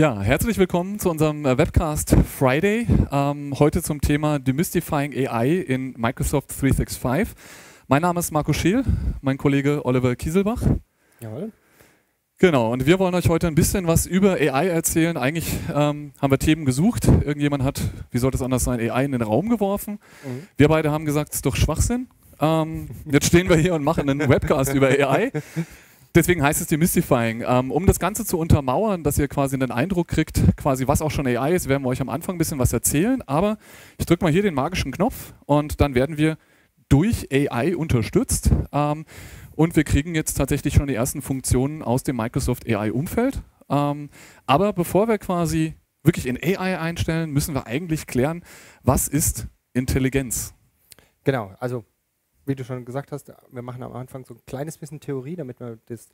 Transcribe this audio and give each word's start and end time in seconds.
Ja, 0.00 0.18
herzlich 0.22 0.56
willkommen 0.56 0.98
zu 0.98 1.10
unserem 1.10 1.44
äh, 1.44 1.58
Webcast 1.58 2.16
Friday. 2.38 2.86
Ähm, 3.12 3.52
heute 3.58 3.82
zum 3.82 4.00
Thema 4.00 4.38
Demystifying 4.38 5.12
AI 5.12 5.58
in 5.58 5.92
Microsoft 5.98 6.58
365. 6.58 7.36
Mein 7.86 8.00
Name 8.00 8.18
ist 8.18 8.30
Marco 8.30 8.54
Scheel, 8.54 8.82
mein 9.20 9.36
Kollege 9.36 9.84
Oliver 9.84 10.16
Kieselbach. 10.16 10.62
Jawohl. 11.20 11.52
Genau, 12.38 12.72
und 12.72 12.86
wir 12.86 12.98
wollen 12.98 13.14
euch 13.14 13.28
heute 13.28 13.46
ein 13.46 13.54
bisschen 13.54 13.86
was 13.86 14.06
über 14.06 14.36
AI 14.36 14.68
erzählen. 14.68 15.18
Eigentlich 15.18 15.52
ähm, 15.68 16.12
haben 16.18 16.30
wir 16.30 16.38
Themen 16.38 16.64
gesucht. 16.64 17.06
Irgendjemand 17.06 17.62
hat, 17.62 17.82
wie 18.10 18.16
sollte 18.16 18.38
es 18.38 18.42
anders 18.42 18.64
sein, 18.64 18.80
AI 18.80 19.04
in 19.04 19.12
den 19.12 19.20
Raum 19.20 19.50
geworfen. 19.50 19.98
Mhm. 20.24 20.46
Wir 20.56 20.68
beide 20.68 20.90
haben 20.90 21.04
gesagt, 21.04 21.32
es 21.32 21.36
ist 21.40 21.44
doch 21.44 21.56
Schwachsinn. 21.56 22.08
Ähm, 22.40 22.88
jetzt 23.04 23.26
stehen 23.26 23.50
wir 23.50 23.56
hier 23.56 23.74
und 23.74 23.84
machen 23.84 24.08
einen 24.08 24.30
Webcast 24.30 24.72
über 24.72 24.86
AI. 24.88 25.30
Deswegen 26.14 26.42
heißt 26.42 26.60
es 26.60 26.66
Demystifying. 26.66 27.44
Ähm, 27.46 27.70
um 27.70 27.86
das 27.86 28.00
Ganze 28.00 28.24
zu 28.24 28.38
untermauern, 28.38 29.04
dass 29.04 29.18
ihr 29.18 29.28
quasi 29.28 29.54
einen 29.54 29.70
Eindruck 29.70 30.08
kriegt, 30.08 30.56
quasi 30.56 30.88
was 30.88 31.02
auch 31.02 31.10
schon 31.10 31.26
AI 31.26 31.54
ist, 31.54 31.68
werden 31.68 31.84
wir 31.84 31.88
euch 31.88 32.00
am 32.00 32.08
Anfang 32.08 32.34
ein 32.34 32.38
bisschen 32.38 32.58
was 32.58 32.72
erzählen. 32.72 33.22
Aber 33.26 33.58
ich 33.98 34.06
drücke 34.06 34.24
mal 34.24 34.32
hier 34.32 34.42
den 34.42 34.54
magischen 34.54 34.90
Knopf 34.90 35.34
und 35.46 35.80
dann 35.80 35.94
werden 35.94 36.18
wir 36.18 36.36
durch 36.88 37.28
AI 37.32 37.76
unterstützt. 37.76 38.50
Ähm, 38.72 39.04
und 39.54 39.76
wir 39.76 39.84
kriegen 39.84 40.14
jetzt 40.14 40.34
tatsächlich 40.34 40.74
schon 40.74 40.88
die 40.88 40.94
ersten 40.94 41.22
Funktionen 41.22 41.82
aus 41.82 42.02
dem 42.02 42.16
Microsoft 42.16 42.68
AI-Umfeld. 42.68 43.42
Ähm, 43.68 44.10
aber 44.46 44.72
bevor 44.72 45.06
wir 45.06 45.18
quasi 45.18 45.74
wirklich 46.02 46.26
in 46.26 46.36
AI 46.42 46.78
einstellen, 46.80 47.30
müssen 47.30 47.54
wir 47.54 47.66
eigentlich 47.66 48.06
klären, 48.06 48.42
was 48.82 49.06
ist 49.06 49.46
Intelligenz? 49.74 50.54
Genau, 51.24 51.54
also 51.60 51.84
wie 52.50 52.56
du 52.56 52.64
schon 52.64 52.84
gesagt 52.84 53.12
hast, 53.12 53.32
wir 53.50 53.62
machen 53.62 53.82
am 53.84 53.92
Anfang 53.92 54.24
so 54.24 54.34
ein 54.34 54.40
kleines 54.44 54.76
bisschen 54.76 54.98
Theorie, 54.98 55.36
damit 55.36 55.60
wir 55.60 55.78
das 55.86 56.08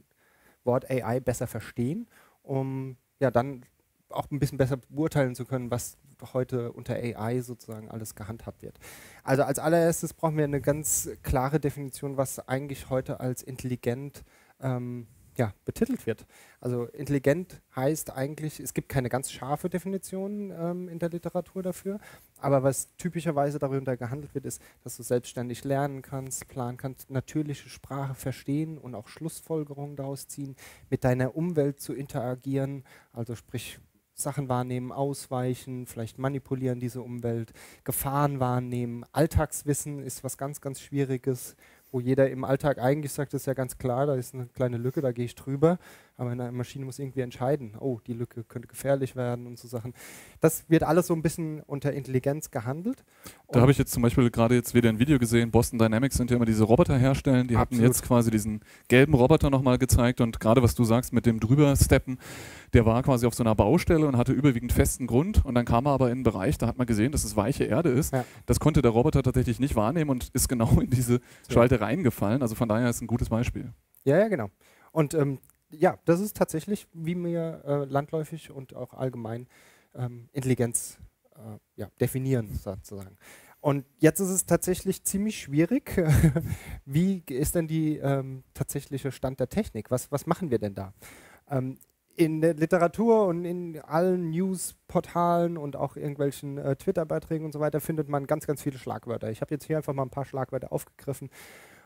Wort 0.64 0.90
AI 0.90 1.18
besser 1.18 1.46
verstehen, 1.46 2.08
um 2.42 2.98
ja 3.20 3.30
dann 3.30 3.64
auch 4.10 4.30
ein 4.30 4.38
bisschen 4.38 4.58
besser 4.58 4.76
beurteilen 4.76 5.34
zu 5.34 5.46
können, 5.46 5.70
was 5.70 5.96
heute 6.34 6.72
unter 6.72 6.94
AI 6.94 7.40
sozusagen 7.40 7.90
alles 7.90 8.14
gehandhabt 8.14 8.62
wird. 8.62 8.78
Also 9.24 9.44
als 9.44 9.58
allererstes 9.58 10.12
brauchen 10.12 10.36
wir 10.36 10.44
eine 10.44 10.60
ganz 10.60 11.08
klare 11.22 11.58
Definition, 11.58 12.18
was 12.18 12.38
eigentlich 12.38 12.90
heute 12.90 13.18
als 13.20 13.42
intelligent 13.42 14.22
ähm, 14.60 15.06
ja, 15.36 15.52
betitelt 15.64 16.06
wird. 16.06 16.26
Also 16.60 16.84
intelligent 16.86 17.60
heißt 17.74 18.10
eigentlich, 18.10 18.58
es 18.58 18.74
gibt 18.74 18.88
keine 18.88 19.08
ganz 19.08 19.30
scharfe 19.30 19.68
Definition 19.68 20.50
ähm, 20.50 20.88
in 20.88 20.98
der 20.98 21.10
Literatur 21.10 21.62
dafür, 21.62 22.00
aber 22.38 22.62
was 22.62 22.88
typischerweise 22.96 23.58
darunter 23.58 23.96
gehandelt 23.96 24.34
wird, 24.34 24.46
ist, 24.46 24.60
dass 24.82 24.96
du 24.96 25.02
selbstständig 25.02 25.64
lernen 25.64 26.02
kannst, 26.02 26.48
planen 26.48 26.76
kannst, 26.76 27.10
natürliche 27.10 27.68
Sprache 27.68 28.14
verstehen 28.14 28.78
und 28.78 28.94
auch 28.94 29.08
Schlussfolgerungen 29.08 29.96
daraus 29.96 30.26
ziehen, 30.26 30.56
mit 30.90 31.04
deiner 31.04 31.36
Umwelt 31.36 31.80
zu 31.80 31.92
interagieren, 31.92 32.84
also 33.12 33.34
sprich 33.34 33.78
Sachen 34.18 34.48
wahrnehmen, 34.48 34.92
ausweichen, 34.92 35.86
vielleicht 35.86 36.18
manipulieren 36.18 36.80
diese 36.80 37.02
Umwelt, 37.02 37.52
Gefahren 37.84 38.40
wahrnehmen. 38.40 39.04
Alltagswissen 39.12 39.98
ist 39.98 40.24
was 40.24 40.38
ganz, 40.38 40.62
ganz 40.62 40.80
Schwieriges 40.80 41.54
wo 41.96 42.00
jeder 42.00 42.28
im 42.28 42.44
Alltag 42.44 42.78
eigentlich 42.78 43.10
sagt, 43.10 43.32
das 43.32 43.42
ist 43.42 43.46
ja 43.46 43.54
ganz 43.54 43.78
klar, 43.78 44.04
da 44.04 44.16
ist 44.16 44.34
eine 44.34 44.44
kleine 44.48 44.76
Lücke, 44.76 45.00
da 45.00 45.12
gehe 45.12 45.24
ich 45.24 45.34
drüber. 45.34 45.78
Aber 46.18 46.30
eine 46.30 46.50
Maschine 46.50 46.84
muss 46.84 46.98
irgendwie 46.98 47.20
entscheiden, 47.20 47.76
oh, 47.78 48.00
die 48.06 48.14
Lücke 48.14 48.42
könnte 48.44 48.68
gefährlich 48.68 49.16
werden 49.16 49.46
und 49.46 49.58
so 49.58 49.68
Sachen. 49.68 49.92
Das 50.40 50.68
wird 50.68 50.82
alles 50.82 51.06
so 51.08 51.14
ein 51.14 51.22
bisschen 51.22 51.62
unter 51.62 51.92
Intelligenz 51.92 52.50
gehandelt. 52.50 53.04
Da 53.48 53.60
habe 53.60 53.70
ich 53.70 53.78
jetzt 53.78 53.92
zum 53.92 54.02
Beispiel 54.02 54.30
gerade 54.30 54.54
jetzt 54.54 54.74
wieder 54.74 54.88
ein 54.88 54.98
Video 54.98 55.18
gesehen, 55.18 55.50
Boston 55.50 55.78
Dynamics 55.78 56.16
sind 56.16 56.30
ja 56.30 56.36
immer 56.36 56.46
diese 56.46 56.64
Roboter 56.64 56.96
herstellen, 56.96 57.48
die 57.48 57.56
Absolut. 57.56 57.80
hatten 57.80 57.86
jetzt 57.86 58.02
quasi 58.02 58.30
diesen 58.30 58.60
gelben 58.88 59.14
Roboter 59.14 59.50
nochmal 59.50 59.78
gezeigt 59.78 60.20
und 60.20 60.40
gerade 60.40 60.62
was 60.62 60.74
du 60.74 60.84
sagst 60.84 61.12
mit 61.12 61.26
dem 61.26 61.38
drübersteppen, 61.38 62.18
der 62.72 62.86
war 62.86 63.02
quasi 63.02 63.26
auf 63.26 63.34
so 63.34 63.42
einer 63.42 63.54
Baustelle 63.54 64.06
und 64.06 64.16
hatte 64.16 64.32
überwiegend 64.32 64.72
festen 64.72 65.06
Grund 65.06 65.44
und 65.44 65.54
dann 65.54 65.64
kam 65.64 65.86
er 65.86 65.92
aber 65.92 66.06
in 66.06 66.16
einen 66.16 66.22
Bereich, 66.22 66.58
da 66.58 66.66
hat 66.66 66.78
man 66.78 66.86
gesehen, 66.86 67.12
dass 67.12 67.24
es 67.24 67.36
weiche 67.36 67.64
Erde 67.64 67.90
ist. 67.90 68.12
Ja. 68.12 68.24
Das 68.46 68.58
konnte 68.58 68.82
der 68.82 68.90
Roboter 68.90 69.22
tatsächlich 69.22 69.60
nicht 69.60 69.76
wahrnehmen 69.76 70.10
und 70.10 70.30
ist 70.32 70.48
genau 70.48 70.80
in 70.80 70.90
diese 70.90 71.20
Schalte 71.48 71.80
reingefallen. 71.80 72.42
Also 72.42 72.54
von 72.54 72.68
daher 72.68 72.88
ist 72.90 73.02
ein 73.02 73.06
gutes 73.06 73.28
Beispiel. 73.28 73.72
Ja, 74.04 74.18
ja, 74.18 74.28
genau. 74.28 74.50
Und 74.92 75.14
ähm, 75.14 75.38
ja, 75.70 75.98
das 76.04 76.20
ist 76.20 76.36
tatsächlich, 76.36 76.86
wie 76.92 77.16
wir 77.16 77.62
äh, 77.64 77.84
landläufig 77.84 78.50
und 78.50 78.74
auch 78.74 78.94
allgemein 78.94 79.48
ähm, 79.94 80.28
Intelligenz 80.32 80.98
äh, 81.34 81.58
ja, 81.76 81.88
definieren, 82.00 82.54
sozusagen. 82.54 83.16
Und 83.60 83.84
jetzt 83.98 84.20
ist 84.20 84.28
es 84.28 84.46
tatsächlich 84.46 85.02
ziemlich 85.02 85.40
schwierig. 85.40 86.00
wie 86.84 87.22
ist 87.28 87.54
denn 87.54 87.66
die 87.66 87.96
ähm, 87.96 88.44
tatsächliche 88.54 89.10
Stand 89.10 89.40
der 89.40 89.48
Technik? 89.48 89.90
Was, 89.90 90.12
was 90.12 90.26
machen 90.26 90.50
wir 90.50 90.58
denn 90.58 90.74
da? 90.74 90.92
Ähm, 91.50 91.78
in 92.16 92.40
der 92.40 92.54
Literatur 92.54 93.26
und 93.26 93.44
in 93.44 93.80
allen 93.80 94.30
Newsportalen 94.30 95.58
und 95.58 95.76
auch 95.76 95.96
irgendwelchen 95.96 96.58
äh, 96.58 96.76
Twitter-Beiträgen 96.76 97.44
und 97.44 97.52
so 97.52 97.60
weiter 97.60 97.80
findet 97.80 98.08
man 98.08 98.26
ganz, 98.26 98.46
ganz 98.46 98.62
viele 98.62 98.78
Schlagwörter. 98.78 99.30
Ich 99.30 99.40
habe 99.40 99.54
jetzt 99.54 99.64
hier 99.64 99.76
einfach 99.76 99.92
mal 99.92 100.02
ein 100.02 100.10
paar 100.10 100.24
Schlagwörter 100.24 100.72
aufgegriffen 100.72 101.28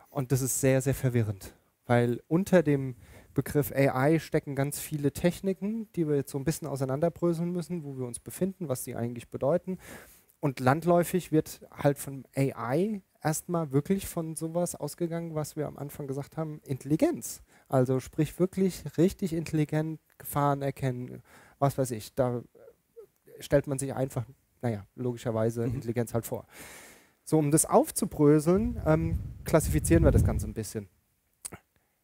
und 0.08 0.32
das 0.32 0.40
ist 0.40 0.60
sehr, 0.60 0.82
sehr 0.82 0.94
verwirrend, 0.94 1.54
weil 1.86 2.22
unter 2.28 2.62
dem 2.62 2.94
Begriff 3.34 3.72
AI 3.72 4.18
stecken 4.18 4.54
ganz 4.54 4.78
viele 4.78 5.12
Techniken, 5.12 5.90
die 5.94 6.08
wir 6.08 6.16
jetzt 6.16 6.30
so 6.30 6.38
ein 6.38 6.44
bisschen 6.44 6.68
auseinanderbröseln 6.68 7.50
müssen, 7.50 7.84
wo 7.84 7.98
wir 7.98 8.06
uns 8.06 8.20
befinden, 8.20 8.68
was 8.68 8.84
sie 8.84 8.96
eigentlich 8.96 9.28
bedeuten. 9.28 9.78
Und 10.40 10.58
landläufig 10.60 11.32
wird 11.32 11.60
halt 11.70 11.98
von 11.98 12.24
AI 12.34 13.02
erstmal 13.22 13.72
wirklich 13.72 14.06
von 14.06 14.34
sowas 14.36 14.74
ausgegangen, 14.74 15.34
was 15.34 15.56
wir 15.56 15.66
am 15.66 15.76
Anfang 15.76 16.06
gesagt 16.06 16.36
haben, 16.36 16.60
Intelligenz. 16.64 17.42
Also 17.68 18.00
sprich 18.00 18.38
wirklich 18.38 18.84
richtig 18.96 19.32
intelligent 19.32 20.00
Gefahren 20.18 20.62
erkennen, 20.62 21.22
was 21.58 21.78
weiß 21.78 21.90
ich. 21.92 22.14
Da 22.14 22.42
stellt 23.38 23.66
man 23.66 23.78
sich 23.78 23.94
einfach, 23.94 24.24
naja, 24.62 24.86
logischerweise 24.96 25.66
mhm. 25.66 25.74
Intelligenz 25.74 26.14
halt 26.14 26.26
vor. 26.26 26.46
So, 27.24 27.38
um 27.38 27.50
das 27.50 27.66
aufzubröseln, 27.66 28.80
ähm, 28.86 29.18
klassifizieren 29.44 30.02
wir 30.02 30.10
das 30.10 30.24
Ganze 30.24 30.48
ein 30.48 30.54
bisschen. 30.54 30.88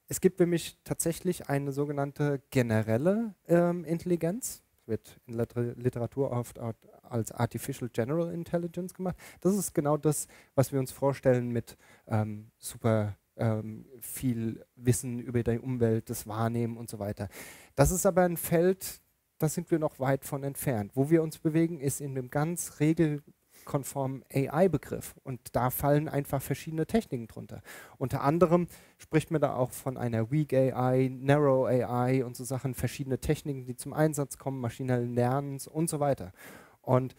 Es 0.08 0.20
gibt 0.20 0.38
für 0.38 0.46
mich 0.46 0.78
tatsächlich 0.84 1.48
eine 1.48 1.72
sogenannte 1.72 2.40
generelle 2.50 3.34
ähm, 3.48 3.84
Intelligenz. 3.84 4.62
Wird 4.86 5.20
in 5.26 5.36
der 5.36 5.48
Literatur 5.74 6.30
oft 6.30 6.60
als 7.02 7.32
Artificial 7.32 7.90
General 7.92 8.32
Intelligence 8.32 8.94
gemacht. 8.94 9.16
Das 9.40 9.56
ist 9.56 9.74
genau 9.74 9.96
das, 9.96 10.28
was 10.54 10.72
wir 10.72 10.78
uns 10.78 10.92
vorstellen 10.92 11.48
mit 11.48 11.76
ähm, 12.06 12.52
super 12.56 13.16
ähm, 13.36 13.86
viel 14.00 14.64
Wissen 14.76 15.18
über 15.18 15.42
die 15.42 15.58
Umwelt, 15.58 16.08
das 16.08 16.28
Wahrnehmen 16.28 16.76
und 16.76 16.88
so 16.88 17.00
weiter. 17.00 17.28
Das 17.74 17.90
ist 17.90 18.06
aber 18.06 18.22
ein 18.22 18.36
Feld, 18.36 19.00
da 19.38 19.48
sind 19.48 19.72
wir 19.72 19.80
noch 19.80 19.98
weit 19.98 20.24
von 20.24 20.44
entfernt. 20.44 20.92
Wo 20.94 21.10
wir 21.10 21.20
uns 21.20 21.38
bewegen, 21.38 21.80
ist 21.80 22.00
in 22.00 22.12
einem 22.12 22.30
ganz 22.30 22.78
regel 22.78 23.24
konformen 23.66 24.24
AI-Begriff. 24.32 25.14
Und 25.22 25.40
da 25.52 25.68
fallen 25.68 26.08
einfach 26.08 26.40
verschiedene 26.40 26.86
Techniken 26.86 27.26
drunter. 27.26 27.60
Unter 27.98 28.22
anderem 28.22 28.68
spricht 28.96 29.30
man 29.30 29.42
da 29.42 29.54
auch 29.54 29.72
von 29.72 29.98
einer 29.98 30.30
Weak 30.30 30.54
AI, 30.54 31.10
Narrow 31.12 31.66
AI 31.66 32.24
und 32.24 32.34
so 32.34 32.44
Sachen, 32.44 32.72
verschiedene 32.72 33.18
Techniken, 33.18 33.66
die 33.66 33.76
zum 33.76 33.92
Einsatz 33.92 34.38
kommen, 34.38 34.60
maschinellen 34.60 35.12
Lernens 35.12 35.66
und 35.66 35.90
so 35.90 36.00
weiter. 36.00 36.32
Und 36.80 37.14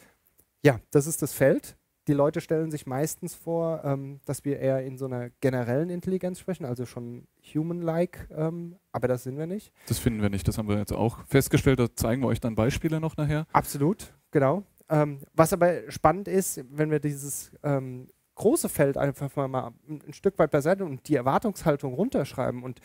ja, 0.64 0.80
das 0.90 1.06
ist 1.06 1.22
das 1.22 1.34
Feld. 1.34 1.78
Die 2.08 2.14
Leute 2.14 2.40
stellen 2.40 2.72
sich 2.72 2.88
meistens 2.88 3.36
vor, 3.36 3.82
ähm, 3.84 4.22
dass 4.26 4.46
wir 4.46 4.60
eher 4.60 4.82
in 4.86 4.98
so 4.98 5.06
einer 5.06 5.30
generellen 5.42 5.90
Intelligenz 5.90 6.40
sprechen, 6.40 6.64
also 6.64 6.86
schon 6.86 7.28
human-like, 7.54 8.30
ähm, 8.32 8.78
aber 8.94 9.10
das 9.10 9.24
sind 9.24 9.38
wir 9.38 9.46
nicht. 9.46 9.74
Das 9.88 10.00
finden 10.00 10.22
wir 10.22 10.30
nicht, 10.30 10.48
das 10.48 10.58
haben 10.58 10.70
wir 10.70 10.78
jetzt 10.78 10.94
auch 10.94 11.26
festgestellt, 11.26 11.80
da 11.80 11.94
zeigen 11.94 12.22
wir 12.22 12.28
euch 12.28 12.40
dann 12.40 12.56
Beispiele 12.56 13.02
noch 13.02 13.18
nachher. 13.18 13.46
Absolut, 13.52 14.14
genau. 14.32 14.64
Ähm, 14.90 15.20
was 15.34 15.54
aber 15.54 15.92
spannend 15.92 16.28
ist, 16.28 16.64
wenn 16.72 16.92
wir 16.92 17.00
dieses 17.00 17.52
ähm, 17.64 18.08
große 18.36 18.70
Feld 18.70 18.98
einfach 18.98 19.36
mal 19.36 19.74
ein 19.90 20.14
Stück 20.14 20.38
weit 20.40 20.52
beiseite 20.52 20.86
und 20.86 21.08
die 21.08 21.16
Erwartungshaltung 21.16 21.94
runterschreiben 21.94 22.64
und 22.64 22.80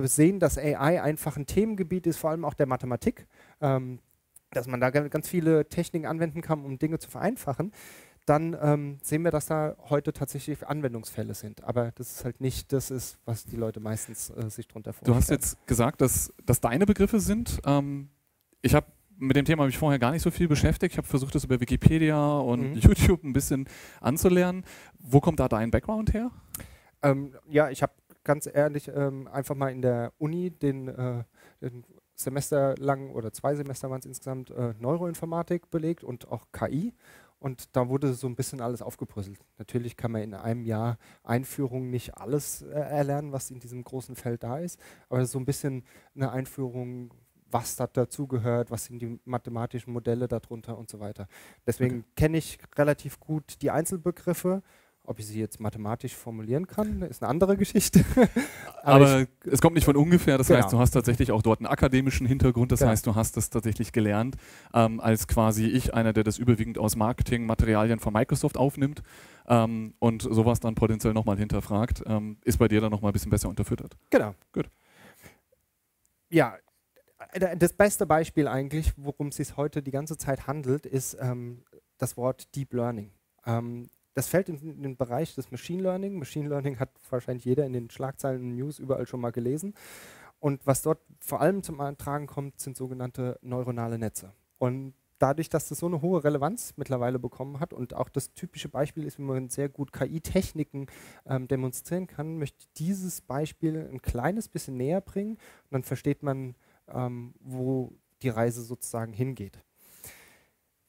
sehen, 0.00 0.38
dass 0.38 0.58
AI 0.58 1.02
einfach 1.02 1.36
ein 1.36 1.46
Themengebiet 1.46 2.06
ist, 2.06 2.18
vor 2.18 2.30
allem 2.30 2.44
auch 2.44 2.54
der 2.54 2.66
Mathematik, 2.66 3.26
ähm, 3.60 3.98
dass 4.52 4.68
man 4.68 4.80
da 4.80 4.90
ganz 4.90 5.28
viele 5.28 5.68
Techniken 5.68 6.06
anwenden 6.06 6.40
kann, 6.40 6.64
um 6.64 6.78
Dinge 6.78 6.98
zu 6.98 7.10
vereinfachen, 7.10 7.72
dann 8.24 8.56
ähm, 8.60 8.98
sehen 9.02 9.24
wir, 9.24 9.30
dass 9.30 9.46
da 9.46 9.76
heute 9.88 10.12
tatsächlich 10.12 10.66
Anwendungsfälle 10.66 11.34
sind. 11.34 11.64
Aber 11.64 11.92
das 11.92 12.12
ist 12.12 12.24
halt 12.24 12.40
nicht 12.40 12.72
das 12.72 12.90
ist, 12.90 13.18
was 13.24 13.44
die 13.44 13.56
Leute 13.56 13.80
meistens 13.80 14.30
äh, 14.30 14.50
sich 14.50 14.68
darunter 14.68 14.92
vorstellen. 14.92 15.14
Du 15.14 15.20
hast 15.20 15.30
jetzt 15.30 15.66
gesagt, 15.66 16.00
dass 16.00 16.32
das 16.44 16.60
deine 16.60 16.86
Begriffe 16.86 17.20
sind. 17.20 17.60
Ähm, 17.64 18.10
ich 18.60 18.74
habe 18.74 18.86
mit 19.18 19.36
dem 19.36 19.44
Thema 19.44 19.62
habe 19.62 19.70
ich 19.70 19.78
vorher 19.78 19.98
gar 19.98 20.12
nicht 20.12 20.22
so 20.22 20.30
viel 20.30 20.48
beschäftigt. 20.48 20.94
Ich 20.94 20.98
habe 20.98 21.06
versucht, 21.06 21.34
das 21.34 21.44
über 21.44 21.60
Wikipedia 21.60 22.38
und 22.38 22.70
mhm. 22.70 22.76
YouTube 22.76 23.24
ein 23.24 23.32
bisschen 23.32 23.68
anzulernen. 24.00 24.64
Wo 24.98 25.20
kommt 25.20 25.40
da 25.40 25.48
dein 25.48 25.70
Background 25.70 26.14
her? 26.14 26.30
Ähm, 27.02 27.34
ja, 27.46 27.70
ich 27.70 27.82
habe 27.82 27.92
ganz 28.24 28.48
ehrlich 28.52 28.88
ähm, 28.94 29.28
einfach 29.28 29.54
mal 29.54 29.70
in 29.70 29.82
der 29.82 30.12
Uni 30.18 30.50
den, 30.50 30.88
äh, 30.88 31.24
den 31.60 31.84
Semester 32.14 32.74
lang 32.78 33.10
oder 33.10 33.32
zwei 33.32 33.54
Semester 33.54 33.90
waren 33.90 34.00
es 34.00 34.06
insgesamt 34.06 34.50
äh, 34.50 34.74
Neuroinformatik 34.78 35.70
belegt 35.70 36.04
und 36.04 36.28
auch 36.28 36.46
KI. 36.52 36.94
Und 37.40 37.76
da 37.76 37.88
wurde 37.88 38.14
so 38.14 38.26
ein 38.26 38.34
bisschen 38.34 38.60
alles 38.60 38.82
aufgebrüsselt. 38.82 39.38
Natürlich 39.58 39.96
kann 39.96 40.10
man 40.10 40.22
in 40.22 40.34
einem 40.34 40.64
Jahr 40.64 40.98
Einführung 41.22 41.88
nicht 41.88 42.16
alles 42.16 42.62
äh, 42.62 42.70
erlernen, 42.70 43.30
was 43.30 43.50
in 43.50 43.60
diesem 43.60 43.84
großen 43.84 44.16
Feld 44.16 44.42
da 44.42 44.58
ist, 44.58 44.80
aber 45.08 45.24
so 45.24 45.38
ein 45.38 45.44
bisschen 45.44 45.84
eine 46.16 46.32
Einführung 46.32 47.14
was 47.50 47.76
da 47.76 47.86
dazugehört, 47.86 48.70
was 48.70 48.86
sind 48.86 49.00
die 49.00 49.18
mathematischen 49.24 49.92
Modelle 49.92 50.28
darunter 50.28 50.76
und 50.76 50.90
so 50.90 51.00
weiter. 51.00 51.26
Deswegen 51.66 52.00
okay. 52.00 52.08
kenne 52.16 52.38
ich 52.38 52.58
relativ 52.76 53.20
gut 53.20 53.62
die 53.62 53.70
Einzelbegriffe 53.70 54.62
ob 55.08 55.18
ich 55.18 55.26
sie 55.26 55.40
jetzt 55.40 55.58
mathematisch 55.58 56.14
formulieren 56.14 56.66
kann, 56.66 57.00
ist 57.00 57.22
eine 57.22 57.30
andere 57.30 57.56
Geschichte. 57.56 58.04
Aber, 58.82 59.06
Aber 59.06 59.26
es 59.50 59.62
kommt 59.62 59.74
nicht 59.74 59.86
von 59.86 59.96
ungefähr. 59.96 60.36
Das 60.36 60.48
genau. 60.48 60.60
heißt, 60.60 60.72
du 60.72 60.78
hast 60.78 60.90
tatsächlich 60.90 61.32
auch 61.32 61.40
dort 61.40 61.60
einen 61.60 61.66
akademischen 61.66 62.26
Hintergrund. 62.26 62.72
Das 62.72 62.80
genau. 62.80 62.90
heißt, 62.90 63.06
du 63.06 63.14
hast 63.14 63.38
das 63.38 63.48
tatsächlich 63.48 63.92
gelernt, 63.92 64.36
ähm, 64.74 65.00
als 65.00 65.26
quasi 65.26 65.64
ich, 65.66 65.94
einer, 65.94 66.12
der 66.12 66.24
das 66.24 66.36
überwiegend 66.36 66.76
aus 66.76 66.94
Marketingmaterialien 66.94 68.00
von 68.00 68.12
Microsoft 68.12 68.58
aufnimmt 68.58 69.02
ähm, 69.48 69.94
und 69.98 70.22
sowas 70.22 70.60
dann 70.60 70.74
potenziell 70.74 71.14
nochmal 71.14 71.38
hinterfragt, 71.38 72.02
ähm, 72.06 72.36
ist 72.44 72.58
bei 72.58 72.68
dir 72.68 72.82
dann 72.82 72.90
nochmal 72.90 73.10
ein 73.10 73.14
bisschen 73.14 73.30
besser 73.30 73.48
unterfüttert. 73.48 73.96
Genau. 74.10 74.34
Gut. 74.52 74.68
Ja, 76.28 76.54
das 77.32 77.72
beste 77.72 78.06
Beispiel 78.06 78.48
eigentlich, 78.48 78.92
worum 78.96 79.28
es 79.28 79.36
sich 79.36 79.56
heute 79.56 79.82
die 79.82 79.90
ganze 79.90 80.16
Zeit 80.16 80.46
handelt, 80.46 80.86
ist 80.86 81.16
ähm, 81.20 81.64
das 81.98 82.16
Wort 82.16 82.54
Deep 82.54 82.72
Learning. 82.72 83.10
Ähm, 83.46 83.88
das 84.14 84.28
fällt 84.28 84.48
in, 84.48 84.82
den 84.82 84.96
Bereich 84.96 85.34
des 85.34 85.50
Machine 85.50 85.82
Learning. 85.82 86.18
Machine 86.18 86.48
Learning 86.48 86.78
hat 86.80 86.90
wahrscheinlich 87.10 87.44
jeder 87.44 87.66
in 87.66 87.72
den 87.72 87.90
Schlagzeilen 87.90 88.42
und 88.42 88.56
News 88.56 88.78
überall 88.78 89.06
schon 89.06 89.20
mal 89.20 89.30
gelesen. 89.30 89.74
Und 90.40 90.66
was 90.66 90.82
dort 90.82 91.00
vor 91.20 91.40
allem 91.40 91.62
zum 91.62 91.78
Tragen 91.98 92.26
kommt, 92.26 92.60
sind 92.60 92.76
sogenannte 92.76 93.38
neuronale 93.42 93.98
Netze. 93.98 94.32
Und 94.58 94.94
dadurch, 95.18 95.48
dass 95.48 95.68
das 95.68 95.78
so 95.78 95.86
eine 95.86 96.00
hohe 96.00 96.22
Relevanz 96.24 96.74
mittlerweile 96.76 97.18
bekommen 97.18 97.60
hat 97.60 97.72
und 97.72 97.94
auch 97.94 98.08
das 98.08 98.32
typische 98.34 98.68
Beispiel 98.68 99.04
ist, 99.04 99.18
wie 99.18 99.22
man 99.22 99.48
sehr 99.48 99.68
gut 99.68 99.92
KI-Techniken 99.92 100.86
ähm, 101.26 101.48
demonstrieren 101.48 102.06
kann, 102.06 102.38
möchte 102.38 102.58
ich 102.60 102.72
dieses 102.74 103.20
Beispiel 103.20 103.88
ein 103.92 104.00
kleines 104.00 104.48
bisschen 104.48 104.76
näher 104.76 105.00
bringen 105.00 105.32
und 105.32 105.72
dann 105.72 105.82
versteht 105.82 106.22
man, 106.22 106.54
ähm, 106.92 107.34
wo 107.40 107.92
die 108.22 108.28
Reise 108.28 108.62
sozusagen 108.62 109.12
hingeht. 109.12 109.62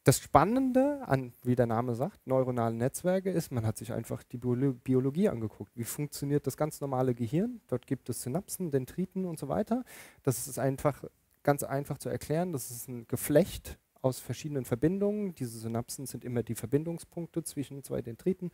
Das 0.04 0.20
Spannende 0.20 1.02
an, 1.06 1.34
wie 1.44 1.56
der 1.56 1.68
Name 1.68 1.94
sagt, 1.94 2.26
neuronale 2.26 2.74
Netzwerke 2.74 3.30
ist, 3.30 3.52
man 3.52 3.66
hat 3.66 3.78
sich 3.78 3.94
einfach 3.94 4.24
die 4.24 4.38
Biologie 4.38 5.30
angeguckt. 5.30 5.76
Wie 5.76 5.84
funktioniert 5.84 6.48
das 6.48 6.58
ganz 6.58 6.82
normale 6.82 7.14
Gehirn? 7.14 7.62
Dort 7.68 7.86
gibt 7.86 8.10
es 8.10 8.24
Synapsen, 8.24 8.72
Dendriten 8.72 9.26
und 9.26 9.38
so 9.38 9.50
weiter. 9.50 9.84
Das 10.24 10.48
ist 10.48 10.58
einfach 10.58 11.04
ganz 11.44 11.64
einfach 11.64 11.98
zu 11.98 12.10
erklären. 12.10 12.54
Das 12.54 12.72
ist 12.72 12.88
ein 12.88 13.08
Geflecht 13.08 13.78
aus 14.02 14.20
verschiedenen 14.20 14.66
Verbindungen. 14.66 15.36
Diese 15.36 15.60
Synapsen 15.60 16.06
sind 16.06 16.24
immer 16.24 16.44
die 16.44 16.56
Verbindungspunkte 16.56 17.44
zwischen 17.44 17.84
zwei 17.84 18.02
Dendriten. 18.02 18.52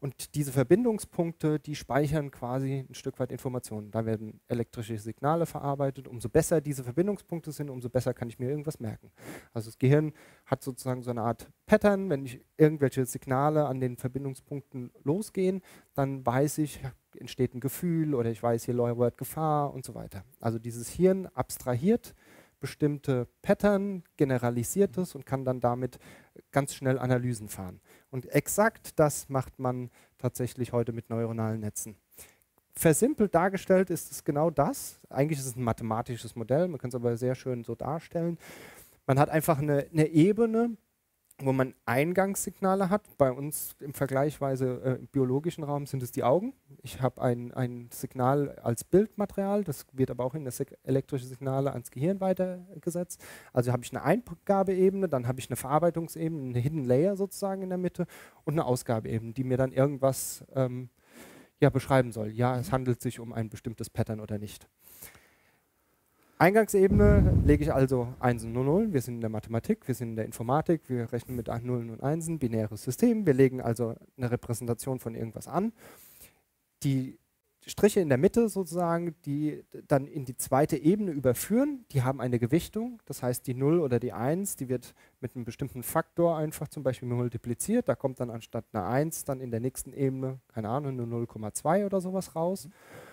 Und 0.00 0.34
diese 0.34 0.52
Verbindungspunkte, 0.52 1.58
die 1.58 1.74
speichern 1.74 2.30
quasi 2.30 2.86
ein 2.88 2.94
Stück 2.94 3.18
weit 3.18 3.32
Informationen. 3.32 3.90
Da 3.90 4.06
werden 4.06 4.40
elektrische 4.48 4.98
Signale 4.98 5.46
verarbeitet. 5.46 6.08
Umso 6.08 6.28
besser 6.28 6.60
diese 6.60 6.84
Verbindungspunkte 6.84 7.52
sind, 7.52 7.70
umso 7.70 7.88
besser 7.88 8.14
kann 8.14 8.28
ich 8.28 8.38
mir 8.38 8.48
irgendwas 8.48 8.80
merken. 8.80 9.10
Also 9.52 9.70
das 9.70 9.78
Gehirn 9.78 10.12
hat 10.46 10.62
sozusagen 10.62 11.02
so 11.02 11.10
eine 11.10 11.22
Art 11.22 11.48
Pattern. 11.66 12.10
Wenn 12.10 12.24
ich 12.24 12.40
irgendwelche 12.56 13.06
Signale 13.06 13.66
an 13.66 13.80
den 13.80 13.96
Verbindungspunkten 13.96 14.90
losgehen, 15.04 15.62
dann 15.94 16.24
weiß 16.24 16.58
ich, 16.58 16.80
entsteht 17.16 17.54
ein 17.54 17.60
Gefühl 17.60 18.14
oder 18.14 18.30
ich 18.30 18.42
weiß, 18.42 18.64
hier 18.64 18.74
lauert 18.74 19.18
Gefahr 19.18 19.72
und 19.72 19.84
so 19.84 19.94
weiter. 19.94 20.24
Also 20.40 20.58
dieses 20.58 20.88
Hirn 20.88 21.26
abstrahiert 21.34 22.14
bestimmte 22.60 23.28
Pattern, 23.42 24.04
generalisiert 24.16 24.96
es 24.98 25.14
und 25.14 25.26
kann 25.26 25.44
dann 25.44 25.60
damit 25.60 25.98
ganz 26.52 26.74
schnell 26.74 26.98
Analysen 26.98 27.48
fahren. 27.48 27.80
Und 28.10 28.26
exakt 28.26 28.98
das 28.98 29.28
macht 29.28 29.58
man 29.58 29.90
tatsächlich 30.18 30.72
heute 30.72 30.92
mit 30.92 31.10
neuronalen 31.10 31.60
Netzen. 31.60 31.96
Versimpelt 32.72 33.34
dargestellt 33.34 33.90
ist 33.90 34.12
es 34.12 34.24
genau 34.24 34.50
das. 34.50 35.00
Eigentlich 35.08 35.38
ist 35.40 35.46
es 35.46 35.56
ein 35.56 35.64
mathematisches 35.64 36.36
Modell, 36.36 36.68
man 36.68 36.78
kann 36.78 36.88
es 36.88 36.94
aber 36.94 37.16
sehr 37.16 37.34
schön 37.34 37.64
so 37.64 37.74
darstellen. 37.74 38.38
Man 39.06 39.18
hat 39.18 39.30
einfach 39.30 39.58
eine, 39.58 39.86
eine 39.92 40.06
Ebene, 40.08 40.76
wo 41.40 41.52
man 41.52 41.74
Eingangssignale 41.86 42.90
hat. 42.90 43.16
Bei 43.16 43.30
uns 43.30 43.76
im 43.80 43.94
vergleichsweise 43.94 44.98
äh, 45.00 45.06
biologischen 45.12 45.62
Raum 45.62 45.86
sind 45.86 46.02
es 46.02 46.10
die 46.10 46.24
Augen. 46.24 46.52
Ich 46.82 47.00
habe 47.00 47.22
ein, 47.22 47.52
ein 47.54 47.88
Signal 47.92 48.58
als 48.58 48.82
Bildmaterial, 48.82 49.62
das 49.62 49.86
wird 49.92 50.10
aber 50.10 50.24
auch 50.24 50.34
in 50.34 50.44
das 50.44 50.60
elektrische 50.82 51.26
Signale 51.26 51.72
ans 51.72 51.90
Gehirn 51.90 52.20
weitergesetzt. 52.20 53.22
Also 53.52 53.72
habe 53.72 53.84
ich 53.84 53.94
eine 53.94 54.02
Eingabeebene, 54.02 55.08
dann 55.08 55.28
habe 55.28 55.38
ich 55.38 55.48
eine 55.48 55.56
Verarbeitungsebene, 55.56 56.50
eine 56.50 56.58
Hidden 56.58 56.84
Layer 56.84 57.16
sozusagen 57.16 57.62
in 57.62 57.68
der 57.68 57.78
Mitte 57.78 58.06
und 58.44 58.54
eine 58.54 58.64
Ausgabeebene, 58.64 59.32
die 59.32 59.44
mir 59.44 59.56
dann 59.56 59.72
irgendwas 59.72 60.44
ähm, 60.54 60.88
ja, 61.60 61.70
beschreiben 61.70 62.10
soll. 62.10 62.30
Ja, 62.30 62.58
es 62.58 62.72
handelt 62.72 63.00
sich 63.00 63.20
um 63.20 63.32
ein 63.32 63.48
bestimmtes 63.48 63.90
Pattern 63.90 64.20
oder 64.20 64.38
nicht. 64.38 64.68
Eingangsebene 66.40 67.42
lege 67.44 67.64
ich 67.64 67.72
also 67.72 68.14
1 68.20 68.44
und 68.44 68.52
0. 68.52 68.92
Wir 68.92 69.02
sind 69.02 69.16
in 69.16 69.20
der 69.20 69.30
Mathematik, 69.30 69.88
wir 69.88 69.94
sind 69.96 70.10
in 70.10 70.16
der 70.16 70.24
Informatik, 70.24 70.82
wir 70.86 71.12
rechnen 71.12 71.34
mit 71.34 71.48
Nullen 71.64 71.90
und 71.90 72.00
Einsen, 72.00 72.38
binäres 72.38 72.84
System. 72.84 73.26
Wir 73.26 73.34
legen 73.34 73.60
also 73.60 73.96
eine 74.16 74.30
Repräsentation 74.30 75.00
von 75.00 75.16
irgendwas 75.16 75.48
an. 75.48 75.72
Die 76.84 77.18
Striche 77.66 77.98
in 77.98 78.08
der 78.08 78.18
Mitte 78.18 78.48
sozusagen, 78.48 79.16
die 79.26 79.64
dann 79.88 80.06
in 80.06 80.24
die 80.24 80.36
zweite 80.36 80.76
Ebene 80.76 81.10
überführen, 81.10 81.84
die 81.90 82.02
haben 82.02 82.20
eine 82.20 82.38
Gewichtung. 82.38 83.02
Das 83.04 83.20
heißt, 83.20 83.44
die 83.48 83.54
0 83.54 83.80
oder 83.80 83.98
die 83.98 84.12
1, 84.12 84.54
die 84.54 84.68
wird 84.68 84.94
mit 85.20 85.34
einem 85.34 85.44
bestimmten 85.44 85.82
Faktor 85.82 86.36
einfach 86.36 86.68
zum 86.68 86.84
Beispiel 86.84 87.08
multipliziert. 87.08 87.88
Da 87.88 87.96
kommt 87.96 88.20
dann 88.20 88.30
anstatt 88.30 88.64
einer 88.72 88.86
1 88.86 89.24
dann 89.24 89.40
in 89.40 89.50
der 89.50 89.58
nächsten 89.58 89.92
Ebene, 89.92 90.38
keine 90.46 90.68
Ahnung, 90.68 90.92
eine 90.92 91.02
0,2 91.02 91.84
oder 91.84 92.00
sowas 92.00 92.36
raus. 92.36 92.66
Mhm. 92.66 93.07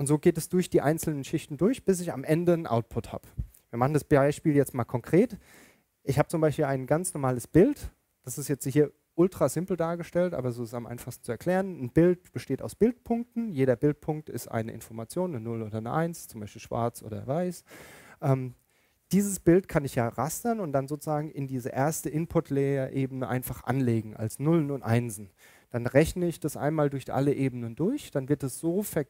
Und 0.00 0.06
so 0.06 0.16
geht 0.16 0.38
es 0.38 0.48
durch 0.48 0.70
die 0.70 0.80
einzelnen 0.80 1.24
Schichten 1.24 1.58
durch, 1.58 1.84
bis 1.84 2.00
ich 2.00 2.10
am 2.10 2.24
Ende 2.24 2.54
einen 2.54 2.66
Output 2.66 3.12
habe. 3.12 3.28
Wir 3.68 3.78
machen 3.78 3.92
das 3.92 4.02
Beispiel 4.02 4.56
jetzt 4.56 4.72
mal 4.72 4.84
konkret. 4.84 5.36
Ich 6.04 6.18
habe 6.18 6.26
zum 6.26 6.40
Beispiel 6.40 6.64
ein 6.64 6.86
ganz 6.86 7.12
normales 7.12 7.46
Bild. 7.46 7.92
Das 8.22 8.38
ist 8.38 8.48
jetzt 8.48 8.66
hier 8.66 8.92
ultra 9.14 9.50
simpel 9.50 9.76
dargestellt, 9.76 10.32
aber 10.32 10.52
so 10.52 10.62
ist 10.62 10.70
es 10.70 10.74
am 10.74 10.86
einfachsten 10.86 11.24
zu 11.24 11.32
erklären. 11.32 11.78
Ein 11.78 11.90
Bild 11.90 12.32
besteht 12.32 12.62
aus 12.62 12.76
Bildpunkten. 12.76 13.52
Jeder 13.52 13.76
Bildpunkt 13.76 14.30
ist 14.30 14.48
eine 14.48 14.72
Information, 14.72 15.34
eine 15.34 15.44
0 15.44 15.64
oder 15.64 15.76
eine 15.76 15.92
1, 15.92 16.28
zum 16.28 16.40
Beispiel 16.40 16.62
schwarz 16.62 17.02
oder 17.02 17.26
weiß. 17.26 17.62
Ähm, 18.22 18.54
dieses 19.12 19.38
Bild 19.38 19.68
kann 19.68 19.84
ich 19.84 19.96
ja 19.96 20.08
rastern 20.08 20.60
und 20.60 20.72
dann 20.72 20.88
sozusagen 20.88 21.30
in 21.30 21.46
diese 21.46 21.68
erste 21.68 22.08
Input-Layer-Ebene 22.08 23.28
einfach 23.28 23.64
anlegen 23.64 24.16
als 24.16 24.38
Nullen 24.38 24.70
und 24.70 24.82
Einsen. 24.82 25.28
Dann 25.68 25.86
rechne 25.86 26.26
ich 26.26 26.40
das 26.40 26.56
einmal 26.56 26.88
durch 26.88 27.12
alle 27.12 27.34
Ebenen 27.34 27.76
durch, 27.76 28.10
dann 28.10 28.30
wird 28.30 28.42
es 28.44 28.58
so 28.58 28.82
ver 28.82 29.04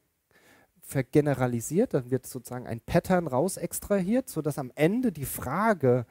vergeneralisiert, 0.91 1.95
dann 1.95 2.11
wird 2.11 2.27
sozusagen 2.27 2.67
ein 2.67 2.81
Pattern 2.81 3.27
raus 3.27 3.57
extrahiert, 3.57 4.29
sodass 4.29 4.59
am 4.59 4.73
Ende 4.75 5.13
die 5.13 5.25
Frage, 5.25 6.07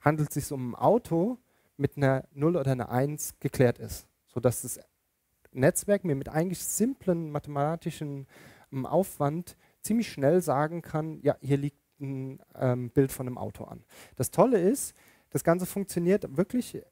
handelt 0.00 0.28
es 0.28 0.34
sich 0.34 0.52
um 0.52 0.72
ein 0.72 0.74
Auto, 0.74 1.38
mit 1.76 1.96
einer 1.96 2.24
0 2.32 2.56
oder 2.56 2.72
einer 2.72 2.90
1 2.90 3.36
geklärt 3.40 3.78
ist. 3.78 4.06
Sodass 4.26 4.62
das 4.62 4.80
Netzwerk 5.52 6.04
mir 6.04 6.14
mit 6.14 6.28
eigentlich 6.28 6.62
simplen 6.62 7.30
mathematischen 7.30 8.26
ähm, 8.72 8.84
Aufwand 8.84 9.56
ziemlich 9.80 10.10
schnell 10.10 10.42
sagen 10.42 10.82
kann, 10.82 11.20
ja, 11.22 11.36
hier 11.40 11.56
liegt 11.56 11.78
ein 12.00 12.40
ähm, 12.54 12.90
Bild 12.90 13.12
von 13.12 13.26
einem 13.26 13.38
Auto 13.38 13.64
an. 13.64 13.84
Das 14.16 14.30
Tolle 14.30 14.60
ist, 14.60 14.94
das 15.30 15.44
Ganze 15.44 15.66
funktioniert 15.66 16.36
wirklich 16.36 16.82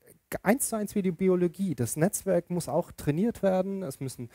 eins 0.42 0.68
zu 0.68 0.76
eins 0.76 0.94
wie 0.94 1.02
die 1.02 1.12
Biologie. 1.12 1.74
Das 1.74 1.96
Netzwerk 1.96 2.50
muss 2.50 2.68
auch 2.68 2.92
trainiert 2.92 3.42
werden, 3.42 3.82
es 3.82 4.00
müssen 4.00 4.30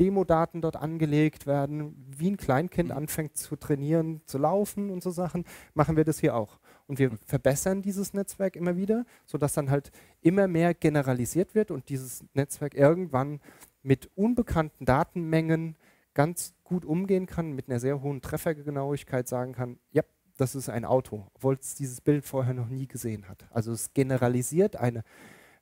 Demo-Daten 0.00 0.60
dort 0.60 0.76
angelegt 0.76 1.46
werden, 1.46 1.94
wie 2.16 2.30
ein 2.30 2.36
Kleinkind 2.36 2.90
mhm. 2.90 2.96
anfängt 2.96 3.36
zu 3.36 3.56
trainieren, 3.56 4.22
zu 4.26 4.38
laufen 4.38 4.90
und 4.90 5.02
so 5.02 5.10
Sachen, 5.10 5.44
machen 5.74 5.96
wir 5.96 6.04
das 6.04 6.18
hier 6.18 6.34
auch. 6.34 6.58
Und 6.86 6.98
wir 6.98 7.12
verbessern 7.24 7.82
dieses 7.82 8.12
Netzwerk 8.12 8.56
immer 8.56 8.76
wieder, 8.76 9.06
sodass 9.24 9.54
dann 9.54 9.70
halt 9.70 9.90
immer 10.20 10.48
mehr 10.48 10.74
generalisiert 10.74 11.54
wird 11.54 11.70
und 11.70 11.88
dieses 11.88 12.24
Netzwerk 12.34 12.74
irgendwann 12.74 13.40
mit 13.82 14.10
unbekannten 14.14 14.84
Datenmengen 14.84 15.76
ganz 16.12 16.54
gut 16.62 16.84
umgehen 16.84 17.26
kann, 17.26 17.52
mit 17.52 17.68
einer 17.68 17.80
sehr 17.80 18.02
hohen 18.02 18.20
Treffergenauigkeit 18.20 19.28
sagen 19.28 19.52
kann, 19.52 19.78
ja, 19.90 20.02
das 20.36 20.54
ist 20.54 20.68
ein 20.68 20.84
Auto, 20.84 21.26
obwohl 21.34 21.54
es 21.54 21.74
dieses 21.74 22.00
Bild 22.00 22.24
vorher 22.24 22.54
noch 22.54 22.68
nie 22.68 22.86
gesehen 22.86 23.28
hat. 23.28 23.46
Also 23.50 23.72
es 23.72 23.92
generalisiert 23.94 24.76
eine 24.76 25.04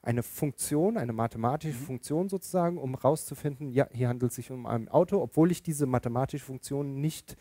eine 0.03 0.23
Funktion, 0.23 0.97
eine 0.97 1.13
mathematische 1.13 1.79
mhm. 1.79 1.85
Funktion 1.85 2.29
sozusagen, 2.29 2.77
um 2.77 2.97
herauszufinden, 2.97 3.71
ja, 3.71 3.89
hier 3.93 4.09
handelt 4.09 4.33
es 4.33 4.37
sich 4.37 4.51
um 4.51 4.67
ein 4.67 4.89
Auto, 4.89 5.23
obwohl 5.23 5.51
ich 5.53 5.63
diese 5.63 5.87
mathematische 5.87 6.45
Funktion 6.45 7.01
nicht 7.01 7.37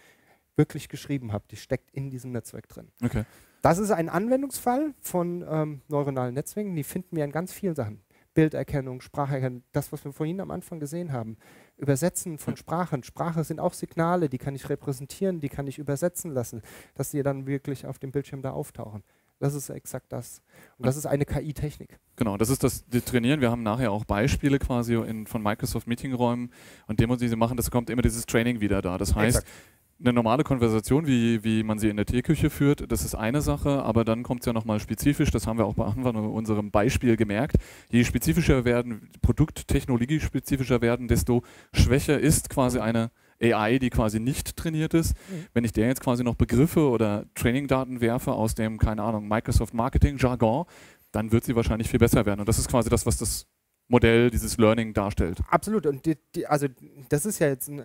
wirklich 0.55 0.87
geschrieben 0.87 1.33
habe. 1.33 1.45
Die 1.49 1.55
steckt 1.55 1.91
in 1.91 2.09
diesem 2.09 2.31
Netzwerk 2.31 2.67
drin. 2.67 2.89
Okay. 3.03 3.23
Das 3.63 3.77
ist 3.77 3.91
ein 3.91 4.09
Anwendungsfall 4.09 4.93
von 4.99 5.45
ähm, 5.47 5.81
neuronalen 5.87 6.33
Netzwerken, 6.33 6.75
die 6.75 6.83
finden 6.83 7.15
wir 7.15 7.25
in 7.25 7.31
ganz 7.31 7.51
vielen 7.51 7.75
Sachen. 7.75 8.01
Bilderkennung, 8.33 9.01
Spracherkennung, 9.01 9.63
das, 9.73 9.91
was 9.91 10.05
wir 10.05 10.13
vorhin 10.13 10.39
am 10.39 10.51
Anfang 10.51 10.79
gesehen 10.79 11.11
haben. 11.11 11.37
Übersetzen 11.77 12.37
von 12.37 12.55
Sprachen. 12.55 13.03
Sprache 13.03 13.43
sind 13.43 13.59
auch 13.59 13.73
Signale, 13.73 14.29
die 14.29 14.37
kann 14.37 14.55
ich 14.55 14.69
repräsentieren, 14.69 15.41
die 15.41 15.49
kann 15.49 15.67
ich 15.67 15.79
übersetzen 15.79 16.31
lassen, 16.31 16.61
dass 16.95 17.11
sie 17.11 17.23
dann 17.23 17.45
wirklich 17.45 17.85
auf 17.85 17.99
dem 17.99 18.11
Bildschirm 18.11 18.41
da 18.41 18.51
auftauchen. 18.51 19.03
Das 19.41 19.55
ist 19.55 19.69
exakt 19.71 20.05
das. 20.13 20.39
Und 20.77 20.85
das 20.85 20.97
ist 20.97 21.07
eine 21.07 21.25
KI-Technik. 21.25 21.99
Genau, 22.15 22.37
das 22.37 22.49
ist 22.49 22.63
das 22.63 22.85
die 22.85 23.01
Trainieren. 23.01 23.41
Wir 23.41 23.49
haben 23.49 23.63
nachher 23.63 23.91
auch 23.91 24.05
Beispiele 24.05 24.59
quasi 24.59 24.93
in, 24.93 25.25
von 25.25 25.41
Microsoft 25.41 25.87
Meetingräumen 25.87 26.53
und 26.85 26.99
Demos, 26.99 27.17
die 27.17 27.27
sie 27.27 27.35
machen. 27.35 27.57
Das 27.57 27.71
kommt 27.71 27.89
immer 27.89 28.03
dieses 28.03 28.27
Training 28.27 28.61
wieder 28.61 28.83
da. 28.83 28.99
Das 28.99 29.15
heißt, 29.15 29.39
exakt 29.39 29.51
eine 29.99 30.13
normale 30.13 30.43
Konversation, 30.43 31.05
wie, 31.05 31.43
wie 31.43 31.63
man 31.63 31.79
sie 31.79 31.89
in 31.89 31.95
der 31.95 32.05
Teeküche 32.05 32.49
führt, 32.49 32.91
das 32.91 33.05
ist 33.05 33.15
eine 33.15 33.41
Sache, 33.41 33.83
aber 33.83 34.03
dann 34.03 34.23
kommt 34.23 34.41
es 34.41 34.45
ja 34.47 34.53
nochmal 34.53 34.79
spezifisch, 34.79 35.31
das 35.31 35.45
haben 35.45 35.59
wir 35.59 35.65
auch 35.65 35.75
bei 35.75 35.83
unserem 35.83 36.71
Beispiel 36.71 37.17
gemerkt. 37.17 37.57
Je 37.91 38.03
spezifischer 38.03 38.65
werden, 38.65 39.09
Produkttechnologie 39.21 40.19
spezifischer 40.19 40.81
werden, 40.81 41.07
desto 41.07 41.43
schwächer 41.73 42.19
ist 42.19 42.49
quasi 42.49 42.79
eine 42.79 43.11
AI, 43.41 43.79
die 43.79 43.89
quasi 43.89 44.19
nicht 44.19 44.55
trainiert 44.55 44.93
ist. 44.93 45.15
Mhm. 45.29 45.45
Wenn 45.53 45.63
ich 45.63 45.71
der 45.71 45.87
jetzt 45.87 46.01
quasi 46.01 46.23
noch 46.23 46.35
Begriffe 46.35 46.89
oder 46.89 47.25
Trainingdaten 47.35 48.01
werfe 48.01 48.33
aus 48.33 48.55
dem, 48.55 48.77
keine 48.77 49.03
Ahnung, 49.03 49.27
Microsoft 49.27 49.73
Marketing 49.73 50.17
Jargon, 50.17 50.65
dann 51.11 51.31
wird 51.31 51.43
sie 51.43 51.55
wahrscheinlich 51.55 51.89
viel 51.89 51.99
besser 51.99 52.25
werden. 52.25 52.39
Und 52.39 52.49
das 52.49 52.59
ist 52.59 52.69
quasi 52.69 52.89
das, 52.89 53.05
was 53.05 53.17
das 53.17 53.47
Modell, 53.87 54.29
dieses 54.29 54.57
Learning 54.57 54.93
darstellt. 54.93 55.41
Absolut. 55.49 55.85
Und 55.85 56.05
die, 56.05 56.17
die, 56.35 56.47
also 56.47 56.67
das 57.09 57.25
ist 57.25 57.39
ja 57.39 57.47
jetzt 57.47 57.67
ein 57.67 57.83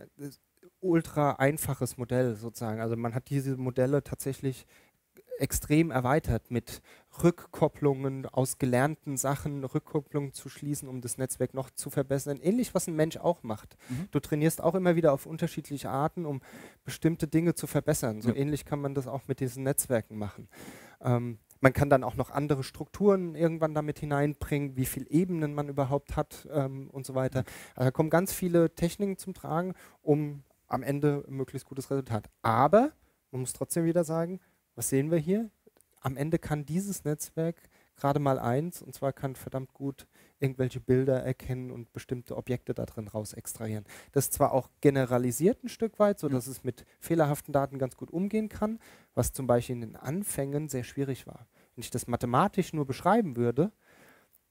ultra 0.81 1.33
einfaches 1.33 1.97
Modell 1.97 2.37
sozusagen. 2.37 2.81
Also 2.81 2.97
man 2.97 3.15
hat 3.15 3.29
diese 3.29 3.57
Modelle 3.57 4.05
tatsächlich 4.05 4.67
extrem 5.39 5.91
erweitert 5.91 6.51
mit 6.51 6.83
Rückkopplungen 7.23 8.27
aus 8.27 8.59
gelernten 8.59 9.17
Sachen, 9.17 9.65
Rückkopplungen 9.65 10.33
zu 10.33 10.49
schließen, 10.49 10.89
um 10.89 11.01
das 11.01 11.19
Netzwerk 11.19 11.55
noch 11.55 11.71
zu 11.71 11.91
verbessern. 11.91 12.39
Ähnlich, 12.41 12.75
was 12.75 12.87
ein 12.87 12.97
Mensch 12.97 13.17
auch 13.17 13.43
macht. 13.43 13.77
Mhm. 13.89 14.09
Du 14.11 14.21
trainierst 14.21 14.63
auch 14.63 14.75
immer 14.75 14.97
wieder 14.97 15.13
auf 15.13 15.27
unterschiedliche 15.27 15.91
Arten, 15.91 16.27
um 16.27 16.43
bestimmte 16.85 17.27
Dinge 17.27 17.55
zu 17.55 17.67
verbessern. 17.67 18.21
So 18.21 18.31
ja. 18.31 18.37
ähnlich 18.37 18.65
kann 18.65 18.81
man 18.81 18.95
das 18.95 19.07
auch 19.07 19.23
mit 19.29 19.41
diesen 19.41 19.63
Netzwerken 19.63 20.19
machen. 20.19 20.49
Ähm, 21.01 21.39
man 21.61 21.73
kann 21.73 21.89
dann 21.89 22.05
auch 22.05 22.17
noch 22.17 22.31
andere 22.31 22.63
Strukturen 22.63 23.35
irgendwann 23.35 23.75
damit 23.75 23.99
hineinbringen, 23.99 24.77
wie 24.77 24.85
viele 24.85 25.09
Ebenen 25.09 25.55
man 25.55 25.69
überhaupt 25.69 26.17
hat 26.17 26.47
ähm, 26.53 26.91
und 26.91 27.07
so 27.07 27.15
weiter. 27.15 27.45
Also 27.75 27.87
da 27.87 27.91
kommen 27.91 28.11
ganz 28.11 28.33
viele 28.33 28.75
Techniken 28.75 29.17
zum 29.17 29.35
Tragen, 29.35 29.75
um 30.03 30.43
am 30.69 30.83
Ende 30.83 31.25
ein 31.27 31.35
möglichst 31.35 31.67
gutes 31.67 31.91
Resultat. 31.91 32.29
Aber 32.43 32.93
man 33.31 33.41
muss 33.41 33.53
trotzdem 33.53 33.85
wieder 33.85 34.05
sagen, 34.05 34.41
was 34.77 34.89
sehen 34.89 35.11
wir 35.11 35.19
hier? 35.19 35.51
Am 36.01 36.17
Ende 36.17 36.39
kann 36.39 36.65
dieses 36.65 37.05
Netzwerk 37.05 37.57
gerade 37.97 38.21
mal 38.21 38.39
eins, 38.39 38.83
und 38.83 38.95
zwar 38.95 39.13
kann 39.13 39.35
verdammt 39.35 39.73
gut 39.73 40.07
irgendwelche 40.39 40.81
Bilder 40.81 41.23
erkennen 41.23 41.71
und 41.71 41.93
bestimmte 41.93 42.37
Objekte 42.37 42.75
da 42.75 42.85
drin 42.85 43.09
raus 43.09 43.33
extrahieren. 43.33 43.85
Das 44.13 44.27
ist 44.27 44.35
zwar 44.35 44.53
auch 44.53 44.69
generalisiert 44.83 45.65
ein 45.65 45.69
Stück 45.69 45.99
weit, 45.99 46.19
sodass 46.19 46.47
ja. 46.47 46.53
es 46.53 46.63
mit 46.63 46.85
fehlerhaften 47.01 47.53
Daten 47.53 47.79
ganz 47.79 47.97
gut 47.97 48.11
umgehen 48.11 48.49
kann, 48.49 48.79
was 49.15 49.33
zum 49.33 49.47
Beispiel 49.47 49.77
in 49.77 49.81
den 49.81 49.97
Anfängen 49.97 50.69
sehr 50.69 50.85
schwierig 50.85 51.27
war. 51.27 51.49
Wenn 51.75 51.83
ich 51.83 51.91
das 51.91 52.07
mathematisch 52.07 52.73
nur 52.73 52.87
beschreiben 52.87 53.37
würde, 53.37 53.73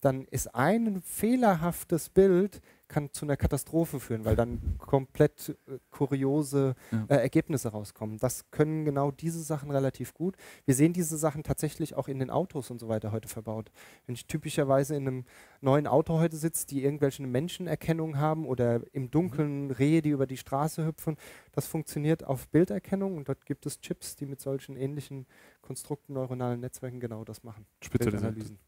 dann 0.01 0.25
ist 0.25 0.53
ein 0.53 1.01
fehlerhaftes 1.01 2.09
Bild 2.09 2.61
kann 2.87 3.11
zu 3.11 3.25
einer 3.25 3.37
Katastrophe 3.37 3.99
führen, 3.99 4.25
weil 4.25 4.35
dann 4.35 4.77
komplett 4.77 5.57
äh, 5.67 5.79
kuriose 5.91 6.75
ja. 6.91 7.05
äh, 7.09 7.15
Ergebnisse 7.21 7.69
rauskommen. 7.69 8.17
Das 8.17 8.49
können 8.51 8.85
genau 8.85 9.11
diese 9.11 9.41
Sachen 9.41 9.71
relativ 9.71 10.13
gut. 10.13 10.35
Wir 10.65 10.75
sehen 10.75 10.93
diese 10.93 11.17
Sachen 11.17 11.43
tatsächlich 11.43 11.95
auch 11.95 12.07
in 12.07 12.19
den 12.19 12.29
Autos 12.29 12.69
und 12.71 12.79
so 12.79 12.87
weiter 12.87 13.11
heute 13.11 13.27
verbaut. 13.27 13.71
Wenn 14.05 14.15
ich 14.15 14.27
typischerweise 14.27 14.95
in 14.95 15.07
einem 15.07 15.25
neuen 15.61 15.87
Auto 15.87 16.19
heute 16.19 16.37
sitze, 16.37 16.67
die 16.67 16.83
irgendwelche 16.83 17.23
Menschenerkennung 17.23 18.17
haben 18.17 18.45
oder 18.45 18.81
im 18.93 19.09
Dunkeln 19.09 19.65
mhm. 19.65 19.71
Rehe, 19.71 20.01
die 20.01 20.09
über 20.09 20.27
die 20.27 20.37
Straße 20.37 20.85
hüpfen, 20.85 21.17
das 21.53 21.67
funktioniert 21.67 22.23
auf 22.23 22.47
Bilderkennung 22.49 23.17
und 23.17 23.29
dort 23.29 23.45
gibt 23.45 23.65
es 23.65 23.79
Chips, 23.79 24.15
die 24.15 24.25
mit 24.25 24.39
solchen 24.41 24.75
ähnlichen 24.75 25.25
Konstrukten, 25.61 26.13
neuronalen 26.13 26.59
Netzwerken 26.59 26.99
genau 26.99 27.23
das 27.23 27.43
machen. 27.43 27.65
Spezialisiert. 27.81 28.59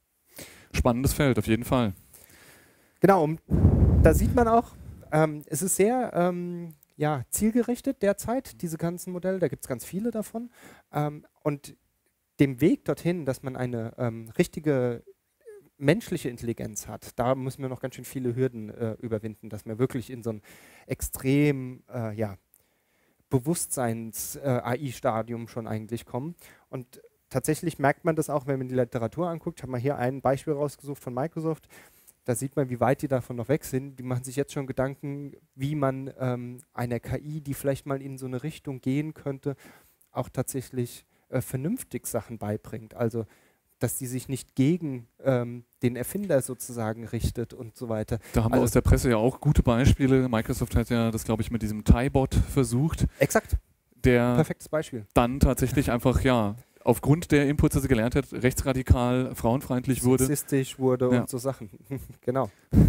Spannendes 0.71 1.13
Feld, 1.13 1.38
auf 1.38 1.47
jeden 1.47 1.63
Fall. 1.63 1.93
Genau, 3.00 3.24
um, 3.24 3.38
da 4.08 4.14
sieht 4.14 4.34
man 4.34 4.48
auch, 4.48 4.72
ähm, 5.12 5.44
es 5.48 5.62
ist 5.62 5.76
sehr 5.76 6.14
ähm, 6.14 6.74
ja, 6.96 7.26
zielgerichtet 7.30 8.02
derzeit, 8.02 8.62
diese 8.62 8.78
ganzen 8.78 9.12
Modelle, 9.12 9.40
da 9.40 9.50
gibt 9.50 9.66
es 9.66 9.68
ganz 9.68 9.84
viele 9.84 10.12
davon. 10.12 10.50
Ähm, 10.94 11.26
und 11.44 11.76
dem 12.40 12.62
Weg 12.62 12.86
dorthin, 12.86 13.26
dass 13.26 13.44
man 13.44 13.58
eine 13.58 13.92
ähm, 13.98 14.30
richtige 14.38 15.04
menschliche 15.78 16.30
Intelligenz 16.30 16.88
hat, 16.88 17.20
da 17.20 17.36
müssen 17.36 17.62
wir 17.62 17.68
noch 17.68 17.82
ganz 17.82 17.96
schön 17.96 18.06
viele 18.06 18.34
Hürden 18.34 18.70
äh, 18.70 18.94
überwinden, 18.94 19.50
dass 19.50 19.66
wir 19.66 19.78
wirklich 19.78 20.10
in 20.10 20.24
so 20.24 20.30
ein 20.30 20.42
extrem 20.86 21.84
äh, 21.94 22.16
ja, 22.16 22.38
Bewusstseins-AI-Stadium 23.30 25.44
äh, 25.44 25.48
schon 25.50 25.68
eigentlich 25.68 26.06
kommen. 26.06 26.38
Und 26.70 27.02
tatsächlich 27.30 27.78
merkt 27.78 28.06
man 28.06 28.16
das 28.16 28.30
auch, 28.30 28.48
wenn 28.48 28.58
man 28.58 28.70
die 28.70 28.76
Literatur 28.76 29.28
anguckt. 29.28 29.60
Ich 29.60 29.64
habe 29.64 29.74
mal 29.74 29.82
hier 29.82 29.98
ein 29.98 30.22
Beispiel 30.22 30.54
rausgesucht 30.54 31.04
von 31.04 31.14
Microsoft. 31.14 31.68
Da 32.27 32.36
sieht 32.36 32.57
man, 32.57 32.69
wie 32.69 32.81
weit 32.81 33.01
die 33.01 33.07
davon 33.07 33.38
noch 33.38 33.48
weg 33.48 33.63
sind. 33.63 33.98
Die 33.98 34.03
machen 34.03 34.25
sich 34.25 34.36
jetzt 34.36 34.51
schon 34.51 34.67
Gedanken, 34.67 35.31
wie 35.55 35.75
man 35.75 36.12
ähm, 36.19 36.57
einer 36.74 37.00
KI, 37.00 37.39
die 37.39 37.53
vielleicht 37.53 37.86
mal 37.86 38.01
in 38.01 38.17
so 38.17 38.25
eine 38.25 38.43
Richtung 38.43 38.81
gehen 38.81 39.13
könnte, 39.13 39.55
auch 40.12 40.27
tatsächlich 40.27 41.05
äh, 41.29 41.39
vernünftig 41.39 42.05
Sachen 42.05 42.38
beibringt. 42.38 42.96
Also 42.96 43.24
dass 43.79 43.96
die 43.96 44.07
sich 44.07 44.27
nicht 44.27 44.55
gegen 44.55 45.07
ähm, 45.24 45.63
den 45.84 45.96
Erfinder 45.96 46.41
sozusagen 46.41 47.05
richtet 47.05 47.53
und 47.53 47.77
so 47.77 47.88
weiter. 47.88 48.19
Da 48.34 48.43
haben 48.43 48.51
also 48.51 48.62
wir 48.62 48.65
aus 48.65 48.72
der 48.72 48.81
Presse 48.81 49.10
ja 49.10 49.17
auch 49.17 49.39
gute 49.39 49.63
Beispiele. 49.63 50.27
Microsoft 50.27 50.75
hat 50.75 50.89
ja 50.89 51.12
das, 51.12 51.24
glaube 51.24 51.43
ich, 51.43 51.51
mit 51.51 51.62
diesem 51.62 51.86
TIE-Bot 51.86 52.36
versucht. 52.36 53.05
Exakt. 53.19 53.55
Der 54.03 54.36
Perfektes 54.36 54.67
Beispiel. 54.67 55.05
dann 55.13 55.39
tatsächlich 55.39 55.91
einfach, 55.91 56.22
ja, 56.22 56.55
aufgrund 56.88 57.32
der 57.32 57.48
Inputs, 57.48 57.75
die 57.75 57.82
sie 57.82 57.88
gelernt 57.88 58.15
hat, 58.15 58.32
rechtsradikal, 58.32 59.36
frauenfeindlich 59.36 60.03
wurde. 60.03 60.25
Sexistisch 60.25 60.79
wurde 60.79 61.10
ja. 61.12 61.22
und 61.22 61.29
so 61.29 61.38
Sachen. 61.38 61.70
genau. 62.22 62.50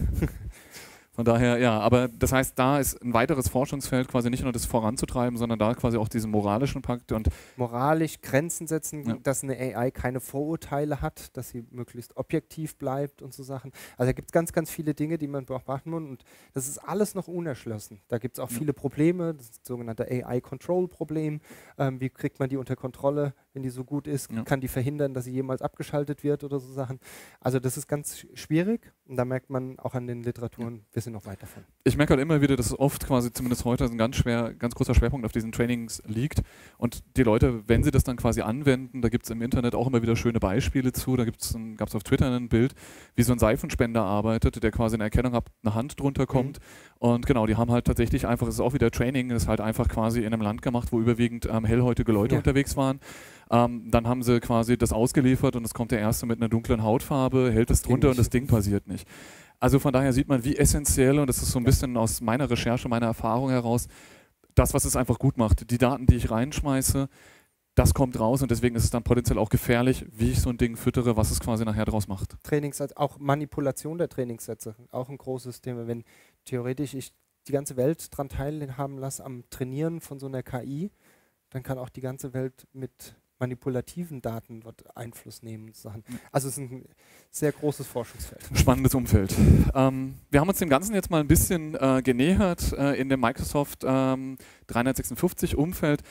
Von 1.19 1.25
daher, 1.25 1.59
ja, 1.59 1.81
aber 1.81 2.07
das 2.07 2.31
heißt, 2.31 2.57
da 2.57 2.79
ist 2.79 3.03
ein 3.03 3.13
weiteres 3.13 3.49
Forschungsfeld 3.49 4.07
quasi 4.07 4.31
nicht 4.31 4.45
nur 4.45 4.53
das 4.53 4.67
voranzutreiben, 4.67 5.37
sondern 5.37 5.59
da 5.59 5.75
quasi 5.75 5.97
auch 5.97 6.07
diesen 6.07 6.31
moralischen 6.31 6.81
Pakt 6.81 7.11
und 7.11 7.29
moralisch 7.57 8.21
Grenzen 8.21 8.69
setzen, 8.69 9.05
ja. 9.05 9.17
dass 9.25 9.43
eine 9.43 9.59
AI 9.59 9.91
keine 9.91 10.21
Vorurteile 10.21 11.03
hat, 11.03 11.37
dass 11.37 11.49
sie 11.49 11.67
möglichst 11.73 12.17
objektiv 12.17 12.77
bleibt 12.77 13.21
und 13.21 13.35
so 13.35 13.43
Sachen. 13.43 13.73
Also 13.97 14.11
da 14.11 14.13
gibt 14.13 14.29
es 14.29 14.33
ganz, 14.33 14.53
ganz 14.53 14.71
viele 14.71 14.95
Dinge, 14.95 15.19
die 15.19 15.27
man 15.27 15.45
beobachten 15.45 15.91
muss 15.91 16.03
und 16.03 16.23
das 16.55 16.69
ist 16.69 16.79
alles 16.79 17.17
noch 17.17 17.27
unerschlossen. 17.27 18.01
Da 18.07 18.19
gibt 18.19 18.39
es 18.39 18.41
auch 18.41 18.53
ja. 18.53 18.57
viele 18.57 18.73
Probleme, 18.73 19.35
das, 19.35 19.51
das 19.51 19.61
sogenannte 19.65 20.05
AI-Control-Problem. 20.05 21.41
Ähm, 21.79 22.01
wie 22.01 22.11
kriegt 22.11 22.39
man 22.39 22.49
die 22.49 22.59
unter 22.59 22.77
Kontrolle, 22.77 23.35
wenn 23.59 23.65
die 23.65 23.71
so 23.71 23.83
gut 23.83 24.07
ist? 24.07 24.31
Ja. 24.31 24.45
Kann 24.45 24.61
die 24.61 24.69
verhindern, 24.69 25.15
dass 25.15 25.25
sie 25.25 25.33
jemals 25.33 25.63
abgeschaltet 25.63 26.23
wird 26.23 26.45
oder 26.45 26.61
so 26.61 26.73
Sachen? 26.73 27.01
Also 27.41 27.59
das 27.59 27.77
ist 27.77 27.89
ganz 27.89 28.25
schwierig 28.35 28.93
und 29.07 29.17
da 29.17 29.25
merkt 29.25 29.51
man 29.51 29.79
auch 29.81 29.95
an 29.95 30.07
den 30.07 30.23
Literaturen, 30.23 30.85
wir 30.93 31.03
sind 31.03 31.13
noch 31.13 31.27
weit 31.27 31.43
davon. 31.43 31.65
Ich 31.83 31.97
merke 31.97 32.13
halt 32.13 32.21
immer 32.21 32.41
wieder, 32.41 32.55
dass 32.55 32.67
es 32.67 32.79
oft 32.79 33.05
quasi, 33.05 33.33
zumindest 33.33 33.65
heute, 33.65 33.85
ein 33.85 33.99
ganz 33.99 34.15
schwer, 34.15 34.55
ganz 34.55 34.77
großer 34.77 34.95
Schwerpunkt 34.95 35.27
auf 35.27 35.33
diesen 35.33 35.51
Trainings 35.51 36.01
liegt. 36.07 36.43
Und 36.77 37.03
die 37.17 37.25
Leute, 37.25 37.65
wenn 37.67 37.83
sie 37.83 37.91
das 37.91 38.05
dann 38.05 38.17
quasi 38.17 38.43
anwenden, 38.43 39.03
da 39.03 39.09
gibt 39.09 39.25
es 39.25 39.31
im 39.31 39.43
Internet 39.43 39.75
auch 39.75 39.89
immer 39.89 40.03
wieder 40.03 40.15
schöne 40.15 40.39
Beispiele 40.39 40.93
zu. 40.93 41.17
Da 41.17 41.25
gab 41.25 41.89
es 41.89 41.95
auf 41.97 42.05
Twitter 42.05 42.31
ein 42.31 42.49
Bild, 42.49 42.75
wie 43.17 43.25
so 43.25 43.33
ein 43.33 43.41
Seifenspender 43.41 44.03
arbeitet, 44.03 44.63
der 44.63 44.71
quasi 44.71 44.95
in 44.95 45.01
Erkennung 45.01 45.33
hat, 45.33 45.47
eine 45.65 45.75
Hand 45.75 45.99
drunter 45.99 46.27
kommt. 46.27 46.61
Mhm. 46.61 46.98
Und 46.99 47.27
genau, 47.27 47.47
die 47.47 47.57
haben 47.57 47.71
halt 47.71 47.85
tatsächlich 47.85 48.27
einfach, 48.27 48.49
es 48.49 48.55
ist 48.55 48.61
auch 48.61 48.75
wieder 48.75 48.91
Training, 48.91 49.29
das 49.29 49.45
ist 49.45 49.49
halt 49.49 49.61
einfach 49.61 49.89
quasi 49.89 50.21
in 50.21 50.27
einem 50.27 50.43
Land 50.43 50.63
gemacht, 50.63 50.89
wo 50.91 51.01
überwiegend 51.01 51.47
ähm, 51.51 51.65
hellhäutige 51.65 52.11
Leute 52.11 52.35
ja. 52.35 52.39
unterwegs 52.41 52.77
waren. 52.77 52.99
Ähm, 53.51 53.89
dann 53.91 54.09
haben 54.09 54.23
sie 54.23 54.41
quasi 54.41 54.77
das 54.77 54.93
ausgeliefert 54.93 55.55
und 55.55 55.65
es 55.65 55.75
kommt 55.75 55.93
der 55.93 56.01
erste 56.01 56.27
mit 56.27 56.41
einer 56.41 56.49
dunklen 56.49 56.83
Hautfarbe, 56.83 57.51
hält 57.53 57.71
es 57.71 57.83
drunter 57.83 58.11
und 58.11 58.19
das 58.19 58.31
Ding 58.31 58.47
passiert 58.49 58.89
nicht. 58.89 59.07
Also 59.61 59.79
von 59.79 59.93
daher 59.93 60.13
sieht 60.13 60.29
man, 60.29 60.45
wie 60.45 60.57
essentiell, 60.57 61.19
und 61.19 61.29
das 61.29 61.43
ist 61.43 61.51
so 61.53 61.59
ein 61.59 61.65
bisschen 61.65 61.97
aus 61.97 62.21
meiner 62.21 62.51
Recherche, 62.51 62.89
meiner 62.89 63.07
Erfahrung 63.07 63.51
heraus, 63.51 63.89
das, 64.55 64.75
was 64.75 64.85
es 64.85 64.97
einfach 64.97 65.19
gut 65.19 65.37
macht. 65.37 65.71
Die 65.71 65.79
Daten, 65.79 66.07
die 66.07 66.17
ich 66.17 66.31
reinschmeiße, 66.31 67.09
das 67.79 67.95
kommt 67.95 68.19
raus 68.19 68.43
und 68.43 68.51
deswegen 68.51 68.75
ist 68.75 68.85
es 68.85 68.91
dann 68.91 69.05
potenziell 69.05 69.39
auch 69.39 69.51
gefährlich, 69.51 70.05
wie 70.11 70.33
ich 70.33 70.41
so 70.41 70.51
ein 70.51 70.59
Ding 70.59 70.77
füttere, 70.77 71.17
was 71.17 71.31
es 71.31 71.39
quasi 71.39 71.65
nachher 71.65 71.85
draus 71.85 72.09
macht. 72.09 72.37
Trainingssätze, 72.43 72.97
auch 72.97 73.19
Manipulation 73.21 73.99
der 73.99 74.09
Trainingssätze, 74.09 74.75
auch 74.91 75.09
ein 75.09 75.17
großes 75.17 75.61
Thema. 75.61 75.87
Wenn 75.87 76.03
theoretisch 76.49 76.95
ich 76.95 77.13
die 77.47 77.53
ganze 77.53 77.77
Welt 77.77 78.13
daran 78.13 78.29
teilhaben 78.29 78.99
lasse 78.99 79.25
am 79.25 79.45
Trainieren 79.51 80.01
von 80.01 80.19
so 80.19 80.27
einer 80.27 80.43
KI, 80.43 80.91
dann 81.51 81.63
kann 81.63 81.79
auch 81.79 81.89
die 81.89 82.01
ganze 82.01 82.35
Welt 82.35 82.67
mit 82.73 83.15
manipulativen 83.39 84.21
Daten 84.21 84.61
dort 84.61 84.97
Einfluss 84.97 85.43
nehmen. 85.43 85.73
Sachen. 85.73 86.03
Also 86.33 86.49
es 86.49 86.59
ist 86.59 86.71
ein 86.71 86.85
sehr 87.31 87.53
großes 87.53 87.87
Forschungsfeld. 87.87 88.43
Spannendes 88.55 88.95
Umfeld. 88.95 89.33
Ähm, 89.75 90.15
wir 90.31 90.41
haben 90.41 90.49
uns 90.49 90.59
dem 90.59 90.69
Ganzen 90.69 90.95
jetzt 90.95 91.11
mal 91.11 91.21
ein 91.21 91.29
bisschen 91.29 91.77
äh, 91.77 92.03
genähert. 92.03 92.73
Äh, 92.73 93.01
in 93.01 93.09
dem 93.09 93.21
Microsoft 93.21 93.85
ähm, 93.87 94.39
356-Umfeld 94.69 96.03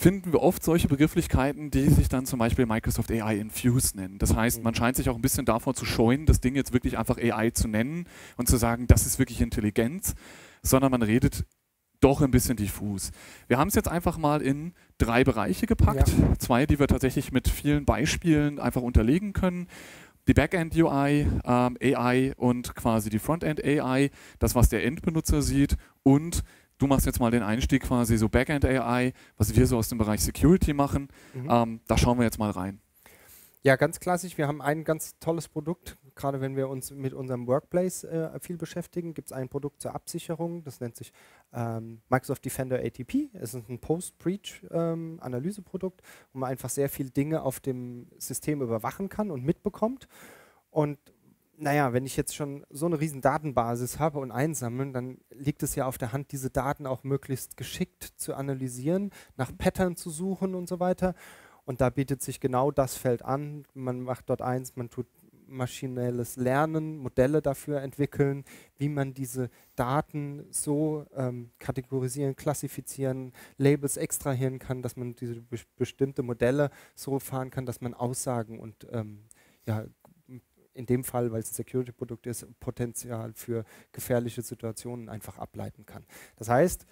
finden 0.00 0.32
wir 0.32 0.40
oft 0.40 0.64
solche 0.64 0.88
Begrifflichkeiten, 0.88 1.70
die 1.70 1.90
sich 1.90 2.08
dann 2.08 2.24
zum 2.24 2.38
Beispiel 2.38 2.64
Microsoft 2.64 3.12
AI 3.12 3.36
Infuse 3.36 3.94
nennen. 3.98 4.18
Das 4.18 4.34
heißt, 4.34 4.62
man 4.62 4.72
mhm. 4.72 4.76
scheint 4.76 4.96
sich 4.96 5.10
auch 5.10 5.14
ein 5.14 5.20
bisschen 5.20 5.44
davor 5.44 5.74
zu 5.74 5.84
scheuen, 5.84 6.24
das 6.24 6.40
Ding 6.40 6.54
jetzt 6.54 6.72
wirklich 6.72 6.96
einfach 6.96 7.18
AI 7.18 7.50
zu 7.50 7.68
nennen 7.68 8.06
und 8.38 8.48
zu 8.48 8.56
sagen, 8.56 8.86
das 8.86 9.04
ist 9.04 9.18
wirklich 9.18 9.42
Intelligenz, 9.42 10.14
sondern 10.62 10.90
man 10.90 11.02
redet 11.02 11.44
doch 12.00 12.22
ein 12.22 12.30
bisschen 12.30 12.56
diffus. 12.56 13.10
Wir 13.46 13.58
haben 13.58 13.68
es 13.68 13.74
jetzt 13.74 13.88
einfach 13.88 14.16
mal 14.16 14.40
in 14.40 14.72
drei 14.96 15.22
Bereiche 15.22 15.66
gepackt. 15.66 16.08
Ja. 16.08 16.38
Zwei, 16.38 16.64
die 16.64 16.78
wir 16.78 16.88
tatsächlich 16.88 17.30
mit 17.30 17.46
vielen 17.46 17.84
Beispielen 17.84 18.58
einfach 18.58 18.80
unterlegen 18.80 19.34
können. 19.34 19.66
Die 20.28 20.32
Backend 20.32 20.74
UI, 20.74 21.26
ähm, 21.44 21.76
AI 21.78 22.32
und 22.38 22.74
quasi 22.74 23.10
die 23.10 23.18
Frontend 23.18 23.62
AI, 23.62 24.10
das, 24.38 24.54
was 24.54 24.70
der 24.70 24.82
Endbenutzer 24.86 25.42
sieht 25.42 25.76
und 26.02 26.42
du 26.80 26.86
machst 26.86 27.06
jetzt 27.06 27.20
mal 27.20 27.30
den 27.30 27.44
Einstieg 27.44 27.82
quasi 27.82 28.16
so 28.16 28.28
Backend 28.28 28.64
AI, 28.64 29.12
was 29.36 29.54
wir 29.54 29.66
so 29.66 29.76
aus 29.76 29.88
dem 29.88 29.98
Bereich 29.98 30.20
Security 30.20 30.72
machen. 30.72 31.08
Mhm. 31.34 31.48
Ähm, 31.48 31.80
da 31.86 31.96
schauen 31.96 32.18
wir 32.18 32.24
jetzt 32.24 32.38
mal 32.38 32.50
rein. 32.50 32.80
Ja, 33.62 33.76
ganz 33.76 34.00
klassisch. 34.00 34.38
Wir 34.38 34.48
haben 34.48 34.62
ein 34.62 34.84
ganz 34.84 35.18
tolles 35.18 35.46
Produkt. 35.46 35.98
Gerade 36.14 36.40
wenn 36.40 36.56
wir 36.56 36.70
uns 36.70 36.92
mit 36.92 37.12
unserem 37.12 37.46
Workplace 37.46 38.04
äh, 38.04 38.40
viel 38.40 38.56
beschäftigen, 38.56 39.12
gibt 39.12 39.28
es 39.28 39.32
ein 39.32 39.50
Produkt 39.50 39.82
zur 39.82 39.94
Absicherung. 39.94 40.64
Das 40.64 40.80
nennt 40.80 40.96
sich 40.96 41.12
ähm, 41.52 42.00
Microsoft 42.08 42.42
Defender 42.42 42.78
ATP. 42.78 43.28
Es 43.34 43.52
ist 43.52 43.68
ein 43.68 43.78
Post-Breach-Analyseprodukt, 43.78 46.00
ähm, 46.00 46.06
wo 46.32 46.38
man 46.38 46.48
einfach 46.50 46.70
sehr 46.70 46.88
viele 46.88 47.10
Dinge 47.10 47.42
auf 47.42 47.60
dem 47.60 48.06
System 48.16 48.62
überwachen 48.62 49.10
kann 49.10 49.30
und 49.30 49.44
mitbekommt. 49.44 50.08
Und 50.70 50.98
naja, 51.60 51.92
wenn 51.92 52.06
ich 52.06 52.16
jetzt 52.16 52.34
schon 52.34 52.64
so 52.70 52.86
eine 52.86 52.98
riesen 53.00 53.20
Datenbasis 53.20 53.98
habe 53.98 54.18
und 54.18 54.30
einsammeln, 54.30 54.92
dann 54.94 55.18
liegt 55.30 55.62
es 55.62 55.74
ja 55.74 55.86
auf 55.86 55.98
der 55.98 56.12
Hand, 56.12 56.32
diese 56.32 56.48
Daten 56.48 56.86
auch 56.86 57.04
möglichst 57.04 57.58
geschickt 57.58 58.02
zu 58.16 58.34
analysieren, 58.34 59.10
nach 59.36 59.56
Pattern 59.56 59.94
zu 59.94 60.08
suchen 60.10 60.54
und 60.54 60.68
so 60.68 60.80
weiter. 60.80 61.14
Und 61.66 61.82
da 61.82 61.90
bietet 61.90 62.22
sich 62.22 62.40
genau 62.40 62.70
das 62.70 62.96
Feld 62.96 63.22
an. 63.22 63.64
Man 63.74 64.00
macht 64.00 64.30
dort 64.30 64.40
eins, 64.40 64.74
man 64.76 64.88
tut 64.88 65.06
maschinelles 65.46 66.36
Lernen, 66.36 66.96
Modelle 66.96 67.42
dafür 67.42 67.82
entwickeln, 67.82 68.44
wie 68.78 68.88
man 68.88 69.12
diese 69.12 69.50
Daten 69.76 70.46
so 70.50 71.04
ähm, 71.14 71.50
kategorisieren, 71.58 72.36
klassifizieren, 72.36 73.32
Labels 73.58 73.96
extrahieren 73.98 74.58
kann, 74.58 74.80
dass 74.80 74.96
man 74.96 75.14
diese 75.16 75.42
be 75.42 75.58
bestimmte 75.76 76.22
Modelle 76.22 76.70
so 76.94 77.18
fahren 77.18 77.50
kann, 77.50 77.66
dass 77.66 77.80
man 77.80 77.94
Aussagen 77.94 78.60
und 78.60 78.86
ähm, 78.92 79.24
ja, 79.66 79.84
in 80.80 80.86
dem 80.86 81.04
Fall, 81.04 81.30
weil 81.30 81.40
es 81.40 81.50
ein 81.52 81.54
Security-Produkt 81.54 82.26
ist, 82.26 82.46
Potenzial 82.58 83.32
für 83.34 83.64
gefährliche 83.92 84.42
Situationen 84.42 85.08
einfach 85.08 85.38
ableiten 85.38 85.84
kann. 85.84 86.04
Das 86.36 86.48
heißt, 86.48 86.86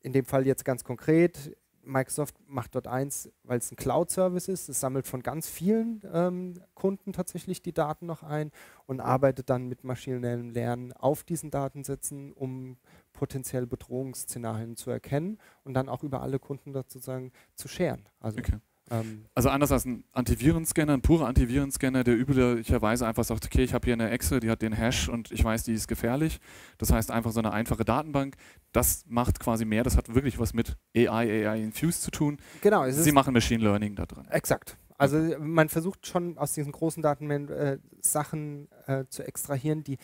in 0.00 0.12
dem 0.12 0.24
Fall 0.24 0.46
jetzt 0.46 0.64
ganz 0.64 0.82
konkret, 0.82 1.56
Microsoft 1.84 2.36
macht 2.46 2.74
dort 2.74 2.86
eins, 2.86 3.30
weil 3.42 3.58
es 3.58 3.70
ein 3.70 3.76
Cloud-Service 3.76 4.48
ist. 4.48 4.68
Es 4.68 4.80
sammelt 4.80 5.06
von 5.06 5.22
ganz 5.22 5.48
vielen 5.48 6.00
ähm, 6.12 6.54
Kunden 6.74 7.12
tatsächlich 7.12 7.60
die 7.60 7.72
Daten 7.72 8.06
noch 8.06 8.22
ein 8.22 8.50
und 8.86 9.00
arbeitet 9.00 9.50
dann 9.50 9.66
mit 9.68 9.84
maschinellem 9.84 10.50
Lernen 10.50 10.92
auf 10.92 11.24
diesen 11.24 11.50
Datensätzen, 11.50 12.32
um 12.32 12.78
potenziell 13.12 13.66
Bedrohungsszenarien 13.66 14.76
zu 14.76 14.90
erkennen 14.90 15.38
und 15.64 15.74
dann 15.74 15.88
auch 15.88 16.02
über 16.02 16.22
alle 16.22 16.38
Kunden 16.38 16.72
sozusagen 16.72 17.32
zu 17.54 17.68
scheren. 17.68 18.08
Also 18.20 18.38
okay. 18.38 18.58
Ähm, 18.90 19.24
also 19.34 19.48
anders 19.48 19.72
als 19.72 19.84
ein 19.84 20.04
Antivirenscanner, 20.12 20.94
ein 20.94 21.02
purer 21.02 21.26
Antivirenscanner, 21.26 22.04
der 22.04 22.18
üblicherweise 22.18 23.06
einfach 23.06 23.24
sagt, 23.24 23.44
okay, 23.46 23.62
ich 23.62 23.74
habe 23.74 23.84
hier 23.84 23.94
eine 23.94 24.10
Excel, 24.10 24.40
die 24.40 24.50
hat 24.50 24.62
den 24.62 24.72
Hash 24.72 25.08
und 25.08 25.30
ich 25.30 25.42
weiß, 25.42 25.64
die 25.64 25.72
ist 25.72 25.88
gefährlich. 25.88 26.40
Das 26.78 26.92
heißt 26.92 27.10
einfach 27.10 27.32
so 27.32 27.40
eine 27.40 27.52
einfache 27.52 27.84
Datenbank. 27.84 28.36
Das 28.72 29.04
macht 29.08 29.40
quasi 29.40 29.64
mehr, 29.64 29.84
das 29.84 29.96
hat 29.96 30.14
wirklich 30.14 30.38
was 30.38 30.52
mit 30.54 30.76
AI, 30.96 31.48
AI 31.48 31.62
Infused 31.62 32.02
zu 32.02 32.10
tun. 32.10 32.38
Genau. 32.60 32.90
Sie 32.90 33.12
machen 33.12 33.32
Machine 33.32 33.62
Learning 33.62 33.94
da 33.94 34.06
drin. 34.06 34.26
Exakt. 34.30 34.76
Also 34.98 35.18
man 35.40 35.68
versucht 35.68 36.06
schon 36.06 36.38
aus 36.38 36.52
diesen 36.52 36.70
großen 36.70 37.02
Daten 37.02 37.28
äh, 37.48 37.78
Sachen 38.00 38.68
äh, 38.86 39.04
zu 39.08 39.26
extrahieren, 39.26 39.82
die 39.82 39.98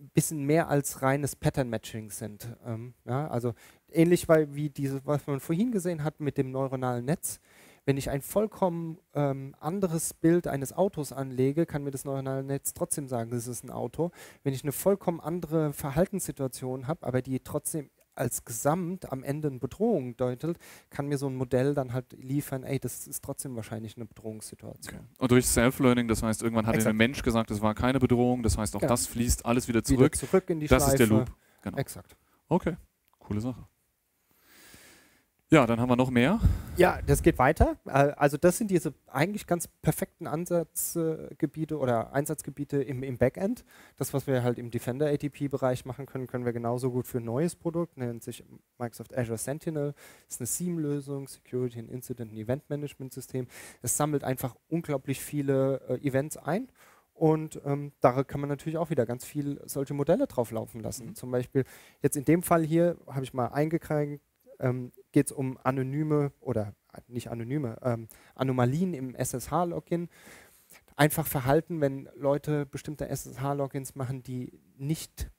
ein 0.00 0.10
bisschen 0.14 0.44
mehr 0.44 0.68
als 0.68 1.02
reines 1.02 1.36
Pattern-Matching 1.36 2.10
sind. 2.10 2.48
Ähm, 2.66 2.94
ja, 3.04 3.28
also 3.28 3.54
ähnlich 3.90 4.28
wie 4.28 4.70
diese, 4.70 5.04
was 5.04 5.26
man 5.26 5.40
vorhin 5.40 5.72
gesehen 5.72 6.04
hat 6.04 6.20
mit 6.20 6.36
dem 6.38 6.50
neuronalen 6.50 7.04
Netz 7.04 7.40
wenn 7.86 7.96
ich 7.96 8.10
ein 8.10 8.22
vollkommen 8.22 8.98
ähm, 9.14 9.54
anderes 9.58 10.14
Bild 10.14 10.46
eines 10.46 10.72
Autos 10.72 11.12
anlege, 11.12 11.66
kann 11.66 11.82
mir 11.82 11.90
das 11.90 12.04
neuronale 12.04 12.44
Netz 12.44 12.74
trotzdem 12.74 13.08
sagen, 13.08 13.30
das 13.30 13.46
ist 13.46 13.64
ein 13.64 13.70
Auto. 13.70 14.10
Wenn 14.42 14.54
ich 14.54 14.62
eine 14.62 14.72
vollkommen 14.72 15.20
andere 15.20 15.72
Verhaltenssituation 15.72 16.86
habe, 16.86 17.06
aber 17.06 17.22
die 17.22 17.40
trotzdem 17.40 17.90
als 18.14 18.44
Gesamt 18.44 19.10
am 19.10 19.22
Ende 19.22 19.48
eine 19.48 19.58
Bedrohung 19.58 20.16
deutet, 20.16 20.58
kann 20.90 21.06
mir 21.06 21.16
so 21.16 21.26
ein 21.26 21.36
Modell 21.36 21.74
dann 21.74 21.92
halt 21.92 22.12
liefern, 22.12 22.64
ey, 22.64 22.78
das 22.78 23.06
ist 23.06 23.24
trotzdem 23.24 23.56
wahrscheinlich 23.56 23.96
eine 23.96 24.04
Bedrohungssituation. 24.04 25.00
Okay. 25.00 25.08
Und 25.18 25.30
durch 25.30 25.46
Self-Learning, 25.46 26.06
das 26.06 26.22
heißt, 26.22 26.42
irgendwann 26.42 26.66
hat 26.66 26.86
ein 26.86 26.96
Mensch 26.96 27.22
gesagt, 27.22 27.50
das 27.50 27.62
war 27.62 27.74
keine 27.74 27.98
Bedrohung, 27.98 28.42
das 28.42 28.58
heißt, 28.58 28.76
auch 28.76 28.80
genau. 28.80 28.92
das 28.92 29.06
fließt 29.06 29.46
alles 29.46 29.68
wieder 29.68 29.82
zurück. 29.82 30.12
Wieder 30.12 30.28
zurück 30.28 30.50
in 30.50 30.60
die 30.60 30.66
das 30.66 30.82
Schleife. 30.82 31.02
ist 31.02 31.10
der 31.10 31.18
Loop. 31.18 31.32
Genau. 31.62 31.78
Exakt. 31.78 32.16
Okay, 32.48 32.76
coole 33.18 33.40
Sache. 33.40 33.66
Ja, 35.52 35.66
dann 35.66 35.80
haben 35.80 35.88
wir 35.88 35.96
noch 35.96 36.10
mehr. 36.10 36.38
Ja, 36.76 37.00
das 37.04 37.22
geht 37.22 37.40
weiter. 37.40 37.76
Äh, 37.84 38.12
also 38.16 38.36
das 38.36 38.56
sind 38.56 38.70
diese 38.70 38.94
eigentlich 39.08 39.48
ganz 39.48 39.66
perfekten 39.66 40.28
Ansatzgebiete 40.28 41.76
oder 41.76 42.12
Einsatzgebiete 42.12 42.80
im, 42.80 43.02
im 43.02 43.18
Backend. 43.18 43.64
Das, 43.96 44.14
was 44.14 44.28
wir 44.28 44.44
halt 44.44 44.60
im 44.60 44.70
Defender 44.70 45.08
ATP-Bereich 45.08 45.84
machen 45.84 46.06
können, 46.06 46.28
können 46.28 46.44
wir 46.44 46.52
genauso 46.52 46.92
gut 46.92 47.08
für 47.08 47.18
ein 47.18 47.24
neues 47.24 47.56
Produkt, 47.56 47.96
nennt 47.96 48.22
sich 48.22 48.44
Microsoft 48.78 49.18
Azure 49.18 49.38
Sentinel. 49.38 49.94
Das 50.26 50.36
ist 50.36 50.40
eine 50.40 50.46
SIEM-Lösung, 50.46 51.26
Security 51.26 51.80
and 51.80 51.90
Incident 51.90 52.30
and 52.30 52.38
Event 52.38 52.70
Management 52.70 53.12
System. 53.12 53.48
Es 53.82 53.96
sammelt 53.96 54.22
einfach 54.22 54.54
unglaublich 54.68 55.20
viele 55.20 55.80
äh, 55.88 56.06
Events 56.06 56.36
ein 56.36 56.68
und 57.12 57.60
ähm, 57.64 57.90
da 58.00 58.22
kann 58.22 58.40
man 58.40 58.48
natürlich 58.48 58.78
auch 58.78 58.90
wieder 58.90 59.04
ganz 59.04 59.24
viel 59.24 59.60
solche 59.66 59.94
Modelle 59.94 60.28
drauf 60.28 60.52
laufen 60.52 60.80
lassen. 60.80 61.08
Mhm. 61.08 61.14
Zum 61.16 61.32
Beispiel 61.32 61.64
jetzt 62.02 62.16
in 62.16 62.24
dem 62.24 62.44
Fall 62.44 62.62
hier 62.62 62.96
habe 63.08 63.24
ich 63.24 63.34
mal 63.34 63.48
eingekriegt, 63.48 64.22
ähm, 64.60 64.92
geht 65.12 65.26
es 65.26 65.32
um 65.32 65.58
anonyme 65.62 66.32
oder 66.40 66.74
nicht 67.08 67.30
anonyme, 67.30 67.76
ähm, 67.82 68.08
Anomalien 68.34 68.94
im 68.94 69.14
SSH-Login. 69.14 70.08
Einfach 70.96 71.26
Verhalten, 71.26 71.80
wenn 71.80 72.08
Leute 72.14 72.66
bestimmte 72.66 73.08
SSH-Logins 73.08 73.94
machen, 73.94 74.22
die 74.22 74.60
nicht 74.76 75.30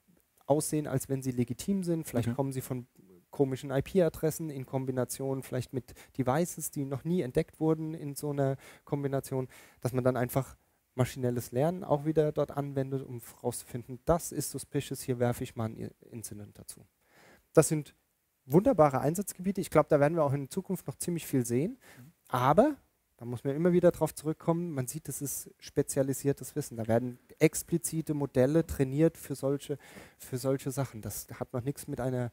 aussehen, 0.46 0.86
als 0.86 1.08
wenn 1.08 1.22
sie 1.22 1.30
legitim 1.30 1.84
sind. 1.84 2.06
Vielleicht 2.06 2.28
okay. 2.28 2.36
kommen 2.36 2.52
sie 2.52 2.60
von 2.60 2.86
komischen 3.30 3.70
IP-Adressen 3.70 4.50
in 4.50 4.66
Kombination 4.66 5.42
vielleicht 5.42 5.72
mit 5.72 5.94
Devices, 6.18 6.70
die 6.70 6.84
noch 6.84 7.04
nie 7.04 7.22
entdeckt 7.22 7.60
wurden 7.60 7.94
in 7.94 8.14
so 8.14 8.30
einer 8.30 8.56
Kombination, 8.84 9.48
dass 9.80 9.92
man 9.92 10.04
dann 10.04 10.16
einfach 10.16 10.56
maschinelles 10.94 11.52
Lernen 11.52 11.84
auch 11.84 12.04
wieder 12.04 12.32
dort 12.32 12.50
anwendet, 12.50 13.02
um 13.02 13.20
herauszufinden, 13.20 14.00
das 14.04 14.30
ist 14.30 14.50
suspicious, 14.50 15.00
hier 15.00 15.18
werfe 15.18 15.44
ich 15.44 15.56
mal 15.56 15.70
ein 15.70 15.90
Incident 16.10 16.58
dazu. 16.58 16.86
Das 17.54 17.68
sind 17.68 17.94
wunderbare 18.46 19.00
Einsatzgebiete. 19.00 19.60
Ich 19.60 19.70
glaube, 19.70 19.88
da 19.88 20.00
werden 20.00 20.14
wir 20.16 20.24
auch 20.24 20.32
in 20.32 20.50
Zukunft 20.50 20.86
noch 20.86 20.96
ziemlich 20.96 21.26
viel 21.26 21.46
sehen. 21.46 21.78
Aber, 22.28 22.76
da 23.16 23.24
muss 23.24 23.44
man 23.44 23.54
immer 23.54 23.72
wieder 23.72 23.90
darauf 23.90 24.14
zurückkommen, 24.14 24.72
man 24.72 24.86
sieht, 24.86 25.08
es 25.08 25.22
ist 25.22 25.50
spezialisiertes 25.58 26.56
Wissen. 26.56 26.76
Da 26.76 26.86
werden 26.88 27.18
explizite 27.38 28.14
Modelle 28.14 28.66
trainiert 28.66 29.16
für 29.16 29.34
solche, 29.34 29.78
für 30.18 30.38
solche 30.38 30.70
Sachen. 30.70 31.02
Das 31.02 31.26
hat 31.38 31.52
noch 31.52 31.62
nichts 31.62 31.86
mit 31.86 32.00
einer 32.00 32.32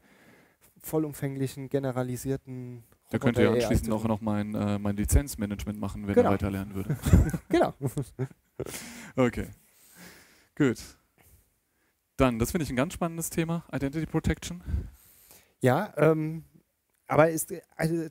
vollumfänglichen, 0.82 1.68
generalisierten 1.68 2.84
da 3.10 3.18
könnte 3.18 3.42
ja 3.42 3.52
anschließend 3.52 3.90
auch 3.90 4.04
noch 4.04 4.20
mein, 4.20 4.54
äh, 4.54 4.78
mein 4.78 4.96
Lizenzmanagement 4.96 5.78
machen, 5.78 6.06
wenn 6.06 6.14
genau. 6.14 6.28
er 6.28 6.34
weiter 6.34 6.50
lernen 6.50 6.74
würde. 6.74 6.96
genau. 7.48 7.74
okay. 9.16 9.48
Gut. 10.54 10.78
Dann, 12.16 12.38
das 12.38 12.52
finde 12.52 12.64
ich 12.64 12.70
ein 12.70 12.76
ganz 12.76 12.94
spannendes 12.94 13.28
Thema, 13.28 13.64
Identity 13.72 14.06
Protection. 14.06 14.62
Ja, 15.60 15.92
ähm, 15.96 16.44
aber 17.06 17.30
es 17.30 17.46
also, 17.76 18.06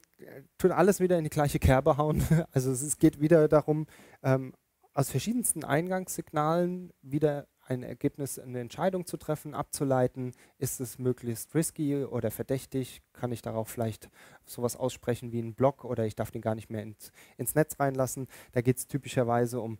tut 0.57 0.71
alles 0.71 0.99
wieder 0.99 1.17
in 1.17 1.23
die 1.23 1.29
gleiche 1.29 1.59
Kerbe 1.59 1.97
hauen. 1.97 2.21
Also 2.51 2.71
es, 2.71 2.97
geht 2.97 3.21
wieder 3.21 3.47
darum, 3.47 3.87
ähm, 4.23 4.53
aus 4.93 5.09
verschiedensten 5.09 5.63
Eingangssignalen 5.63 6.91
wieder 7.01 7.47
ein 7.61 7.83
Ergebnis, 7.83 8.39
eine 8.39 8.59
Entscheidung 8.59 9.05
zu 9.05 9.15
treffen, 9.17 9.53
abzuleiten, 9.53 10.33
ist 10.57 10.81
es 10.81 10.97
möglichst 10.97 11.53
risky 11.55 12.03
oder 12.03 12.31
verdächtig, 12.31 13.01
kann 13.13 13.31
ich 13.31 13.41
darauf 13.41 13.69
vielleicht 13.69 14.09
sowas 14.45 14.75
aussprechen 14.75 15.31
wie 15.31 15.41
ein 15.41 15.53
Block 15.53 15.85
oder 15.85 16.05
ich 16.05 16.15
darf 16.15 16.31
den 16.31 16.41
gar 16.41 16.55
nicht 16.55 16.69
mehr 16.69 16.81
ins, 16.81 17.11
ins 17.37 17.55
Netz 17.55 17.79
reinlassen. 17.79 18.27
Da 18.51 18.61
geht 18.61 18.77
es 18.77 18.87
typischerweise 18.87 19.61
um 19.61 19.77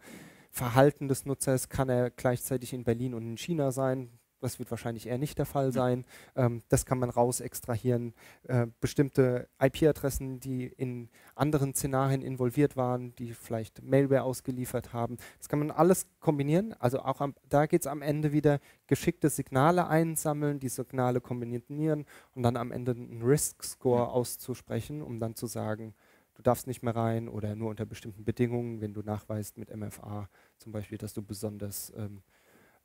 Verhalten 0.52 1.08
des 1.08 1.26
Nutzers, 1.26 1.68
kann 1.68 1.90
er 1.90 2.12
gleichzeitig 2.12 2.74
in 2.74 2.84
Berlin 2.84 3.14
und 3.14 3.24
in 3.24 3.38
China 3.38 3.72
sein, 3.72 4.20
das 4.42 4.60
wird 4.60 4.72
wahrscheinlich 4.72 5.08
eher 5.08 5.18
nicht 5.18 5.38
der 5.38 5.46
Fall 5.46 5.72
sein. 5.72 6.06
Ähm, 6.36 6.62
das 6.70 6.86
kann 6.86 7.00
man 7.00 7.10
raus 7.10 7.40
extrahieren. 7.40 8.14
Äh, 8.44 8.68
bestimmte 8.80 9.48
IP-Adressen, 9.60 10.40
die 10.40 10.66
in 10.66 11.10
anderen 11.36 11.74
Szenarien 11.74 12.22
involviert 12.22 12.78
waren, 12.78 13.16
die 13.16 13.34
vielleicht 13.34 13.84
Malware 13.84 14.24
ausgeliefert 14.24 14.94
haben. 14.94 15.18
Das 15.38 15.50
kann 15.50 15.60
man 15.60 15.72
alles 15.72 16.08
kombinieren. 16.20 16.74
Also 16.80 17.00
auch 17.00 17.22
am, 17.22 17.36
da 17.50 17.66
geht 17.66 17.82
es 17.82 17.88
am 17.88 18.02
Ende 18.02 18.32
wieder 18.32 18.60
geschickte 18.88 19.30
Signale 19.30 19.88
einsammeln, 19.88 20.60
die 20.60 20.70
Signale 20.70 21.22
kombinieren 21.22 22.06
und 22.36 22.44
dann 22.44 22.58
am 22.58 22.72
Ende 22.72 22.92
einen 22.92 23.22
Risk-Score 23.22 24.06
mhm. 24.06 24.10
auszusprechen, 24.10 25.02
um 25.02 25.20
dann 25.20 25.36
zu 25.36 25.48
sagen, 25.48 25.94
du 26.36 26.44
darfst 26.44 26.68
nicht 26.68 26.84
mehr 26.84 26.96
rein 26.96 27.28
oder 27.28 27.56
nur 27.56 27.70
unter 27.70 27.86
bestimmten 27.86 28.24
Bedingungen, 28.24 28.80
wenn 28.80 28.94
du 28.94 29.02
nachweist 29.02 29.58
mit 29.58 29.76
MFA 29.76 30.30
zum 30.58 30.72
Beispiel, 30.72 30.98
dass 30.98 31.14
du 31.14 31.22
besonders 31.22 31.92
ähm, 31.98 32.22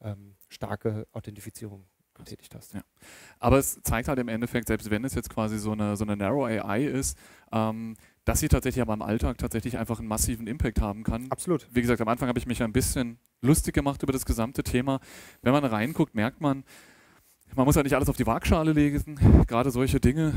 ähm, 0.05 0.37
starke 0.49 1.07
Authentifizierung 1.13 1.87
getätigt 2.15 2.55
hast. 2.55 2.75
Ja. 2.75 2.83
Aber 3.41 3.59
es 3.59 3.83
zeigt 3.83 4.09
halt 4.09 4.19
im 4.19 4.29
Endeffekt, 4.29 4.69
selbst 4.69 4.91
wenn 4.91 5.05
es 5.05 5.15
jetzt 5.15 5.31
quasi 5.31 5.59
so 5.59 5.73
eine, 5.73 5.97
so 5.97 6.05
eine 6.05 6.17
Narrow 6.17 6.47
AI 6.47 6.85
ist, 6.85 7.19
ähm, 7.53 7.97
dass 8.25 8.41
sie 8.41 8.49
tatsächlich 8.49 8.81
aber 8.81 8.95
im 8.95 9.03
Alltag 9.03 9.39
tatsächlich 9.39 9.79
einfach 9.79 9.99
einen 9.99 10.09
massiven 10.09 10.47
Impact 10.47 10.81
haben 10.81 11.03
kann. 11.03 11.27
Absolut. 11.31 11.67
Wie 11.73 11.83
gesagt, 11.83 12.01
am 12.01 12.09
Anfang 12.09 12.29
habe 12.29 12.39
ich 12.39 12.47
mich 12.47 12.63
ein 12.63 12.73
bisschen 12.73 13.19
lustig 13.43 13.75
gemacht 13.75 14.03
über 14.03 14.13
das 14.13 14.25
gesamte 14.25 14.63
Thema. 14.63 15.01
Wenn 15.43 15.53
man 15.53 15.65
reinguckt, 15.65 16.15
merkt 16.15 16.41
man, 16.41 16.65
man 17.55 17.67
muss 17.67 17.77
ja 17.77 17.83
nicht 17.83 17.95
alles 17.95 18.09
auf 18.09 18.17
die 18.17 18.27
Waagschale 18.27 18.73
legen. 18.73 19.45
Gerade 19.47 19.71
solche 19.71 20.01
Dinge, 20.01 20.33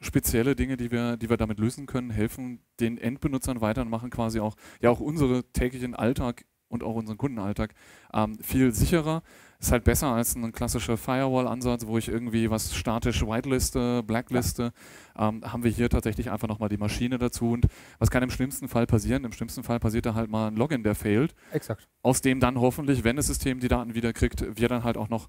spezielle 0.00 0.54
Dinge, 0.54 0.76
die 0.76 0.90
wir, 0.90 1.16
die 1.16 1.28
wir 1.28 1.36
damit 1.36 1.58
lösen 1.58 1.86
können, 1.86 2.10
helfen 2.10 2.60
den 2.80 2.96
Endbenutzern 2.98 3.60
weiter 3.60 3.82
und 3.82 3.90
machen 3.90 4.10
quasi 4.10 4.40
auch, 4.40 4.56
ja, 4.80 4.90
auch 4.90 5.00
unsere 5.00 5.44
täglichen 5.52 5.94
Alltag 5.94 6.44
und 6.72 6.82
auch 6.82 6.94
unseren 6.94 7.18
Kundenalltag 7.18 7.74
ähm, 8.14 8.38
viel 8.40 8.72
sicherer. 8.72 9.22
Ist 9.60 9.70
halt 9.70 9.84
besser 9.84 10.08
als 10.08 10.34
ein 10.34 10.50
klassischer 10.50 10.96
Firewall-Ansatz, 10.96 11.86
wo 11.86 11.96
ich 11.96 12.08
irgendwie 12.08 12.50
was 12.50 12.74
statisch 12.74 13.22
whiteliste, 13.22 14.02
blackliste. 14.02 14.72
Ähm, 15.16 15.40
haben 15.44 15.62
wir 15.62 15.70
hier 15.70 15.88
tatsächlich 15.88 16.32
einfach 16.32 16.48
nochmal 16.48 16.68
die 16.68 16.78
Maschine 16.78 17.18
dazu. 17.18 17.52
Und 17.52 17.68
was 18.00 18.10
kann 18.10 18.24
im 18.24 18.30
schlimmsten 18.30 18.66
Fall 18.66 18.86
passieren? 18.86 19.24
Im 19.24 19.32
schlimmsten 19.32 19.62
Fall 19.62 19.78
passiert 19.78 20.06
da 20.06 20.14
halt 20.14 20.30
mal 20.30 20.48
ein 20.48 20.56
Login, 20.56 20.82
der 20.82 20.96
fehlt. 20.96 21.34
Exakt. 21.52 21.88
Aus 22.02 22.22
dem 22.22 22.40
dann 22.40 22.58
hoffentlich, 22.58 23.04
wenn 23.04 23.14
das 23.14 23.28
System 23.28 23.60
die 23.60 23.68
Daten 23.68 23.94
wieder 23.94 24.12
kriegt, 24.12 24.44
wir 24.58 24.68
dann 24.68 24.82
halt 24.82 24.96
auch 24.96 25.08
noch 25.08 25.28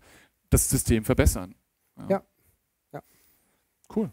das 0.49 0.67
System 0.67 1.03
verbessern. 1.03 1.53
Ja. 1.97 2.09
ja. 2.09 2.23
ja. 2.93 3.01
Cool. 3.95 4.11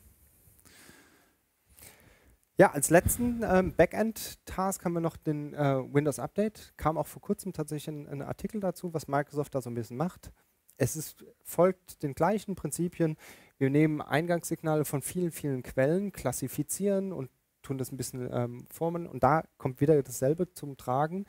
Ja, 2.60 2.72
als 2.72 2.90
letzten 2.90 3.42
ähm, 3.42 3.72
Backend-Task 3.74 4.84
haben 4.84 4.92
wir 4.92 5.00
noch 5.00 5.16
den 5.16 5.54
äh, 5.54 5.82
Windows 5.94 6.18
Update. 6.18 6.74
Kam 6.76 6.98
auch 6.98 7.06
vor 7.06 7.22
kurzem 7.22 7.54
tatsächlich 7.54 7.88
ein, 7.88 8.06
ein, 8.06 8.20
Artikel 8.20 8.60
dazu, 8.60 8.92
was 8.92 9.08
Microsoft 9.08 9.54
da 9.54 9.62
so 9.62 9.70
ein 9.70 9.74
bisschen 9.74 9.96
macht. 9.96 10.30
Es 10.76 10.94
ist, 10.94 11.24
folgt 11.42 12.02
den 12.02 12.12
gleichen 12.12 12.56
Prinzipien. 12.56 13.16
Wir 13.56 13.70
nehmen 13.70 14.02
Eingangssignale 14.02 14.84
von 14.84 15.00
vielen, 15.00 15.30
vielen 15.30 15.62
Quellen, 15.62 16.12
klassifizieren 16.12 17.14
und 17.14 17.30
tun 17.62 17.78
das 17.78 17.92
ein 17.92 17.96
bisschen 17.96 18.28
ähm, 18.30 18.66
formen. 18.70 19.06
Und 19.06 19.22
da 19.22 19.44
kommt 19.56 19.80
wieder 19.80 20.02
dasselbe 20.02 20.52
zum 20.52 20.76
Tragen. 20.76 21.24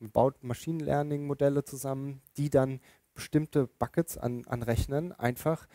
Man 0.00 0.10
baut 0.10 0.42
Machine 0.42 0.82
Learning-Modelle 0.82 1.62
zusammen, 1.62 2.22
die 2.36 2.50
dann 2.50 2.80
bestimmte 3.14 3.68
Buckets 3.68 4.18
an, 4.18 4.44
an 4.46 4.64
Rechnern 4.64 5.12
einfach 5.12 5.68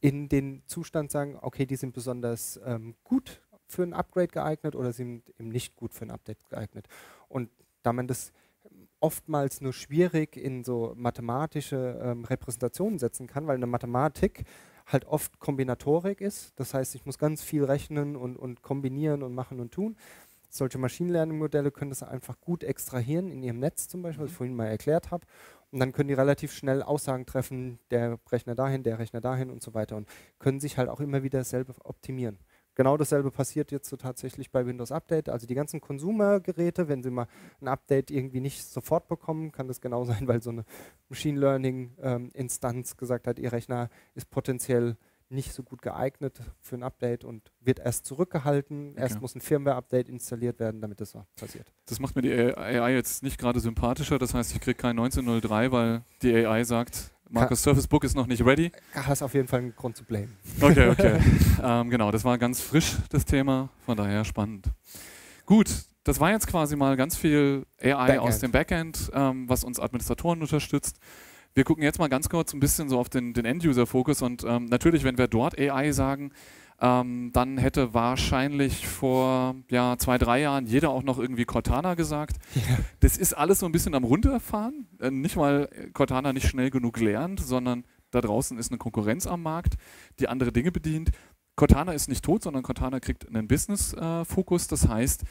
in 0.00 0.28
den 0.28 0.62
Zustand 0.68 1.10
sagen, 1.10 1.36
okay, 1.42 1.66
die 1.66 1.74
sind 1.74 1.94
besonders 1.94 2.60
ähm, 2.64 2.94
gut 3.02 3.42
für 3.72 3.82
ein 3.82 3.94
Upgrade 3.94 4.28
geeignet 4.28 4.76
oder 4.76 4.92
sind 4.92 5.28
eben 5.38 5.48
nicht 5.48 5.76
gut 5.76 5.94
für 5.94 6.04
ein 6.04 6.10
Update 6.10 6.48
geeignet. 6.48 6.86
Und 7.28 7.50
da 7.82 7.92
man 7.92 8.06
das 8.06 8.32
oftmals 9.00 9.60
nur 9.60 9.72
schwierig 9.72 10.36
in 10.36 10.62
so 10.62 10.92
mathematische 10.96 12.00
ähm, 12.02 12.24
Repräsentationen 12.24 12.98
setzen 12.98 13.26
kann, 13.26 13.46
weil 13.46 13.56
eine 13.56 13.66
Mathematik 13.66 14.44
halt 14.86 15.04
oft 15.06 15.38
Kombinatorik 15.38 16.20
ist. 16.20 16.52
Das 16.56 16.74
heißt, 16.74 16.94
ich 16.94 17.04
muss 17.04 17.18
ganz 17.18 17.42
viel 17.42 17.64
rechnen 17.64 18.16
und, 18.16 18.36
und 18.36 18.62
kombinieren 18.62 19.22
und 19.22 19.34
machen 19.34 19.60
und 19.60 19.72
tun. 19.72 19.96
Solche 20.48 20.78
Machine 20.78 21.12
Learning 21.12 21.38
Modelle 21.38 21.70
können 21.70 21.90
das 21.90 22.02
einfach 22.02 22.40
gut 22.40 22.62
extrahieren 22.62 23.30
in 23.30 23.42
ihrem 23.42 23.58
Netz 23.58 23.88
zum 23.88 24.02
Beispiel, 24.02 24.24
was 24.24 24.30
ich 24.30 24.34
mhm. 24.34 24.38
vorhin 24.38 24.56
mal 24.56 24.66
erklärt 24.66 25.10
habe. 25.10 25.26
Und 25.70 25.80
dann 25.80 25.92
können 25.92 26.08
die 26.08 26.14
relativ 26.14 26.52
schnell 26.52 26.82
Aussagen 26.82 27.24
treffen, 27.24 27.78
der 27.90 28.18
Rechner 28.30 28.54
dahin, 28.54 28.82
der 28.82 28.98
Rechner 28.98 29.22
dahin 29.22 29.50
und 29.50 29.62
so 29.62 29.72
weiter 29.72 29.96
und 29.96 30.06
können 30.38 30.60
sich 30.60 30.76
halt 30.76 30.90
auch 30.90 31.00
immer 31.00 31.22
wieder 31.22 31.42
selber 31.44 31.74
optimieren. 31.84 32.38
Genau 32.74 32.96
dasselbe 32.96 33.30
passiert 33.30 33.70
jetzt 33.70 33.88
so 33.88 33.96
tatsächlich 33.96 34.50
bei 34.50 34.64
Windows 34.66 34.92
Update. 34.92 35.28
Also 35.28 35.46
die 35.46 35.54
ganzen 35.54 35.80
Consumer-Geräte, 35.80 36.88
wenn 36.88 37.02
sie 37.02 37.10
mal 37.10 37.26
ein 37.60 37.68
Update 37.68 38.10
irgendwie 38.10 38.40
nicht 38.40 38.64
sofort 38.64 39.08
bekommen, 39.08 39.52
kann 39.52 39.68
das 39.68 39.80
genau 39.80 40.04
sein, 40.06 40.26
weil 40.26 40.42
so 40.42 40.50
eine 40.50 40.64
Machine 41.08 41.38
Learning-Instanz 41.38 42.90
ähm, 42.92 42.96
gesagt 42.96 43.26
hat, 43.26 43.38
ihr 43.38 43.52
Rechner 43.52 43.90
ist 44.14 44.30
potenziell 44.30 44.96
nicht 45.32 45.52
so 45.52 45.62
gut 45.62 45.82
geeignet 45.82 46.40
für 46.60 46.76
ein 46.76 46.82
Update 46.82 47.24
und 47.24 47.50
wird 47.60 47.78
erst 47.80 48.06
zurückgehalten. 48.06 48.90
Okay. 48.90 49.00
Erst 49.00 49.20
muss 49.20 49.34
ein 49.34 49.40
Firmware-Update 49.40 50.08
installiert 50.08 50.60
werden, 50.60 50.80
damit 50.80 51.00
das 51.00 51.10
so 51.10 51.24
passiert. 51.36 51.72
Das 51.86 51.98
macht 51.98 52.14
mir 52.14 52.22
die 52.22 52.32
AI 52.32 52.92
jetzt 52.92 53.22
nicht 53.22 53.38
gerade 53.38 53.58
sympathischer. 53.58 54.18
Das 54.18 54.34
heißt, 54.34 54.52
ich 54.54 54.60
kriege 54.60 54.76
kein 54.76 54.98
1903, 54.98 55.72
weil 55.72 56.04
die 56.20 56.34
AI 56.34 56.64
sagt, 56.64 57.12
Markus 57.32 57.62
Surface 57.62 57.86
Book 57.86 58.04
ist 58.04 58.14
noch 58.14 58.26
nicht 58.26 58.44
ready. 58.44 58.70
Hast 58.94 59.22
auf 59.22 59.32
jeden 59.32 59.48
Fall 59.48 59.60
einen 59.60 59.74
Grund 59.74 59.96
zu 59.96 60.04
blamen. 60.04 60.36
Okay, 60.60 60.90
okay. 60.90 61.18
ähm, 61.62 61.88
genau, 61.88 62.10
das 62.10 62.24
war 62.24 62.36
ganz 62.36 62.60
frisch, 62.60 62.96
das 63.08 63.24
Thema. 63.24 63.70
Von 63.86 63.96
daher 63.96 64.24
spannend. 64.24 64.66
Gut, 65.46 65.70
das 66.04 66.20
war 66.20 66.30
jetzt 66.30 66.46
quasi 66.46 66.76
mal 66.76 66.94
ganz 66.96 67.16
viel 67.16 67.64
AI 67.80 67.94
Backend. 67.94 68.18
aus 68.18 68.38
dem 68.40 68.52
Backend, 68.52 69.10
ähm, 69.14 69.48
was 69.48 69.64
uns 69.64 69.80
Administratoren 69.80 70.42
unterstützt. 70.42 70.98
Wir 71.54 71.64
gucken 71.64 71.82
jetzt 71.82 71.98
mal 71.98 72.08
ganz 72.08 72.28
kurz 72.28 72.52
ein 72.52 72.60
bisschen 72.60 72.90
so 72.90 72.98
auf 72.98 73.08
den, 73.08 73.32
den 73.32 73.46
End-User-Fokus 73.46 74.20
und 74.20 74.44
ähm, 74.44 74.66
natürlich, 74.66 75.02
wenn 75.02 75.16
wir 75.16 75.26
dort 75.26 75.58
AI 75.58 75.92
sagen, 75.92 76.32
ähm, 76.82 77.30
dann 77.32 77.58
hätte 77.58 77.94
wahrscheinlich 77.94 78.88
vor 78.88 79.54
ja, 79.70 79.96
zwei, 79.98 80.18
drei 80.18 80.40
Jahren 80.40 80.66
jeder 80.66 80.90
auch 80.90 81.04
noch 81.04 81.20
irgendwie 81.20 81.44
Cortana 81.44 81.94
gesagt. 81.94 82.38
Ja. 82.56 82.78
Das 82.98 83.16
ist 83.16 83.34
alles 83.34 83.60
so 83.60 83.66
ein 83.66 83.72
bisschen 83.72 83.94
am 83.94 84.02
Runterfahren. 84.02 84.88
Äh, 85.00 85.12
nicht, 85.12 85.36
weil 85.36 85.68
Cortana 85.94 86.32
nicht 86.32 86.48
schnell 86.48 86.70
genug 86.70 86.98
lernt, 86.98 87.38
sondern 87.38 87.84
da 88.10 88.20
draußen 88.20 88.58
ist 88.58 88.72
eine 88.72 88.78
Konkurrenz 88.78 89.28
am 89.28 89.42
Markt, 89.42 89.74
die 90.18 90.28
andere 90.28 90.52
Dinge 90.52 90.72
bedient. 90.72 91.12
Cortana 91.54 91.92
ist 91.92 92.08
nicht 92.08 92.24
tot, 92.24 92.42
sondern 92.42 92.64
Cortana 92.64 92.98
kriegt 92.98 93.28
einen 93.28 93.46
Business-Fokus. 93.46 94.66
Äh, 94.66 94.68
das 94.68 94.88
heißt, 94.88 95.22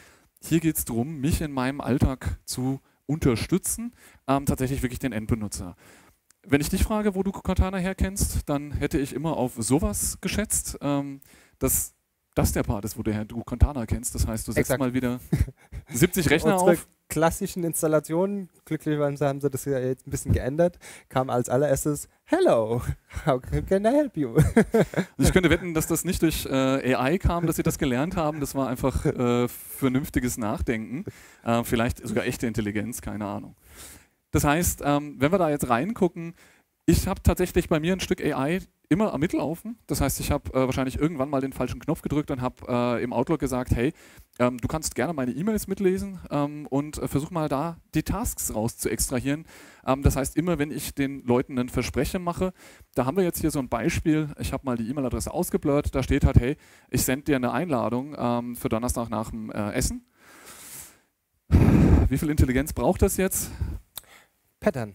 hier 0.41 0.61
geht 0.61 0.77
es 0.77 0.85
darum, 0.85 1.19
mich 1.19 1.41
in 1.41 1.51
meinem 1.51 1.81
Alltag 1.81 2.39
zu 2.45 2.79
unterstützen, 3.07 3.93
ähm, 4.25 4.45
tatsächlich 4.45 4.83
wirklich 4.83 4.99
den 4.99 5.11
Endbenutzer. 5.11 5.75
Wenn 6.47 6.62
ich 6.62 6.69
dich 6.69 6.84
frage, 6.84 7.15
wo 7.15 7.23
du 7.23 7.32
Cortana 7.32 7.77
herkennst, 7.77 8.49
dann 8.49 8.71
hätte 8.71 8.97
ich 8.97 9.13
immer 9.13 9.38
auf 9.38 9.54
sowas 9.58 10.17
geschätzt. 10.21 10.77
Ähm, 10.82 11.21
dass 11.60 11.93
das 12.36 12.54
der 12.54 12.63
Part 12.63 12.86
ist, 12.86 12.97
wo 12.97 13.04
du, 13.04 13.25
du 13.25 13.43
Cortana 13.43 13.86
kennst. 13.86 14.15
Das 14.15 14.27
heißt, 14.27 14.47
du 14.47 14.51
setzt 14.51 14.62
Exakt. 14.62 14.80
mal 14.80 14.93
wieder 14.93 15.19
70 15.89 16.30
Rechner 16.30 16.54
Unsere 16.54 16.71
auf. 16.71 16.88
klassischen 17.10 17.63
Installationen, 17.63 18.49
glücklicherweise 18.65 19.27
haben 19.27 19.41
sie 19.41 19.49
das 19.49 19.65
ja 19.65 19.80
jetzt 19.80 20.08
ein 20.08 20.12
bisschen 20.12 20.32
geändert, 20.32 20.80
kam 21.10 21.30
als 21.30 21.49
allererstes 21.49 22.08
Hello, 22.23 22.82
how 23.25 23.41
can 23.67 23.86
I 23.86 23.89
help 23.89 24.15
you? 24.15 24.38
ich 25.17 25.34
könnte 25.34 25.49
wetten, 25.49 25.73
dass 25.73 25.88
das 25.88 26.06
nicht 26.06 26.21
durch 26.21 26.45
äh, 26.45 26.95
AI 26.95 27.17
kam, 27.17 27.45
dass 27.45 27.58
sie 27.58 27.63
das 27.63 27.77
gelernt 27.77 28.15
haben. 28.15 28.39
Das 28.39 28.56
war 28.56 28.69
einfach 28.69 29.06
äh, 29.06 29.49
vernünftiges 29.49 30.38
Nachdenken. 30.38 31.04
Äh, 31.43 31.65
vielleicht 31.65 32.08
sogar 32.08 32.25
echte 32.25 32.47
Intelligenz, 32.47 33.01
keine 33.01 33.25
Ahnung. 33.25 33.56
Das 34.32 34.44
heißt, 34.44 34.82
ähm, 34.84 35.15
wenn 35.20 35.32
wir 35.32 35.38
da 35.38 35.50
jetzt 35.50 35.70
reingucken, 35.70 36.34
ich 36.86 37.08
habe 37.08 37.22
tatsächlich 37.22 37.70
bei 37.70 37.80
mir 37.80 37.94
ein 37.94 38.00
Stück 38.00 38.22
AI 38.22 38.62
immer 38.91 39.13
am 39.13 39.22
Mittellaufen. 39.22 39.78
Das 39.88 40.02
heißt, 40.02 40.20
ich 40.20 40.32
habe 40.32 40.52
äh, 40.54 40.65
wahrscheinlich 40.65 41.00
irgendwann 41.00 41.30
mal 41.30 41.39
den 41.39 41.54
falschen 41.54 41.80
Knopf 41.80 42.02
gedrückt 42.02 42.30
und 42.30 42.41
habe 42.41 42.65
äh, 42.67 43.04
im 43.04 43.13
Outlook 43.13 43.39
gesagt, 43.39 43.72
hey, 43.74 43.94
ähm, 44.38 44.58
du 44.58 44.67
kannst 44.67 44.96
gerne 44.96 45.13
meine 45.13 45.32
E-Mails 45.32 45.67
mitlesen 45.67 46.20
ähm, 46.30 46.67
und 46.70 46.98
äh, 46.98 47.08
versuch 47.08 47.32
mal 47.32 47.48
da 47.48 47.78
die 47.94 48.04
Tasks 48.04 48.54
raus 48.54 48.76
zu 48.76 48.89
extrahieren. 48.89 49.46
Ähm, 49.86 50.04
das 50.04 50.17
heißt, 50.17 50.36
immer 50.36 50.60
wenn 50.60 50.72
ich 50.72 50.94
den 50.94 51.24
Leuten 51.24 51.58
ein 51.58 51.70
Versprechen 51.70 52.22
mache, 52.22 52.52
da 52.94 53.06
haben 53.06 53.15
wir 53.15 53.24
jetzt 53.24 53.39
hier 53.39 53.52
so 53.52 53.60
ein 53.60 53.70
Beispiel, 53.70 54.28
ich 54.39 54.52
habe 54.52 54.65
mal 54.65 54.76
die 54.76 54.89
E-Mail-Adresse 54.89 55.34
ausgeblurrt, 55.34 55.96
da 55.96 56.04
steht 56.04 56.26
halt, 56.26 56.38
hey, 56.38 56.58
ich 56.89 57.04
sende 57.04 57.24
dir 57.24 57.38
eine 57.38 57.54
Einladung 57.54 58.13
ähm, 58.17 58.56
für 58.58 58.67
Donnerstag 58.67 59.10
nach 59.10 59.30
dem 59.30 59.52
äh, 59.52 59.72
Essen. 59.72 60.06
Wie 62.10 62.17
viel 62.17 62.30
Intelligenz 62.30 62.74
braucht 62.74 63.02
das 63.02 63.15
jetzt? 63.15 63.52
Pattern. 64.62 64.93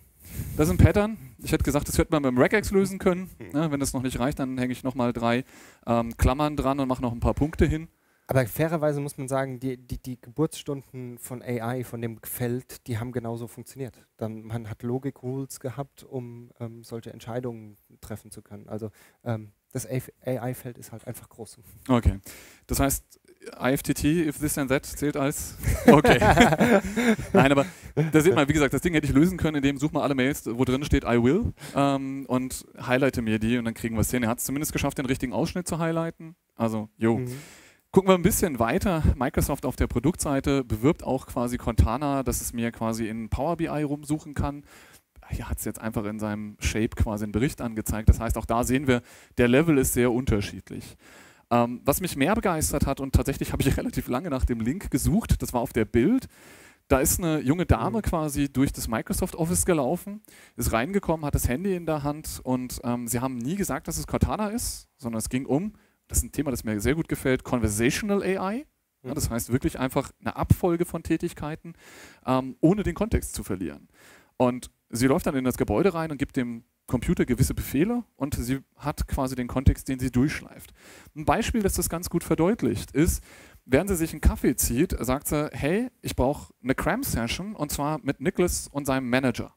Das 0.57 0.69
ist 0.69 0.75
ein 0.75 0.79
Pattern. 0.79 1.19
Ich 1.39 1.53
hätte 1.53 1.65
gesagt, 1.65 1.89
das 1.89 1.99
hätte 1.99 2.13
man 2.13 2.23
mit 2.23 2.31
dem 2.31 2.39
Regex 2.39 2.71
lösen 2.71 2.99
können. 2.99 3.29
Ne, 3.53 3.71
wenn 3.71 3.81
das 3.81 3.93
noch 3.93 4.03
nicht 4.03 4.19
reicht, 4.19 4.39
dann 4.39 4.57
hänge 4.57 4.73
ich 4.73 4.85
nochmal 4.85 5.13
drei 5.13 5.45
ähm, 5.87 6.17
Klammern 6.17 6.57
dran 6.57 6.79
und 6.81 6.89
mache 6.89 7.03
noch 7.03 7.13
ein 7.13 7.21
paar 7.21 7.35
Punkte 7.35 7.67
hin. 7.67 7.89
Aber 8.29 8.47
fairerweise 8.47 9.01
muss 9.01 9.19
man 9.19 9.29
sagen, 9.29 9.61
die, 9.61 9.77
die, 9.77 9.99
die, 9.99 10.21
Geburtsstunden 10.21 11.19
von 11.19 11.43
AI, 11.43 11.85
von 11.85 12.01
dem 12.01 12.19
Feld, 12.23 12.87
die 12.87 12.99
haben 12.99 13.13
genauso 13.13 13.47
funktioniert. 13.47 14.07
Dann, 14.17 14.43
man 14.43 14.71
hat 14.71 14.83
Logik-Rules 14.83 15.61
gehabt, 15.61 16.03
um 16.05 16.51
ähm, 16.59 16.83
solche 16.83 17.13
Entscheidungen 17.13 17.77
treffen 18.01 18.31
zu 18.31 18.43
können. 18.43 18.69
Also 18.69 18.91
ähm, 19.25 19.53
das 19.73 19.87
AI-Feld 19.87 20.79
ist 20.79 20.91
halt 20.91 21.07
einfach 21.07 21.29
groß. 21.29 21.59
Okay. 21.89 22.21
Das 22.67 22.81
heißt, 22.81 23.21
IFTT, 23.61 24.05
if 24.05 24.39
this 24.39 24.59
and 24.59 24.71
that, 24.71 24.87
zählt 24.87 25.17
als. 25.17 25.57
Okay. 25.87 26.19
Nein, 27.33 27.53
aber 27.53 27.65
da 28.13 28.21
sieht 28.21 28.35
man, 28.35 28.49
wie 28.49 28.53
gesagt, 28.53 28.75
das 28.75 28.81
Ding 28.81 28.95
hätte 28.95 29.07
ich 29.07 29.13
lösen 29.13 29.39
können, 29.39 29.57
indem 29.57 29.79
such 29.79 29.93
mal 29.93 30.03
alle 30.03 30.15
Mails, 30.15 30.45
wo 30.47 30.65
drin 30.65 30.85
steht 30.85 31.05
I 31.05 31.23
will 31.23 31.53
ähm, 31.77 32.27
und 32.27 32.67
highlighte 32.85 33.23
mir 33.23 33.39
die 33.39 33.57
und 33.59 33.65
dann 33.65 33.75
kriegen 33.75 33.95
wir 33.95 34.01
es 34.01 34.11
hin. 34.11 34.25
Er 34.25 34.29
hat 34.29 34.39
es 34.39 34.45
zumindest 34.45 34.73
geschafft, 34.73 34.99
den 34.99 35.07
richtigen 35.07 35.33
Ausschnitt 35.33 35.69
zu 35.69 35.79
highlighten. 35.79 36.35
Also, 36.57 36.89
jo. 36.99 37.19
Mhm. 37.19 37.33
Gucken 37.93 38.11
wir 38.11 38.15
ein 38.15 38.23
bisschen 38.23 38.59
weiter. 38.59 39.03
Microsoft 39.17 39.65
auf 39.65 39.77
der 39.77 39.87
Produktseite 39.87 40.65
bewirbt 40.65 41.05
auch 41.05 41.27
quasi 41.27 41.57
Cortana, 41.57 42.23
dass 42.23 42.41
es 42.41 42.53
mir 42.53 42.71
quasi 42.73 43.09
in 43.09 43.31
Power 43.31 43.57
BI 43.57 43.69
rumsuchen 43.69 44.35
kann. 44.35 44.65
Hier 45.31 45.49
hat 45.49 45.59
es 45.59 45.65
jetzt 45.65 45.81
einfach 45.81 46.05
in 46.05 46.19
seinem 46.19 46.57
Shape 46.61 46.91
quasi 46.91 47.25
einen 47.25 47.33
Bericht 47.33 47.61
angezeigt. 47.61 48.09
Das 48.09 48.21
heißt, 48.21 48.37
auch 48.37 48.45
da 48.45 48.65
sehen 48.65 48.87
wir, 48.87 49.03
der 49.39 49.49
Level 49.49 49.79
ist 49.79 49.95
sehr 49.95 50.13
unterschiedlich. 50.13 50.97
Ähm, 51.51 51.81
was 51.85 52.01
mich 52.01 52.17
mehr 52.17 52.35
begeistert 52.35 52.87
hat, 52.87 53.01
und 53.01 53.15
tatsächlich 53.15 53.53
habe 53.53 53.63
ich 53.63 53.77
relativ 53.77 54.09
lange 54.09 54.31
nach 54.31 54.45
dem 54.45 54.61
Link 54.61 54.91
gesucht, 54.91 55.41
das 55.43 55.53
war 55.53 55.61
auf 55.61 55.73
der 55.73 55.85
Bild. 55.85 56.27
Da 56.89 57.01
ist 57.01 57.19
eine 57.19 57.41
junge 57.41 57.67
Dame 57.67 57.99
mhm. 57.99 58.03
quasi 58.03 58.53
durch 58.53 58.73
das 58.73 58.87
Microsoft 58.87 59.35
Office 59.35 59.67
gelaufen, 59.67 60.23
ist 60.57 60.73
reingekommen, 60.73 61.27
hat 61.27 61.35
das 61.35 61.49
Handy 61.49 61.75
in 61.75 61.85
der 61.85 62.05
Hand 62.05 62.41
und 62.45 62.81
ähm, 62.85 63.09
sie 63.09 63.21
haben 63.21 63.39
nie 63.39 63.57
gesagt, 63.57 63.89
dass 63.89 63.99
es 63.99 64.07
Cortana 64.07 64.49
ist, 64.49 64.89
sondern 64.97 65.19
es 65.19 65.29
ging 65.29 65.47
um, 65.47 65.73
das 66.07 66.19
ist 66.19 66.25
ein 66.25 66.33
Thema, 66.33 66.53
das 66.53 66.63
mir 66.63 66.81
sehr 66.81 66.95
gut 66.95 67.09
gefällt, 67.09 67.43
Conversational 67.43 68.23
AI. 68.23 68.67
Ja, 69.03 69.15
das 69.15 69.31
heißt 69.31 69.53
wirklich 69.53 69.79
einfach 69.79 70.11
eine 70.21 70.35
Abfolge 70.35 70.85
von 70.85 71.03
Tätigkeiten, 71.03 71.75
ähm, 72.25 72.57
ohne 72.61 72.83
den 72.83 72.95
Kontext 72.95 73.35
zu 73.35 73.45
verlieren. 73.45 73.89
Und 74.37 74.71
sie 74.91 75.07
läuft 75.07 75.27
dann 75.27 75.37
in 75.37 75.45
das 75.45 75.57
Gebäude 75.57 75.95
rein 75.95 76.11
und 76.11 76.19
gibt 76.19 76.37
dem 76.37 76.65
Computer 76.87 77.27
gewisse 77.27 77.55
Befehle 77.55 78.05
und 78.17 78.35
sie 78.35 78.61
hat 78.77 79.09
quasi 79.09 79.35
den 79.35 79.49
Kontext, 79.49 79.89
den 79.89 79.99
sie 79.99 80.11
durchschleift. 80.11 80.73
Ein 81.15 81.25
Beispiel, 81.25 81.63
das 81.63 81.75
das 81.75 81.89
ganz 81.89 82.11
gut 82.11 82.25
verdeutlicht, 82.25 82.93
ist, 82.93 83.23
während 83.65 83.89
sie 83.91 83.97
sich 83.97 84.13
einen 84.13 84.21
Kaffee 84.21 84.57
zieht, 84.57 84.97
sagt 84.99 85.29
sie, 85.29 85.51
hey, 85.53 85.91
ich 86.03 86.15
brauche 86.17 86.53
eine 86.63 86.75
Cram-Session 86.75 87.55
und 87.55 87.73
zwar 87.73 88.01
mit 88.03 88.21
Nicholas 88.21 88.69
und 88.69 88.87
seinem 88.87 89.11
Manager. 89.11 89.53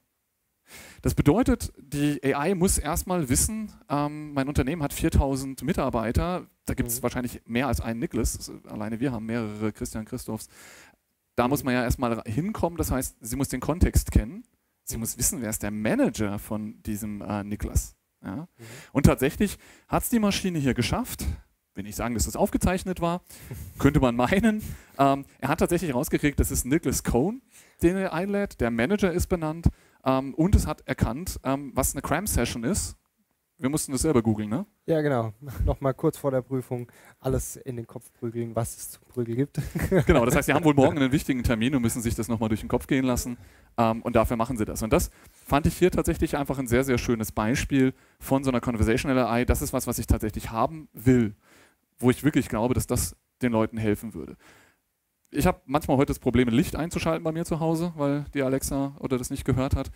Das 1.01 1.15
bedeutet, 1.15 1.73
die 1.77 2.21
AI 2.23 2.53
muss 2.55 2.77
erstmal 2.77 3.29
wissen, 3.29 3.71
ähm, 3.89 4.33
mein 4.33 4.47
Unternehmen 4.47 4.83
hat 4.83 4.93
4000 4.93 5.63
Mitarbeiter, 5.63 6.47
da 6.65 6.73
gibt 6.73 6.89
es 6.89 6.99
mhm. 6.99 7.03
wahrscheinlich 7.03 7.41
mehr 7.45 7.67
als 7.67 7.81
einen 7.81 7.99
Nicholas, 7.99 8.51
alleine 8.67 8.99
wir 8.99 9.11
haben 9.11 9.25
mehrere 9.25 9.71
Christian 9.71 10.05
Christophs. 10.05 10.47
Da 11.35 11.45
mhm. 11.45 11.49
muss 11.49 11.63
man 11.63 11.73
ja 11.73 11.83
erstmal 11.83 12.21
hinkommen, 12.25 12.77
das 12.77 12.91
heißt, 12.91 13.17
sie 13.21 13.35
muss 13.35 13.49
den 13.49 13.61
Kontext 13.61 14.11
kennen, 14.11 14.43
sie 14.89 14.97
muss 14.97 15.17
wissen, 15.17 15.41
wer 15.41 15.49
ist 15.49 15.63
der 15.63 15.71
Manager 15.71 16.39
von 16.39 16.81
diesem 16.83 17.21
äh, 17.21 17.43
Niklas. 17.43 17.95
Ja? 18.23 18.35
Mhm. 18.35 18.47
Und 18.91 19.05
tatsächlich 19.05 19.57
hat 19.87 20.03
es 20.03 20.09
die 20.09 20.19
Maschine 20.19 20.59
hier 20.59 20.73
geschafft, 20.73 21.25
will 21.75 21.83
nicht 21.83 21.95
sagen, 21.95 22.15
dass 22.15 22.25
das 22.25 22.35
aufgezeichnet 22.35 22.99
war, 22.99 23.21
könnte 23.79 23.99
man 23.99 24.15
meinen. 24.15 24.61
Ähm, 24.97 25.25
er 25.39 25.49
hat 25.49 25.59
tatsächlich 25.59 25.93
rausgekriegt, 25.93 26.39
das 26.39 26.51
ist 26.51 26.65
Nicholas 26.65 27.03
Cohn, 27.03 27.41
den 27.81 27.95
er 27.95 28.13
einlädt, 28.13 28.59
der 28.59 28.71
Manager 28.71 29.11
ist 29.11 29.27
benannt 29.27 29.69
ähm, 30.03 30.33
und 30.33 30.55
es 30.55 30.67
hat 30.67 30.81
erkannt, 30.87 31.39
ähm, 31.43 31.71
was 31.75 31.93
eine 31.93 32.01
Cram-Session 32.01 32.63
ist. 32.63 32.95
Wir 33.61 33.69
mussten 33.69 33.91
das 33.91 34.01
selber 34.01 34.23
googeln, 34.23 34.49
ne? 34.49 34.65
Ja, 34.85 35.01
genau. 35.01 35.33
Nochmal 35.65 35.93
kurz 35.93 36.17
vor 36.17 36.31
der 36.31 36.41
Prüfung 36.41 36.89
alles 37.19 37.57
in 37.57 37.75
den 37.75 37.85
Kopf 37.85 38.11
prügeln, 38.13 38.55
was 38.55 38.77
es 38.77 38.91
zu 38.91 38.99
prügeln 39.01 39.37
gibt. 39.37 39.59
genau, 40.07 40.23
das 40.25 40.35
heißt, 40.35 40.45
Sie 40.45 40.53
haben 40.53 40.63
wohl 40.63 40.73
morgen 40.73 40.97
einen 40.99 41.11
wichtigen 41.11 41.43
Termin 41.43 41.75
und 41.75 41.81
müssen 41.81 42.01
sich 42.01 42.15
das 42.15 42.29
nochmal 42.29 42.47
durch 42.47 42.61
den 42.61 42.69
Kopf 42.69 42.87
gehen 42.87 43.03
lassen. 43.03 43.37
Ähm, 43.77 44.01
und 44.01 44.15
dafür 44.15 44.37
machen 44.37 44.57
Sie 44.57 44.63
das. 44.63 44.81
Und 44.81 44.93
das 44.93 45.11
fand 45.31 45.67
ich 45.67 45.77
hier 45.77 45.91
tatsächlich 45.91 46.37
einfach 46.37 46.57
ein 46.57 46.67
sehr, 46.67 46.85
sehr 46.85 46.97
schönes 46.97 47.33
Beispiel 47.33 47.93
von 48.19 48.45
so 48.45 48.49
einer 48.49 48.61
Conversational 48.61 49.27
AI. 49.27 49.43
Das 49.43 49.61
ist 49.61 49.73
was, 49.73 49.87
was 49.87 49.99
ich 49.99 50.07
tatsächlich 50.07 50.51
haben 50.51 50.87
will, 50.93 51.35
wo 51.97 52.09
ich 52.09 52.23
wirklich 52.23 52.47
glaube, 52.47 52.73
dass 52.73 52.87
das 52.87 53.17
den 53.41 53.51
Leuten 53.51 53.77
helfen 53.77 54.13
würde 54.13 54.37
ich 55.31 55.45
habe 55.45 55.61
manchmal 55.65 55.97
heute 55.97 56.07
das 56.07 56.19
Problem, 56.19 56.47
Licht 56.49 56.75
einzuschalten 56.75 57.23
bei 57.23 57.31
mir 57.31 57.45
zu 57.45 57.59
Hause, 57.59 57.93
weil 57.95 58.25
die 58.33 58.41
Alexa 58.41 58.95
oder 58.99 59.17
das 59.17 59.29
nicht 59.29 59.45
gehört 59.45 59.75
hat. 59.75 59.91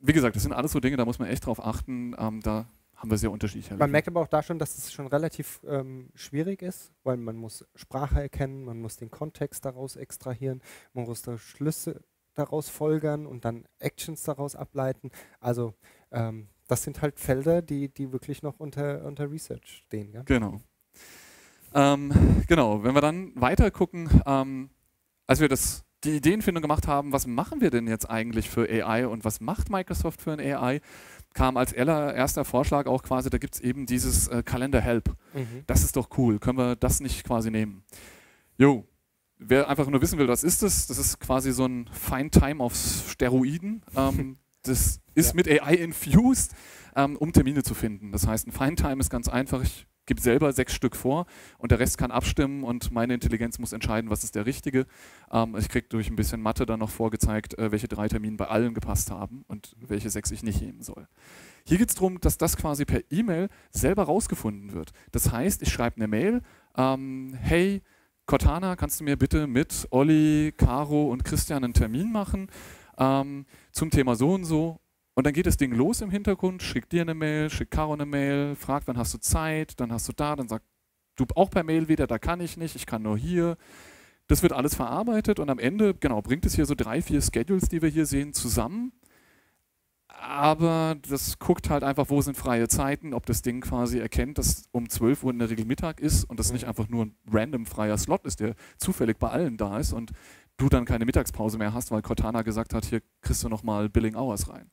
Wie 0.00 0.12
gesagt, 0.12 0.36
das 0.36 0.42
sind 0.42 0.52
alles 0.52 0.72
so 0.72 0.80
Dinge, 0.80 0.96
da 0.96 1.04
muss 1.04 1.18
man 1.18 1.28
echt 1.28 1.46
drauf 1.46 1.64
achten. 1.64 2.14
Ähm, 2.18 2.40
da 2.40 2.66
haben 2.96 3.10
wir 3.10 3.18
sehr 3.18 3.30
unterschiedliche. 3.30 3.76
Man 3.76 3.90
merkt 3.90 4.08
aber 4.08 4.20
auch 4.20 4.28
da 4.28 4.42
schon, 4.42 4.58
dass 4.58 4.76
es 4.76 4.92
schon 4.92 5.06
relativ 5.06 5.60
ähm, 5.66 6.10
schwierig 6.14 6.62
ist, 6.62 6.92
weil 7.02 7.16
man 7.16 7.36
muss 7.36 7.64
Sprache 7.74 8.20
erkennen, 8.20 8.64
man 8.64 8.80
muss 8.80 8.96
den 8.96 9.10
Kontext 9.10 9.64
daraus 9.64 9.96
extrahieren, 9.96 10.60
man 10.92 11.06
muss 11.06 11.22
da 11.22 11.38
Schlüsse 11.38 12.02
daraus 12.34 12.68
folgern 12.68 13.26
und 13.26 13.44
dann 13.44 13.64
Actions 13.78 14.22
daraus 14.22 14.54
ableiten. 14.54 15.10
Also 15.40 15.74
ähm, 16.10 16.48
das 16.68 16.82
sind 16.82 17.02
halt 17.02 17.18
Felder, 17.18 17.62
die, 17.62 17.88
die 17.88 18.12
wirklich 18.12 18.42
noch 18.42 18.60
unter, 18.60 19.04
unter 19.04 19.30
Research 19.30 19.82
stehen. 19.86 20.12
Ja? 20.12 20.22
Genau. 20.22 20.60
Ähm, 21.74 22.12
genau, 22.46 22.82
wenn 22.82 22.94
wir 22.94 23.00
dann 23.00 23.32
weiter 23.34 23.70
gucken, 23.70 24.08
ähm, 24.26 24.70
als 25.26 25.40
wir 25.40 25.48
das, 25.48 25.84
die 26.04 26.16
Ideenfindung 26.16 26.62
gemacht 26.62 26.86
haben, 26.86 27.12
was 27.12 27.26
machen 27.26 27.60
wir 27.60 27.70
denn 27.70 27.86
jetzt 27.86 28.08
eigentlich 28.08 28.48
für 28.48 28.68
AI 28.68 29.06
und 29.06 29.24
was 29.24 29.40
macht 29.40 29.70
Microsoft 29.70 30.22
für 30.22 30.32
ein 30.32 30.40
AI, 30.40 30.80
kam 31.34 31.56
als 31.56 31.72
erster 31.72 32.44
Vorschlag 32.44 32.86
auch 32.86 33.02
quasi, 33.02 33.30
da 33.30 33.38
gibt 33.38 33.54
es 33.54 33.60
eben 33.60 33.86
dieses 33.86 34.28
äh, 34.28 34.42
Kalender 34.42 34.80
Help. 34.80 35.14
Mhm. 35.34 35.64
Das 35.66 35.84
ist 35.84 35.96
doch 35.96 36.08
cool, 36.18 36.38
können 36.38 36.58
wir 36.58 36.76
das 36.76 37.00
nicht 37.00 37.24
quasi 37.24 37.50
nehmen? 37.50 37.84
Jo, 38.56 38.86
wer 39.38 39.68
einfach 39.68 39.88
nur 39.88 40.00
wissen 40.02 40.18
will, 40.18 40.28
was 40.28 40.44
ist 40.44 40.62
das? 40.62 40.86
Das 40.86 40.98
ist 40.98 41.18
quasi 41.20 41.52
so 41.52 41.66
ein 41.66 41.88
Fine 41.92 42.30
Time 42.30 42.62
auf 42.62 42.74
Steroiden. 42.74 43.82
Ähm, 43.96 44.38
das 44.62 45.00
ist 45.14 45.28
ja. 45.28 45.34
mit 45.34 45.48
AI 45.48 45.74
infused, 45.74 46.54
ähm, 46.94 47.16
um 47.16 47.32
Termine 47.32 47.62
zu 47.62 47.74
finden. 47.74 48.12
Das 48.12 48.26
heißt, 48.26 48.46
ein 48.46 48.52
Fine 48.52 48.76
Time 48.76 49.00
ist 49.00 49.10
ganz 49.10 49.28
einfach. 49.28 49.62
Ich 49.62 49.86
gebe 50.10 50.20
selber 50.20 50.52
sechs 50.52 50.74
Stück 50.74 50.96
vor 50.96 51.26
und 51.58 51.70
der 51.70 51.78
Rest 51.78 51.96
kann 51.96 52.10
abstimmen 52.10 52.64
und 52.64 52.90
meine 52.90 53.14
Intelligenz 53.14 53.60
muss 53.60 53.72
entscheiden, 53.72 54.10
was 54.10 54.24
ist 54.24 54.34
der 54.34 54.44
richtige. 54.44 54.86
Ähm, 55.30 55.54
ich 55.56 55.68
kriege 55.68 55.86
durch 55.88 56.10
ein 56.10 56.16
bisschen 56.16 56.42
Mathe 56.42 56.66
dann 56.66 56.80
noch 56.80 56.90
vorgezeigt, 56.90 57.56
äh, 57.58 57.70
welche 57.70 57.86
drei 57.86 58.08
Termine 58.08 58.36
bei 58.36 58.48
allen 58.48 58.74
gepasst 58.74 59.12
haben 59.12 59.44
und 59.46 59.76
welche 59.78 60.10
sechs 60.10 60.32
ich 60.32 60.42
nicht 60.42 60.60
nehmen 60.60 60.82
soll. 60.82 61.06
Hier 61.64 61.78
geht 61.78 61.90
es 61.90 61.94
darum, 61.94 62.20
dass 62.20 62.38
das 62.38 62.56
quasi 62.56 62.84
per 62.84 63.02
E-Mail 63.12 63.50
selber 63.70 64.02
rausgefunden 64.02 64.72
wird. 64.72 64.90
Das 65.12 65.30
heißt, 65.30 65.62
ich 65.62 65.70
schreibe 65.70 65.96
eine 65.96 66.08
Mail, 66.08 66.42
ähm, 66.76 67.32
hey, 67.40 67.80
Cortana, 68.26 68.74
kannst 68.74 68.98
du 68.98 69.04
mir 69.04 69.16
bitte 69.16 69.46
mit 69.46 69.86
Olli, 69.90 70.52
Caro 70.56 71.08
und 71.12 71.22
Christian 71.24 71.62
einen 71.62 71.72
Termin 71.72 72.10
machen 72.10 72.48
ähm, 72.98 73.46
zum 73.70 73.90
Thema 73.90 74.16
so 74.16 74.34
und 74.34 74.44
so 74.44 74.80
und 75.20 75.24
dann 75.26 75.34
geht 75.34 75.44
das 75.44 75.58
Ding 75.58 75.74
los 75.74 76.00
im 76.00 76.10
Hintergrund, 76.10 76.62
schickt 76.62 76.92
dir 76.92 77.02
eine 77.02 77.12
Mail, 77.12 77.50
schickt 77.50 77.72
Caro 77.72 77.92
eine 77.92 78.06
Mail, 78.06 78.54
fragt, 78.54 78.88
wann 78.88 78.96
hast 78.96 79.12
du 79.12 79.18
Zeit, 79.18 79.78
dann 79.78 79.92
hast 79.92 80.08
du 80.08 80.14
da, 80.14 80.34
dann 80.34 80.48
sagt 80.48 80.64
du 81.16 81.26
auch 81.34 81.50
per 81.50 81.62
Mail 81.62 81.88
wieder, 81.88 82.06
da 82.06 82.18
kann 82.18 82.40
ich 82.40 82.56
nicht, 82.56 82.74
ich 82.74 82.86
kann 82.86 83.02
nur 83.02 83.18
hier. 83.18 83.58
Das 84.28 84.42
wird 84.42 84.54
alles 84.54 84.74
verarbeitet 84.74 85.38
und 85.38 85.50
am 85.50 85.58
Ende, 85.58 85.92
genau, 85.92 86.22
bringt 86.22 86.46
es 86.46 86.54
hier 86.54 86.64
so 86.64 86.74
drei, 86.74 87.02
vier 87.02 87.20
Schedules, 87.20 87.68
die 87.68 87.82
wir 87.82 87.90
hier 87.90 88.06
sehen, 88.06 88.32
zusammen. 88.32 88.92
Aber 90.08 90.96
das 91.06 91.38
guckt 91.38 91.68
halt 91.68 91.84
einfach, 91.84 92.08
wo 92.08 92.22
sind 92.22 92.38
freie 92.38 92.68
Zeiten, 92.68 93.12
ob 93.12 93.26
das 93.26 93.42
Ding 93.42 93.60
quasi 93.60 93.98
erkennt, 93.98 94.38
dass 94.38 94.70
um 94.72 94.88
12 94.88 95.22
Uhr 95.22 95.32
in 95.32 95.38
der 95.38 95.50
Regel 95.50 95.66
Mittag 95.66 96.00
ist 96.00 96.24
und 96.24 96.40
das 96.40 96.50
nicht 96.50 96.64
einfach 96.64 96.88
nur 96.88 97.04
ein 97.04 97.14
random 97.30 97.66
freier 97.66 97.98
Slot 97.98 98.24
ist, 98.24 98.40
der 98.40 98.54
zufällig 98.78 99.18
bei 99.18 99.28
allen 99.28 99.58
da 99.58 99.78
ist 99.78 99.92
und 99.92 100.12
du 100.56 100.70
dann 100.70 100.86
keine 100.86 101.04
Mittagspause 101.04 101.58
mehr 101.58 101.74
hast, 101.74 101.90
weil 101.90 102.00
Cortana 102.00 102.40
gesagt 102.40 102.72
hat, 102.72 102.86
hier 102.86 103.02
kriegst 103.20 103.44
du 103.44 103.50
nochmal 103.50 103.90
Billing 103.90 104.16
Hours 104.16 104.48
rein. 104.48 104.70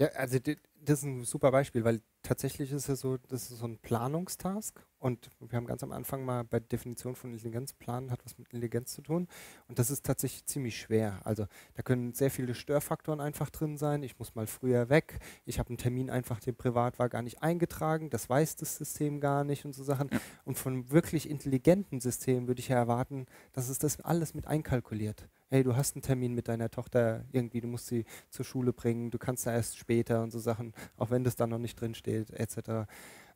Ja, 0.00 0.08
also 0.14 0.38
das 0.38 1.00
ist 1.00 1.04
ein 1.04 1.24
super 1.24 1.50
Beispiel, 1.50 1.84
weil 1.84 2.00
tatsächlich 2.22 2.72
ist 2.72 2.88
es 2.88 3.00
so, 3.00 3.18
das 3.18 3.50
ist 3.50 3.58
so 3.58 3.66
ein 3.66 3.76
Planungstask 3.76 4.82
und 4.98 5.28
wir 5.40 5.58
haben 5.58 5.66
ganz 5.66 5.82
am 5.82 5.92
Anfang 5.92 6.24
mal 6.24 6.42
bei 6.42 6.58
Definition 6.58 7.14
von 7.14 7.32
Intelligenz 7.32 7.74
planen, 7.74 8.10
hat 8.10 8.24
was 8.24 8.38
mit 8.38 8.48
Intelligenz 8.48 8.94
zu 8.94 9.02
tun 9.02 9.28
und 9.68 9.78
das 9.78 9.90
ist 9.90 10.06
tatsächlich 10.06 10.46
ziemlich 10.46 10.78
schwer. 10.80 11.20
Also 11.24 11.46
da 11.74 11.82
können 11.82 12.14
sehr 12.14 12.30
viele 12.30 12.54
Störfaktoren 12.54 13.20
einfach 13.20 13.50
drin 13.50 13.76
sein. 13.76 14.02
Ich 14.02 14.18
muss 14.18 14.34
mal 14.34 14.46
früher 14.46 14.88
weg, 14.88 15.18
ich 15.44 15.58
habe 15.58 15.68
einen 15.68 15.76
Termin 15.76 16.08
einfach, 16.08 16.40
der 16.40 16.52
privat 16.52 16.98
war, 16.98 17.10
gar 17.10 17.20
nicht 17.20 17.42
eingetragen, 17.42 18.08
das 18.08 18.30
weiß 18.30 18.56
das 18.56 18.76
System 18.78 19.20
gar 19.20 19.44
nicht 19.44 19.66
und 19.66 19.74
so 19.74 19.84
Sachen. 19.84 20.08
Und 20.46 20.58
von 20.58 20.90
wirklich 20.90 21.28
intelligenten 21.28 22.00
Systemen 22.00 22.48
würde 22.48 22.60
ich 22.60 22.68
ja 22.68 22.76
erwarten, 22.76 23.26
dass 23.52 23.68
es 23.68 23.78
das 23.78 24.00
alles 24.00 24.32
mit 24.32 24.46
einkalkuliert 24.46 25.28
hey, 25.50 25.62
du 25.62 25.76
hast 25.76 25.96
einen 25.96 26.02
Termin 26.02 26.32
mit 26.34 26.48
deiner 26.48 26.70
Tochter 26.70 27.24
irgendwie, 27.32 27.60
du 27.60 27.68
musst 27.68 27.88
sie 27.88 28.04
zur 28.30 28.44
Schule 28.44 28.72
bringen, 28.72 29.10
du 29.10 29.18
kannst 29.18 29.46
da 29.46 29.52
erst 29.52 29.76
später 29.78 30.22
und 30.22 30.30
so 30.30 30.38
Sachen, 30.38 30.72
auch 30.96 31.10
wenn 31.10 31.24
das 31.24 31.36
da 31.36 31.46
noch 31.46 31.58
nicht 31.58 31.80
drin 31.80 31.94
steht, 31.94 32.30
etc. 32.30 32.86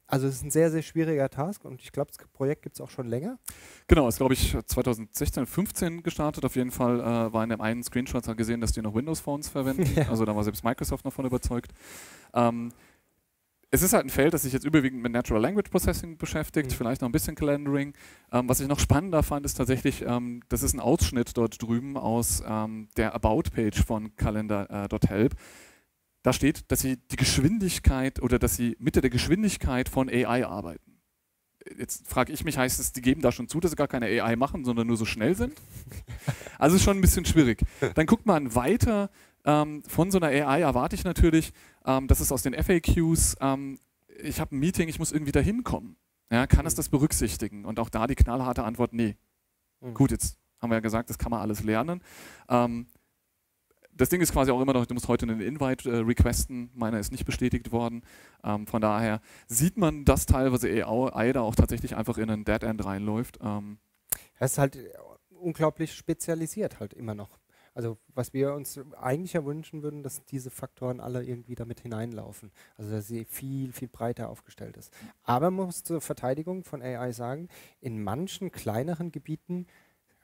Also 0.07 0.27
es 0.27 0.37
ist 0.37 0.45
ein 0.45 0.51
sehr, 0.51 0.71
sehr 0.71 0.83
schwieriger 0.83 1.31
Task 1.31 1.65
und 1.65 1.81
ich 1.83 1.91
glaube, 1.91 2.11
das 2.17 2.25
Projekt 2.29 2.63
gibt 2.63 2.77
es 2.77 2.81
auch 2.81 2.91
schon 2.91 3.09
länger. 3.09 3.39
Genau, 3.89 4.07
ist 4.07 4.19
glaube 4.19 4.35
ich 4.35 4.57
2016, 4.67 5.47
15 5.47 6.03
gestartet. 6.03 6.45
Auf 6.45 6.57
jeden 6.57 6.71
Fall 6.71 7.01
äh, 7.01 7.33
war 7.33 7.43
in 7.43 7.51
dem 7.51 7.61
einen 7.61 7.83
Screenshot 7.83 8.25
gesehen, 8.37 8.61
dass 8.61 8.73
die 8.73 8.83
noch 8.83 8.95
Windows 8.95 9.21
Phones 9.21 9.49
verwenden. 9.49 9.85
Ja. 9.95 10.09
Also 10.09 10.25
da 10.25 10.35
war 10.35 10.43
selbst 10.43 10.65
Microsoft 10.65 11.05
noch 11.05 11.13
von 11.13 11.25
überzeugt. 11.25 11.73
Ähm, 12.33 12.73
es 13.75 13.83
ist 13.83 13.93
halt 13.93 14.07
ein 14.07 14.11
Feld, 14.11 14.33
das 14.33 14.43
sich 14.43 14.53
jetzt 14.53 14.65
überwiegend 14.65 15.03
mit 15.03 15.11
Natural 15.11 15.43
Language 15.43 15.69
Processing 15.69 16.17
beschäftigt, 16.17 16.71
mhm. 16.71 16.75
vielleicht 16.77 17.01
noch 17.01 17.09
ein 17.09 17.13
bisschen 17.13 17.35
Calendaring. 17.35 17.93
Ähm, 18.31 18.49
was 18.49 18.61
ich 18.61 18.69
noch 18.69 18.79
spannender 18.79 19.25
fand, 19.25 19.45
ist 19.45 19.55
tatsächlich, 19.55 20.05
ähm, 20.07 20.43
das 20.49 20.63
ist 20.63 20.75
ein 20.75 20.81
Ausschnitt 20.81 21.37
dort 21.37 21.61
drüben 21.61 21.97
aus 21.97 22.41
ähm, 22.47 22.89
der 22.97 23.17
About-Page 23.17 23.85
von 23.85 24.15
Calendar.help. 24.15 25.33
Äh, 25.33 25.37
da 26.23 26.33
steht, 26.33 26.71
dass 26.71 26.81
sie 26.81 26.99
die 27.11 27.17
Geschwindigkeit 27.17 28.23
oder 28.23 28.39
dass 28.39 28.55
sie 28.55 28.77
mit 28.79 28.95
der 28.95 29.11
Geschwindigkeit 29.11 29.89
von 29.89 30.09
AI 30.09 30.47
arbeiten. 30.47 31.01
Jetzt 31.77 32.07
frage 32.07 32.33
ich 32.33 32.45
mich, 32.45 32.57
heißt 32.57 32.79
es, 32.79 32.93
die 32.93 33.03
geben 33.03 33.23
da 33.23 33.33
schon 33.33 33.49
zu, 33.49 33.59
dass 33.59 33.73
sie 33.73 33.77
gar 33.77 33.89
keine 33.89 34.07
AI 34.07 34.37
machen, 34.37 34.65
sondern 34.65 34.87
nur 34.87 34.97
so 34.97 35.05
schnell 35.05 35.35
sind? 35.35 35.53
Also 36.57 36.77
ist 36.77 36.85
schon 36.85 36.97
ein 36.97 37.01
bisschen 37.03 37.25
schwierig. 37.25 37.61
Dann 37.95 38.07
guckt 38.07 38.25
man 38.25 38.55
weiter, 38.55 39.11
ähm, 39.45 39.83
von 39.87 40.11
so 40.11 40.19
einer 40.19 40.29
AI 40.29 40.61
erwarte 40.63 40.97
ich 40.97 41.05
natürlich, 41.05 41.53
ähm, 41.85 42.09
dass 42.09 42.21
es 42.21 42.33
aus 42.33 42.43
den 42.43 42.55
FAQs, 42.55 43.37
ähm, 43.41 43.79
ich 44.23 44.41
habe 44.41 44.55
ein 44.55 44.59
Meeting, 44.59 44.89
ich 44.89 44.99
muss 44.99 45.13
irgendwie 45.13 45.33
da 45.33 45.41
hinkommen. 45.41 45.97
Ja, 46.31 46.47
kann 46.47 46.63
mhm. 46.63 46.69
es 46.69 46.75
das 46.75 46.89
berücksichtigen? 46.89 47.65
Und 47.65 47.79
auch 47.79 47.91
da 47.91 48.07
die 48.07 48.15
knallharte 48.15 48.65
Antwort, 48.65 48.93
nee. 48.93 49.17
Mhm. 49.81 49.95
Gut, 49.95 50.11
jetzt 50.11 50.39
haben 50.61 50.71
wir 50.71 50.77
ja 50.77 50.81
gesagt, 50.81 51.11
das 51.11 51.19
kann 51.19 51.31
man 51.31 51.41
alles 51.41 51.63
lernen. 51.63 52.03
Ähm, 52.49 52.87
das 53.97 54.09
Ding 54.09 54.21
ist 54.21 54.33
quasi 54.33 54.51
auch 54.51 54.61
immer 54.61 54.73
noch, 54.73 54.87
du 54.87 54.95
musst 54.95 55.09
heute 55.09 55.27
einen 55.27 55.41
Invite 55.41 55.89
äh, 55.89 55.99
requesten, 55.99 56.71
meiner 56.75 56.99
ist 56.99 57.13
nicht 57.13 57.25
bestätigt 57.25 57.71
worden. 57.71 58.03
Ähm, 58.43 58.67
von 58.67 58.81
daher 58.81 59.21
sieht 59.47 59.77
man, 59.77 60.05
dass 60.05 60.27
teilweise 60.27 60.69
AI 60.69 61.33
da 61.33 61.43
auch 61.43 61.55
tatsächlich 61.55 61.95
einfach 61.95 62.19
in 62.19 62.31
ein 62.31 62.45
Dead 62.45 62.63
End 62.63 62.85
reinläuft. 62.85 63.39
Ähm. 63.41 63.79
Es 64.39 64.53
ist 64.53 64.59
halt 64.59 64.79
unglaublich 65.31 65.95
spezialisiert 65.95 66.81
halt 66.81 66.95
immer 66.95 67.15
noch. 67.15 67.39
Also 67.75 67.99
was 68.15 68.33
wir 68.33 68.55
uns 68.55 68.81
eigentlich 68.97 69.33
ja 69.33 69.45
wünschen 69.45 69.83
würden, 69.83 70.03
dass 70.03 70.25
diese 70.25 70.51
Faktoren 70.51 71.01
alle 71.01 71.25
irgendwie 71.25 71.57
damit 71.57 71.81
hineinlaufen. 71.81 72.53
Also 72.77 72.93
dass 72.93 73.09
sie 73.09 73.25
viel, 73.25 73.73
viel 73.73 73.89
breiter 73.89 74.31
aufgestellt 74.31 74.77
ist. 74.77 74.93
Aber 75.25 75.51
man 75.51 75.67
muss 75.67 75.83
zur 75.83 76.01
Verteidigung 76.01 76.65
von 76.65 76.83
AI 76.83 77.13
sagen, 77.13 77.49
in 77.81 78.03
manchen 78.03 78.53
kleineren 78.53 79.11
Gebieten 79.11 79.67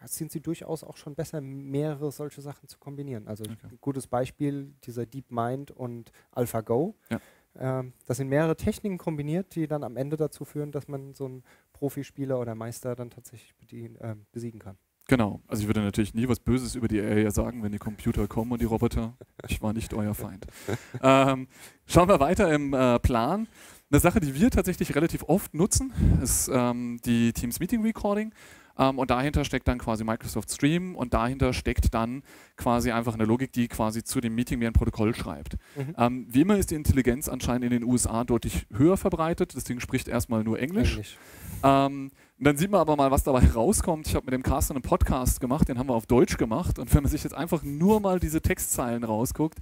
sind 0.04 0.32
sie 0.32 0.40
durchaus 0.40 0.82
auch 0.84 0.96
schon 0.96 1.14
besser, 1.14 1.40
mehrere 1.40 2.10
solche 2.12 2.40
Sachen 2.40 2.68
zu 2.68 2.78
kombinieren. 2.78 3.28
Also 3.28 3.44
Okay. 3.44 3.66
ein 3.70 3.78
gutes 3.80 4.06
Beispiel, 4.06 4.72
dieser 4.84 5.04
DeepMind 5.04 5.72
und 5.72 6.12
AlphaGo. 6.30 6.94
Ja. 7.10 7.20
Ähm, 7.56 7.92
das 8.06 8.16
sind 8.18 8.28
mehrere 8.28 8.56
Techniken 8.56 8.96
kombiniert, 8.96 9.54
die 9.54 9.66
dann 9.66 9.82
am 9.84 9.96
Ende 9.96 10.16
dazu 10.16 10.44
führen, 10.44 10.72
dass 10.72 10.88
man 10.88 11.14
so 11.14 11.26
einen 11.26 11.42
Profispieler 11.72 12.38
oder 12.40 12.54
Meister 12.54 12.94
dann 12.94 13.10
tatsächlich 13.10 13.54
ähm, 14.00 14.26
besiegen 14.32 14.60
kann. 14.60 14.78
Genau. 15.10 15.40
Also 15.48 15.62
ich 15.62 15.66
würde 15.68 15.80
natürlich 15.80 16.14
nie 16.14 16.28
was 16.28 16.38
Böses 16.38 16.76
über 16.76 16.86
die 16.86 17.00
AI 17.00 17.28
sagen, 17.30 17.64
wenn 17.64 17.72
die 17.72 17.78
Computer 17.78 18.28
kommen 18.28 18.52
und 18.52 18.60
die 18.60 18.64
Roboter. 18.64 19.14
Ich 19.48 19.60
war 19.60 19.72
nicht 19.72 19.92
euer 19.92 20.14
Feind. 20.14 20.46
ähm, 21.02 21.48
schauen 21.84 22.08
wir 22.08 22.20
weiter 22.20 22.52
im 22.54 22.72
äh, 22.72 23.00
Plan. 23.00 23.48
Eine 23.90 23.98
Sache, 23.98 24.20
die 24.20 24.36
wir 24.36 24.50
tatsächlich 24.50 24.94
relativ 24.94 25.24
oft 25.24 25.52
nutzen, 25.52 25.92
ist 26.22 26.48
ähm, 26.54 27.00
die 27.04 27.32
Teams 27.32 27.58
Meeting 27.58 27.82
Recording. 27.82 28.32
Ähm, 28.78 28.98
und 28.98 29.10
dahinter 29.10 29.44
steckt 29.44 29.68
dann 29.68 29.78
quasi 29.78 30.04
Microsoft 30.04 30.50
Stream 30.50 30.94
und 30.94 31.14
dahinter 31.14 31.52
steckt 31.52 31.92
dann 31.94 32.22
quasi 32.56 32.90
einfach 32.90 33.14
eine 33.14 33.24
Logik, 33.24 33.52
die 33.52 33.68
quasi 33.68 34.02
zu 34.02 34.20
dem 34.20 34.34
Meeting 34.34 34.60
wie 34.60 34.66
ein 34.66 34.72
Protokoll 34.72 35.14
schreibt. 35.14 35.56
Mhm. 35.76 35.94
Ähm, 35.98 36.26
wie 36.28 36.42
immer 36.42 36.56
ist 36.56 36.70
die 36.70 36.74
Intelligenz 36.76 37.28
anscheinend 37.28 37.64
in 37.64 37.70
den 37.70 37.84
USA 37.84 38.24
deutlich 38.24 38.66
höher 38.74 38.96
verbreitet. 38.96 39.54
Das 39.56 39.64
Ding 39.64 39.80
spricht 39.80 40.08
erstmal 40.08 40.44
nur 40.44 40.58
Englisch. 40.58 40.92
Englisch. 40.92 41.18
Ähm, 41.62 42.10
dann 42.38 42.56
sieht 42.56 42.70
man 42.70 42.80
aber 42.80 42.96
mal, 42.96 43.10
was 43.10 43.22
dabei 43.22 43.46
rauskommt. 43.54 44.06
Ich 44.06 44.14
habe 44.14 44.24
mit 44.26 44.34
dem 44.34 44.42
Carsten 44.42 44.74
einen 44.74 44.82
Podcast 44.82 45.40
gemacht, 45.40 45.68
den 45.68 45.78
haben 45.78 45.88
wir 45.88 45.94
auf 45.94 46.06
Deutsch 46.06 46.38
gemacht. 46.38 46.78
Und 46.78 46.92
wenn 46.94 47.02
man 47.02 47.10
sich 47.10 47.22
jetzt 47.22 47.34
einfach 47.34 47.62
nur 47.62 48.00
mal 48.00 48.18
diese 48.18 48.40
Textzeilen 48.40 49.04
rausguckt, 49.04 49.58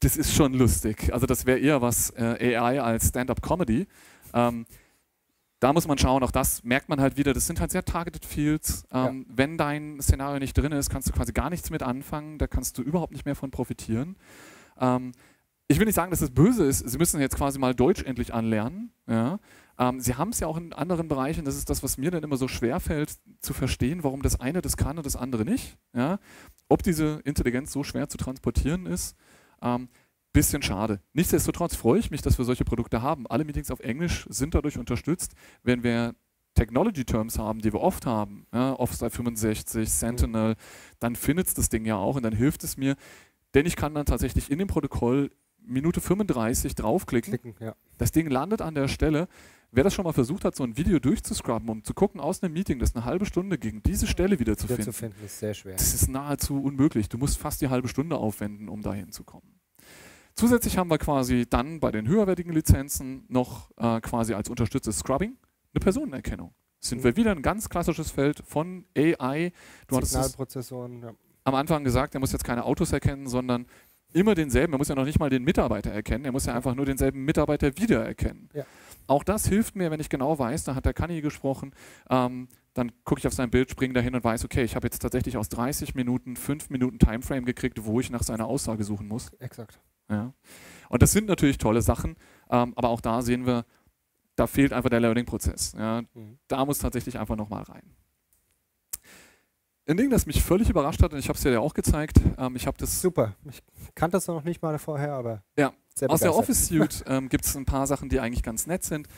das 0.00 0.16
ist 0.16 0.34
schon 0.34 0.52
lustig. 0.52 1.12
Also 1.12 1.26
das 1.26 1.46
wäre 1.46 1.58
eher 1.58 1.80
was 1.80 2.10
äh, 2.10 2.56
AI 2.56 2.82
als 2.82 3.08
Stand-up-Comedy. 3.08 3.86
Ähm, 4.34 4.66
da 5.64 5.72
muss 5.72 5.88
man 5.88 5.96
schauen, 5.96 6.22
auch 6.22 6.30
das 6.30 6.62
merkt 6.62 6.90
man 6.90 7.00
halt 7.00 7.16
wieder, 7.16 7.32
das 7.32 7.46
sind 7.46 7.58
halt 7.58 7.70
sehr 7.70 7.86
targeted 7.86 8.26
Fields. 8.26 8.84
Ähm, 8.92 9.24
Wenn 9.30 9.56
dein 9.56 9.98
Szenario 10.02 10.38
nicht 10.38 10.52
drin 10.52 10.72
ist, 10.72 10.90
kannst 10.90 11.08
du 11.08 11.12
quasi 11.12 11.32
gar 11.32 11.48
nichts 11.48 11.70
mit 11.70 11.82
anfangen, 11.82 12.36
da 12.36 12.46
kannst 12.46 12.76
du 12.76 12.82
überhaupt 12.82 13.12
nicht 13.12 13.24
mehr 13.24 13.34
von 13.34 13.50
profitieren. 13.50 14.16
Ähm, 14.78 15.12
ich 15.66 15.78
will 15.78 15.86
nicht 15.86 15.94
sagen, 15.94 16.10
dass 16.10 16.20
es 16.20 16.28
böse 16.28 16.66
ist, 16.66 16.80
sie 16.80 16.98
müssen 16.98 17.18
jetzt 17.18 17.36
quasi 17.36 17.58
mal 17.58 17.74
Deutsch 17.74 18.02
endlich 18.02 18.34
anlernen. 18.34 18.92
Ja? 19.06 19.38
Ähm, 19.78 20.00
sie 20.00 20.16
haben 20.16 20.28
es 20.28 20.40
ja 20.40 20.48
auch 20.48 20.58
in 20.58 20.74
anderen 20.74 21.08
Bereichen, 21.08 21.46
das 21.46 21.56
ist 21.56 21.70
das, 21.70 21.82
was 21.82 21.96
mir 21.96 22.10
dann 22.10 22.22
immer 22.22 22.36
so 22.36 22.46
schwer 22.46 22.78
fällt, 22.78 23.16
zu 23.40 23.54
verstehen, 23.54 24.04
warum 24.04 24.20
das 24.20 24.38
eine 24.38 24.60
das 24.60 24.76
kann 24.76 24.98
und 24.98 25.06
das 25.06 25.16
andere 25.16 25.46
nicht. 25.46 25.78
Ja? 25.94 26.18
Ob 26.68 26.82
diese 26.82 27.20
Intelligenz 27.24 27.72
so 27.72 27.84
schwer 27.84 28.10
zu 28.10 28.18
transportieren 28.18 28.84
ist, 28.84 29.16
ähm, 29.62 29.88
bisschen 30.34 30.60
schade. 30.60 31.00
Nichtsdestotrotz 31.14 31.74
freue 31.74 31.98
ich 31.98 32.10
mich, 32.10 32.20
dass 32.20 32.36
wir 32.36 32.44
solche 32.44 32.64
Produkte 32.64 33.00
haben. 33.00 33.26
Alle 33.26 33.44
Meetings 33.44 33.70
auf 33.70 33.80
Englisch 33.80 34.26
sind 34.28 34.54
dadurch 34.54 34.76
unterstützt. 34.76 35.32
Wenn 35.62 35.82
wir 35.82 36.14
Technology-Terms 36.54 37.38
haben, 37.38 37.60
die 37.60 37.72
wir 37.72 37.80
oft 37.80 38.04
haben, 38.04 38.46
ja, 38.52 38.74
Office 38.74 38.98
365, 38.98 39.88
Sentinel, 39.88 40.56
dann 41.00 41.16
findet 41.16 41.48
es 41.48 41.54
das 41.54 41.68
Ding 41.68 41.84
ja 41.86 41.96
auch 41.96 42.16
und 42.16 42.22
dann 42.22 42.34
hilft 42.34 42.64
es 42.64 42.76
mir, 42.76 42.96
denn 43.54 43.64
ich 43.64 43.76
kann 43.76 43.94
dann 43.94 44.06
tatsächlich 44.06 44.50
in 44.50 44.58
dem 44.58 44.68
Protokoll 44.68 45.30
Minute 45.66 46.00
35 46.00 46.74
draufklicken 46.74 47.38
Klicken, 47.38 47.54
ja. 47.58 47.74
das 47.96 48.12
Ding 48.12 48.28
landet 48.28 48.60
an 48.60 48.74
der 48.74 48.88
Stelle. 48.88 49.28
Wer 49.70 49.82
das 49.82 49.94
schon 49.94 50.04
mal 50.04 50.12
versucht 50.12 50.44
hat, 50.44 50.54
so 50.54 50.62
ein 50.62 50.76
Video 50.76 50.98
durchzuscrubben, 50.98 51.68
um 51.68 51.82
zu 51.82 51.94
gucken 51.94 52.20
aus 52.20 52.42
einem 52.42 52.52
Meeting, 52.52 52.78
das 52.78 52.94
eine 52.94 53.04
halbe 53.04 53.24
Stunde 53.24 53.58
gegen 53.58 53.82
diese 53.82 54.06
Stelle 54.06 54.38
wieder 54.38 54.56
zu 54.56 54.64
Wieder 54.64 54.76
finden, 54.76 54.92
zu 54.92 54.98
finden 54.98 55.24
ist 55.24 55.38
sehr 55.38 55.54
schwer. 55.54 55.72
das 55.72 55.94
ist 55.94 56.08
nahezu 56.08 56.62
unmöglich. 56.62 57.08
Du 57.08 57.18
musst 57.18 57.38
fast 57.38 57.60
die 57.60 57.68
halbe 57.68 57.88
Stunde 57.88 58.16
aufwenden, 58.16 58.68
um 58.68 58.82
dahin 58.82 59.10
zu 59.10 59.24
kommen. 59.24 59.58
Zusätzlich 60.36 60.76
haben 60.78 60.90
wir 60.90 60.98
quasi 60.98 61.46
dann 61.48 61.78
bei 61.80 61.90
den 61.92 62.08
höherwertigen 62.08 62.52
Lizenzen 62.52 63.24
noch 63.28 63.70
äh, 63.76 64.00
quasi 64.00 64.34
als 64.34 64.48
unterstütztes 64.48 64.98
Scrubbing 64.98 65.36
eine 65.72 65.80
Personenerkennung. 65.80 66.52
Sind 66.80 66.98
Mhm. 67.00 67.04
wir 67.04 67.16
wieder 67.16 67.30
ein 67.30 67.42
ganz 67.42 67.68
klassisches 67.68 68.10
Feld 68.10 68.42
von 68.44 68.84
AI. 68.96 69.52
Du 69.86 70.00
Signalprozessoren, 70.00 71.02
ja. 71.02 71.14
am 71.44 71.54
Anfang 71.54 71.84
gesagt, 71.84 72.14
er 72.14 72.20
muss 72.20 72.32
jetzt 72.32 72.44
keine 72.44 72.64
Autos 72.64 72.92
erkennen, 72.92 73.26
sondern 73.28 73.66
immer 74.12 74.34
denselben. 74.34 74.72
Er 74.74 74.78
muss 74.78 74.88
ja 74.88 74.94
noch 74.94 75.04
nicht 75.04 75.18
mal 75.18 75.30
den 75.30 75.44
Mitarbeiter 75.44 75.90
erkennen, 75.90 76.24
er 76.24 76.32
muss 76.32 76.46
ja 76.46 76.54
einfach 76.54 76.74
nur 76.74 76.84
denselben 76.86 77.24
Mitarbeiter 77.24 77.76
wiedererkennen. 77.78 78.48
Ja. 78.54 78.64
Auch 79.06 79.22
das 79.24 79.46
hilft 79.46 79.76
mir, 79.76 79.90
wenn 79.90 80.00
ich 80.00 80.08
genau 80.08 80.38
weiß, 80.38 80.64
da 80.64 80.74
hat 80.74 80.84
der 80.86 80.94
Kani 80.94 81.20
gesprochen, 81.20 81.72
ähm, 82.10 82.48
dann 82.74 82.90
gucke 83.04 83.18
ich 83.20 83.26
auf 83.26 83.34
sein 83.34 83.50
Bild, 83.50 83.70
springe 83.70 83.94
dahin 83.94 84.14
und 84.14 84.24
weiß, 84.24 84.44
okay, 84.44 84.64
ich 84.64 84.74
habe 84.76 84.86
jetzt 84.86 84.98
tatsächlich 85.00 85.36
aus 85.36 85.48
30 85.48 85.94
Minuten 85.94 86.36
5 86.36 86.70
Minuten 86.70 86.98
Timeframe 86.98 87.44
gekriegt, 87.44 87.84
wo 87.84 88.00
ich 88.00 88.10
nach 88.10 88.22
seiner 88.22 88.46
Aussage 88.46 88.82
suchen 88.84 89.06
muss. 89.06 89.32
exakt. 89.38 89.78
Ja. 90.10 90.32
Und 90.88 91.02
das 91.02 91.12
sind 91.12 91.26
natürlich 91.26 91.58
tolle 91.58 91.82
Sachen, 91.82 92.16
ähm, 92.50 92.72
aber 92.76 92.88
auch 92.90 93.00
da 93.00 93.22
sehen 93.22 93.46
wir, 93.46 93.64
da 94.36 94.46
fehlt 94.46 94.72
einfach 94.72 94.90
der 94.90 95.00
Learning-Prozess. 95.00 95.74
Ja. 95.78 96.02
Mhm. 96.14 96.38
Da 96.48 96.64
muss 96.64 96.78
tatsächlich 96.78 97.18
einfach 97.18 97.36
nochmal 97.36 97.62
rein. 97.62 97.82
Ein 99.86 99.98
Ding, 99.98 100.08
das 100.08 100.24
mich 100.24 100.42
völlig 100.42 100.70
überrascht 100.70 101.02
hat, 101.02 101.12
und 101.12 101.18
ich 101.18 101.28
habe 101.28 101.36
es 101.36 101.42
dir 101.42 101.52
ja 101.52 101.60
auch 101.60 101.74
gezeigt, 101.74 102.18
ähm, 102.38 102.56
ich 102.56 102.66
habe 102.66 102.76
das 102.78 103.02
Super. 103.02 103.34
Ich 103.50 103.62
kannte 103.94 104.16
das 104.16 104.26
noch 104.26 104.42
nicht 104.42 104.62
mal 104.62 104.78
vorher, 104.78 105.12
aber 105.12 105.42
Ja. 105.58 105.72
aus 106.08 106.20
der. 106.20 106.34
Office 106.34 106.68
Suite 106.68 107.04
ähm, 107.06 107.28
gibt 107.28 107.44
es 107.44 107.54
ein 107.54 107.66
paar 107.66 107.86
Sachen, 107.86 108.08
die 108.08 108.18
eigentlich 108.18 108.42
ganz 108.42 108.66
nett 108.66 108.82
sind. 108.82 109.08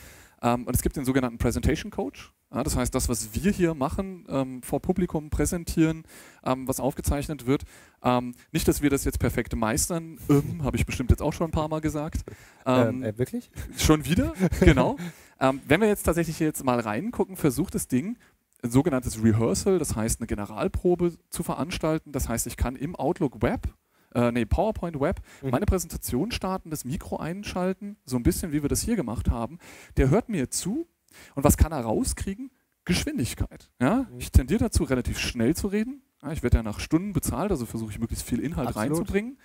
Ähm, 0.41 0.65
und 0.67 0.75
es 0.75 0.81
gibt 0.81 0.97
den 0.97 1.05
sogenannten 1.05 1.37
Presentation 1.37 1.89
Coach. 1.89 2.33
Ja, 2.53 2.63
das 2.63 2.77
heißt, 2.77 2.95
das, 2.95 3.09
was 3.09 3.33
wir 3.33 3.51
hier 3.51 3.73
machen, 3.73 4.25
ähm, 4.29 4.61
vor 4.63 4.81
Publikum 4.81 5.29
präsentieren, 5.29 6.03
ähm, 6.45 6.65
was 6.67 6.79
aufgezeichnet 6.79 7.45
wird. 7.45 7.63
Ähm, 8.03 8.35
nicht, 8.53 8.67
dass 8.69 8.81
wir 8.81 8.89
das 8.89 9.03
jetzt 9.03 9.19
perfekt 9.19 9.53
meistern, 9.55 10.17
ähm, 10.29 10.63
habe 10.63 10.77
ich 10.77 10.85
bestimmt 10.85 11.09
jetzt 11.11 11.21
auch 11.21 11.33
schon 11.33 11.49
ein 11.49 11.51
paar 11.51 11.67
Mal 11.67 11.81
gesagt. 11.81 12.21
Ähm, 12.65 12.87
Ähm, 12.87 13.03
äh, 13.03 13.17
wirklich? 13.17 13.51
Schon 13.77 14.05
wieder, 14.05 14.33
genau. 14.61 14.95
wenn 15.67 15.81
wir 15.81 15.87
jetzt 15.89 16.03
tatsächlich 16.03 16.39
jetzt 16.39 16.63
mal 16.63 16.79
reingucken, 16.79 17.35
versucht 17.35 17.75
das 17.75 17.87
Ding 17.89 18.17
ein 18.63 18.71
sogenanntes 18.71 19.21
Rehearsal, 19.21 19.77
das 19.77 19.95
heißt 19.95 20.19
eine 20.19 20.27
Generalprobe 20.27 21.13
zu 21.29 21.43
veranstalten. 21.43 22.11
Das 22.11 22.27
heißt, 22.29 22.47
ich 22.47 22.57
kann 22.57 22.75
im 22.75 22.95
Outlook 22.95 23.41
Web, 23.41 23.67
äh, 24.15 24.31
nee, 24.31 24.45
PowerPoint 24.45 24.99
Web, 24.99 25.19
Mhm. 25.43 25.49
meine 25.51 25.65
Präsentation 25.65 26.31
starten, 26.31 26.69
das 26.71 26.85
Mikro 26.85 27.17
einschalten, 27.17 27.97
so 28.05 28.15
ein 28.15 28.23
bisschen 28.23 28.53
wie 28.53 28.61
wir 28.63 28.69
das 28.69 28.81
hier 28.81 28.95
gemacht 28.95 29.29
haben. 29.29 29.59
Der 29.97 30.09
hört 30.09 30.29
mir 30.29 30.49
zu 30.49 30.87
und 31.35 31.43
was 31.43 31.57
kann 31.57 31.71
er 31.71 31.81
rauskriegen? 31.81 32.51
Geschwindigkeit. 32.85 33.69
Ja? 33.79 34.07
Mhm. 34.09 34.19
Ich 34.19 34.31
tendiere 34.31 34.59
dazu, 34.59 34.83
relativ 34.83 35.19
schnell 35.19 35.55
zu 35.55 35.67
reden. 35.67 36.01
Ja, 36.23 36.31
ich 36.31 36.41
werde 36.41 36.57
ja 36.57 36.63
nach 36.63 36.79
Stunden 36.79 37.13
bezahlt, 37.13 37.51
also 37.51 37.65
versuche 37.65 37.91
ich 37.91 37.99
möglichst 37.99 38.25
viel 38.25 38.39
Inhalt 38.39 38.69
Absolut. 38.69 38.91
reinzubringen. 38.91 39.37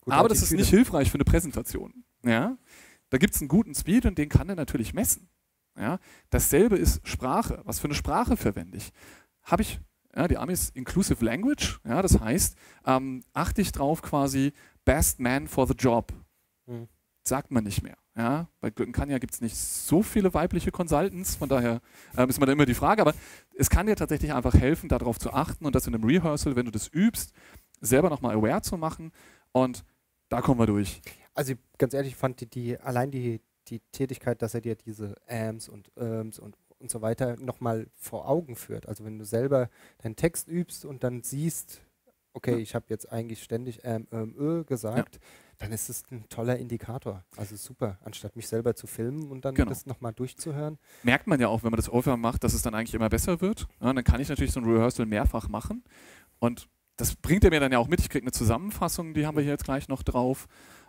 Gute 0.00 0.16
Aber 0.16 0.28
das 0.28 0.42
ist 0.42 0.52
nicht 0.52 0.70
hilfreich 0.70 1.10
für 1.10 1.16
eine 1.16 1.24
Präsentation. 1.24 2.04
Ja? 2.24 2.56
Da 3.10 3.18
gibt 3.18 3.34
es 3.34 3.40
einen 3.40 3.48
guten 3.48 3.74
Speed 3.74 4.06
und 4.06 4.18
den 4.18 4.28
kann 4.28 4.48
er 4.48 4.54
natürlich 4.54 4.94
messen. 4.94 5.28
Ja? 5.78 5.98
Dasselbe 6.30 6.76
ist 6.76 7.06
Sprache. 7.06 7.60
Was 7.64 7.80
für 7.80 7.86
eine 7.86 7.94
Sprache 7.94 8.36
verwende 8.36 8.78
ich? 8.78 8.92
Habe 9.42 9.62
ich, 9.62 9.80
ja, 10.16 10.28
die 10.28 10.38
Amis 10.38 10.70
Inclusive 10.70 11.24
Language, 11.24 11.80
ja, 11.84 12.00
das 12.00 12.20
heißt, 12.20 12.56
ähm, 12.86 13.22
achte 13.32 13.60
ich 13.60 13.72
drauf 13.72 14.00
quasi 14.00 14.52
Best 14.84 15.20
Man 15.20 15.48
for 15.48 15.66
the 15.66 15.74
Job. 15.74 16.12
Mhm. 16.66 16.88
Sagt 17.22 17.50
man 17.50 17.64
nicht 17.64 17.82
mehr. 17.82 17.96
Ja? 18.16 18.48
Bei 18.60 18.70
Glückenkanja 18.70 19.18
gibt 19.18 19.34
es 19.34 19.40
nicht 19.40 19.56
so 19.56 20.02
viele 20.02 20.32
weibliche 20.34 20.70
Consultants, 20.70 21.36
von 21.36 21.48
daher 21.48 21.80
ähm, 22.16 22.28
ist 22.28 22.38
man 22.38 22.46
da 22.46 22.52
immer 22.52 22.66
die 22.66 22.74
Frage, 22.74 23.02
aber 23.02 23.14
es 23.56 23.70
kann 23.70 23.86
dir 23.86 23.96
tatsächlich 23.96 24.32
einfach 24.32 24.54
helfen, 24.54 24.88
darauf 24.88 25.18
zu 25.18 25.32
achten 25.32 25.66
und 25.66 25.74
das 25.74 25.86
in 25.86 25.94
einem 25.94 26.04
Rehearsal, 26.04 26.56
wenn 26.56 26.66
du 26.66 26.70
das 26.70 26.88
übst, 26.88 27.32
selber 27.80 28.10
nochmal 28.10 28.36
aware 28.36 28.62
zu 28.62 28.76
machen 28.76 29.12
und 29.52 29.84
da 30.28 30.40
kommen 30.40 30.60
wir 30.60 30.66
durch. 30.66 31.02
Also 31.34 31.54
ganz 31.78 31.94
ehrlich, 31.94 32.12
ich 32.12 32.16
fand 32.16 32.40
die, 32.40 32.46
die 32.46 32.78
allein 32.78 33.10
die, 33.10 33.40
die 33.68 33.80
Tätigkeit, 33.92 34.40
dass 34.42 34.54
er 34.54 34.60
dir 34.60 34.76
diese 34.76 35.16
Ams 35.28 35.68
und 35.68 35.90
Irms 35.96 36.38
und, 36.38 36.56
und 36.78 36.90
so 36.90 37.02
weiter 37.02 37.36
nochmal 37.36 37.88
vor 37.94 38.28
Augen 38.28 38.56
führt. 38.56 38.86
Also 38.88 39.04
wenn 39.04 39.18
du 39.18 39.24
selber 39.24 39.68
deinen 39.98 40.16
Text 40.16 40.48
übst 40.48 40.84
und 40.84 41.02
dann 41.02 41.22
siehst, 41.22 41.80
okay, 42.32 42.52
Ja. 42.52 42.58
ich 42.58 42.74
habe 42.74 42.86
jetzt 42.88 43.10
eigentlich 43.10 43.42
ständig 43.42 43.80
ähm, 43.84 44.06
ähm, 44.12 44.34
ö 44.38 44.64
gesagt, 44.64 45.18
dann 45.58 45.72
ist 45.72 45.88
es 45.88 46.04
ein 46.10 46.24
toller 46.28 46.58
Indikator. 46.58 47.24
Also 47.36 47.56
super, 47.56 47.98
anstatt 48.04 48.36
mich 48.36 48.48
selber 48.48 48.74
zu 48.74 48.86
filmen 48.86 49.30
und 49.30 49.44
dann 49.44 49.54
Genau. 49.54 49.68
das 49.68 49.86
nochmal 49.86 50.12
durchzuhören. 50.12 50.78
merkt 51.02 51.26
man 51.26 51.40
ja 51.40 51.48
auch, 51.48 51.62
wenn 51.62 51.70
man 51.70 51.78
das 51.78 51.90
öfter 51.90 52.16
macht, 52.16 52.44
dass 52.44 52.54
es 52.54 52.62
dann 52.62 52.74
eigentlich 52.74 52.94
immer 52.94 53.08
besser 53.08 53.40
wird. 53.40 53.66
Ja, 53.80 53.92
dann 53.92 54.04
kann 54.04 54.20
ich 54.20 54.28
natürlich 54.28 54.52
so 54.52 54.60
ein 54.60 54.66
Rehearsal 54.66 55.06
mehrfach 55.06 55.48
machen. 55.48 55.84
Und 56.38 56.68
das 56.96 57.16
bringt 57.16 57.44
er 57.44 57.50
mir 57.50 57.60
dann 57.60 57.72
ja 57.72 57.78
auch 57.78 57.88
mit. 57.88 58.00
Ich 58.00 58.08
kriege 58.08 58.24
eine 58.24 58.32
Zusammenfassung, 58.32 59.14
die 59.14 59.26
haben 59.26 59.36
wir 59.36 59.42
hier 59.42 59.52
jetzt 59.52 59.64
gleich 59.64 59.88
noch 59.88 60.02
drauf 60.02 60.46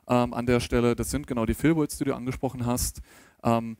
ähm, 0.07 0.33
an 0.33 0.45
der 0.45 0.59
Stelle. 0.59 0.95
Das 0.95 1.09
sind 1.09 1.27
genau 1.27 1.45
die 1.45 1.53
Fillwords, 1.55 1.97
die 1.97 2.03
du 2.05 2.15
angesprochen 2.15 2.65
hast. 2.65 3.01
Ähm, 3.43 3.77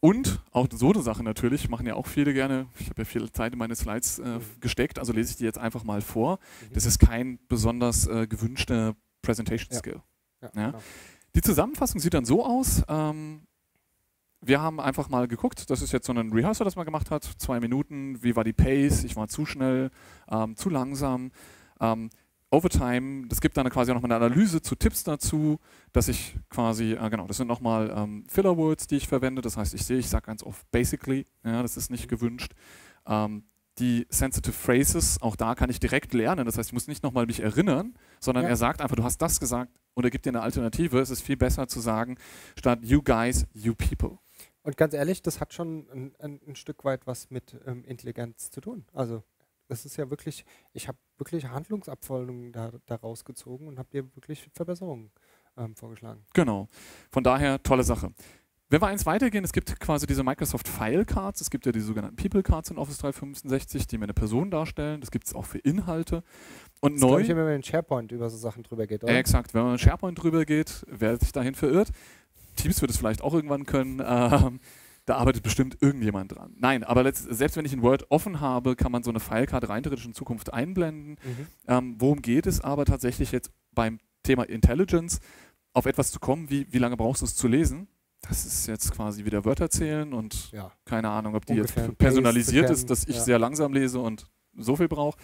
und 0.00 0.42
auch 0.50 0.66
so 0.72 0.92
eine 0.92 1.00
Sache 1.00 1.22
natürlich, 1.22 1.68
machen 1.68 1.86
ja 1.86 1.94
auch 1.94 2.08
viele 2.08 2.34
gerne. 2.34 2.66
Ich 2.80 2.90
habe 2.90 3.02
ja 3.02 3.04
viel 3.04 3.30
Zeit 3.30 3.52
in 3.52 3.58
meine 3.58 3.76
Slides 3.76 4.18
äh, 4.18 4.40
gesteckt, 4.60 4.98
also 4.98 5.12
lese 5.12 5.30
ich 5.30 5.36
die 5.36 5.44
jetzt 5.44 5.58
einfach 5.58 5.84
mal 5.84 6.00
vor. 6.00 6.40
Das 6.72 6.86
ist 6.86 6.98
kein 6.98 7.38
besonders 7.48 8.08
äh, 8.08 8.26
gewünschter 8.26 8.96
Presentation 9.22 9.68
Ja. 9.72 9.78
Skill. 9.78 10.02
Ja, 10.42 10.48
genau. 10.48 10.78
Die 11.34 11.40
Zusammenfassung 11.40 12.00
sieht 12.00 12.14
dann 12.14 12.24
so 12.24 12.44
aus. 12.44 12.82
Ähm, 12.88 13.42
wir 14.40 14.60
haben 14.60 14.80
einfach 14.80 15.08
mal 15.08 15.28
geguckt, 15.28 15.70
das 15.70 15.80
ist 15.82 15.92
jetzt 15.92 16.06
so 16.06 16.12
ein 16.12 16.32
Rehearsal, 16.32 16.64
das 16.64 16.76
man 16.76 16.84
gemacht 16.84 17.10
hat. 17.10 17.24
Zwei 17.38 17.60
Minuten, 17.60 18.22
wie 18.22 18.34
war 18.34 18.44
die 18.44 18.52
Pace? 18.52 19.04
Ich 19.04 19.16
war 19.16 19.28
zu 19.28 19.46
schnell, 19.46 19.90
ähm, 20.30 20.56
zu 20.56 20.68
langsam. 20.68 21.30
Ähm, 21.80 22.10
Overtime, 22.50 23.28
das 23.28 23.40
gibt 23.40 23.56
dann 23.56 23.70
quasi 23.70 23.94
nochmal 23.94 24.12
eine 24.12 24.26
Analyse 24.26 24.60
zu 24.60 24.74
Tipps 24.74 25.04
dazu, 25.04 25.58
dass 25.92 26.08
ich 26.08 26.36
quasi, 26.50 26.92
äh, 26.92 27.08
genau, 27.08 27.26
das 27.26 27.38
sind 27.38 27.46
nochmal 27.46 27.90
ähm, 27.96 28.24
Filler-Words, 28.28 28.88
die 28.88 28.96
ich 28.96 29.08
verwende. 29.08 29.40
Das 29.40 29.56
heißt, 29.56 29.72
ich 29.72 29.86
sehe, 29.86 29.96
ich 29.98 30.10
sage 30.10 30.26
ganz 30.26 30.42
oft 30.42 30.70
basically, 30.70 31.26
ja, 31.44 31.62
das 31.62 31.78
ist 31.78 31.90
nicht 31.90 32.08
gewünscht. 32.08 32.52
Ähm, 33.06 33.44
die 33.78 34.06
Sensitive 34.10 34.52
Phrases, 34.52 35.22
auch 35.22 35.34
da 35.34 35.54
kann 35.54 35.70
ich 35.70 35.80
direkt 35.80 36.12
lernen. 36.12 36.44
Das 36.44 36.58
heißt, 36.58 36.68
ich 36.68 36.74
muss 36.74 36.88
nicht 36.88 37.02
nochmal 37.02 37.24
mich 37.24 37.40
erinnern, 37.40 37.94
sondern 38.22 38.44
Ja. 38.44 38.50
er 38.50 38.56
sagt 38.56 38.80
einfach, 38.80 38.96
du 38.96 39.04
hast 39.04 39.18
das 39.18 39.40
gesagt 39.40 39.70
und 39.94 40.04
er 40.04 40.10
gibt 40.10 40.24
dir 40.24 40.30
eine 40.30 40.42
Alternative. 40.42 40.98
Es 41.00 41.10
ist 41.10 41.22
viel 41.22 41.36
besser 41.36 41.66
zu 41.68 41.80
sagen, 41.80 42.16
statt 42.58 42.78
you 42.82 43.02
guys, 43.02 43.46
you 43.52 43.74
people. 43.74 44.18
Und 44.62 44.76
ganz 44.76 44.94
ehrlich, 44.94 45.22
das 45.22 45.40
hat 45.40 45.52
schon 45.52 45.86
ein, 45.92 46.14
ein, 46.20 46.40
ein 46.46 46.54
Stück 46.56 46.84
weit 46.84 47.06
was 47.06 47.30
mit 47.30 47.58
ähm, 47.66 47.84
Intelligenz 47.84 48.50
zu 48.50 48.60
tun. 48.60 48.84
Also 48.92 49.24
das 49.68 49.84
ist 49.84 49.96
ja 49.96 50.08
wirklich, 50.10 50.44
ich 50.72 50.86
habe 50.86 50.98
wirklich 51.18 51.46
Handlungsabfolgungen 51.46 52.52
da, 52.52 52.72
da 52.86 52.94
rausgezogen 52.96 53.66
und 53.66 53.78
habe 53.78 53.88
dir 53.90 54.04
wirklich 54.14 54.48
Verbesserungen 54.54 55.10
ähm, 55.56 55.74
vorgeschlagen. 55.74 56.24
Genau. 56.34 56.68
Von 57.10 57.24
daher 57.24 57.62
tolle 57.62 57.82
Sache. 57.82 58.12
Wenn 58.68 58.80
wir 58.80 58.86
eins 58.86 59.04
weitergehen, 59.04 59.44
es 59.44 59.52
gibt 59.52 59.78
quasi 59.80 60.06
diese 60.06 60.24
Microsoft 60.24 60.66
File 60.66 61.04
Cards, 61.04 61.42
es 61.42 61.50
gibt 61.50 61.66
ja 61.66 61.72
die 61.72 61.80
sogenannten 61.80 62.16
People 62.16 62.42
Cards 62.42 62.70
in 62.70 62.78
Office 62.78 62.98
365, 62.98 63.86
die 63.86 63.98
mir 63.98 64.04
eine 64.04 64.14
Person 64.14 64.50
darstellen. 64.50 65.00
Das 65.00 65.10
gibt 65.10 65.26
es 65.26 65.34
auch 65.34 65.44
für 65.44 65.58
Inhalte. 65.58 66.22
Und 66.84 66.94
Das 66.94 67.00
neu, 67.02 67.20
ich, 67.20 67.28
wenn 67.28 67.36
man 67.36 67.54
in 67.54 67.62
SharePoint 67.62 68.10
über 68.10 68.28
so 68.28 68.36
Sachen 68.36 68.64
drüber 68.64 68.86
geht, 68.88 69.02
Ja, 69.02 69.08
oder? 69.08 69.16
exakt. 69.16 69.54
Wenn 69.54 69.62
man 69.62 69.72
mit 69.72 69.80
SharePoint 69.80 70.20
drüber 70.20 70.44
geht, 70.44 70.84
wer 70.88 71.16
sich 71.16 71.30
dahin 71.30 71.54
verirrt, 71.54 71.90
Teams 72.56 72.80
wird 72.80 72.90
es 72.90 72.96
vielleicht 72.96 73.22
auch 73.22 73.34
irgendwann 73.34 73.64
können. 73.66 74.02
Ähm, 74.04 74.58
da 75.04 75.16
arbeitet 75.16 75.42
bestimmt 75.42 75.78
irgendjemand 75.80 76.34
dran. 76.36 76.54
Nein, 76.58 76.84
aber 76.84 77.02
letzt, 77.04 77.26
selbst 77.34 77.56
wenn 77.56 77.64
ich 77.64 77.72
ein 77.72 77.82
Word 77.82 78.06
offen 78.10 78.40
habe, 78.40 78.76
kann 78.76 78.92
man 78.92 79.02
so 79.02 79.10
eine 79.10 79.20
Filecard 79.20 79.68
rein 79.68 79.82
theoretisch 79.82 80.06
in 80.06 80.12
Zukunft 80.12 80.52
einblenden. 80.52 81.12
Mhm. 81.24 81.46
Ähm, 81.68 81.94
worum 81.98 82.20
geht 82.20 82.46
es 82.46 82.60
aber 82.60 82.84
tatsächlich 82.84 83.32
jetzt 83.32 83.50
beim 83.72 83.98
Thema 84.24 84.42
Intelligence, 84.48 85.20
auf 85.72 85.86
etwas 85.86 86.10
zu 86.12 86.20
kommen, 86.20 86.50
wie, 86.50 86.66
wie 86.72 86.78
lange 86.78 86.96
brauchst 86.96 87.22
du 87.22 87.26
es 87.26 87.34
zu 87.34 87.48
lesen? 87.48 87.88
Das 88.28 88.44
ist 88.46 88.66
jetzt 88.68 88.92
quasi 88.92 89.24
wieder 89.24 89.44
Wörter 89.44 89.70
zählen 89.70 90.12
und 90.12 90.52
Ja. 90.52 90.70
keine 90.84 91.08
Ahnung, 91.10 91.34
ob 91.34 91.46
die 91.46 91.54
Ungefähr 91.54 91.86
jetzt 91.86 91.98
personalisiert 91.98 92.70
ist, 92.70 92.88
dass 92.90 93.04
ich 93.08 93.16
ja. 93.16 93.22
sehr 93.22 93.38
langsam 93.38 93.72
lese 93.72 93.98
und 93.98 94.26
so 94.56 94.76
viel 94.76 94.86
brauche. 94.88 95.18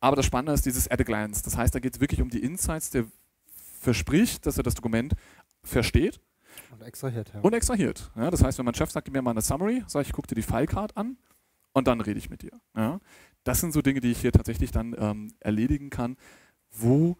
Aber 0.00 0.16
das 0.16 0.26
Spannende 0.26 0.52
ist 0.52 0.64
dieses 0.66 0.90
at 0.90 1.00
a 1.00 1.04
glance. 1.04 1.42
Das 1.42 1.56
heißt, 1.56 1.74
da 1.74 1.80
geht 1.80 1.94
es 1.94 2.00
wirklich 2.00 2.20
um 2.22 2.28
die 2.30 2.42
Insights, 2.42 2.90
der 2.90 3.04
verspricht, 3.80 4.46
dass 4.46 4.56
er 4.56 4.62
das 4.62 4.74
Dokument 4.74 5.14
versteht 5.62 6.20
Und 6.72 6.82
extrahiert, 6.82 7.32
ja. 7.34 7.40
und 7.40 7.52
extrahiert. 7.54 8.10
Ja, 8.16 8.30
das 8.30 8.42
heißt, 8.42 8.58
wenn 8.58 8.64
mein 8.64 8.74
Chef 8.74 8.90
sagt, 8.90 9.04
gib 9.04 9.14
mir 9.14 9.22
mal 9.22 9.32
eine 9.32 9.42
Summary, 9.42 9.84
sage 9.86 10.06
ich, 10.06 10.12
guck 10.12 10.26
dir 10.26 10.34
die 10.34 10.42
Filecard 10.42 10.96
an 10.96 11.16
und 11.72 11.86
dann 11.88 12.00
rede 12.00 12.18
ich 12.18 12.30
mit 12.30 12.42
dir. 12.42 12.52
Ja. 12.76 13.00
Das 13.44 13.60
sind 13.60 13.72
so 13.72 13.82
Dinge, 13.82 14.00
die 14.00 14.10
ich 14.10 14.20
hier 14.20 14.32
tatsächlich 14.32 14.70
dann 14.72 14.94
ähm, 14.98 15.34
erledigen 15.40 15.90
kann, 15.90 16.16
wo 16.70 17.16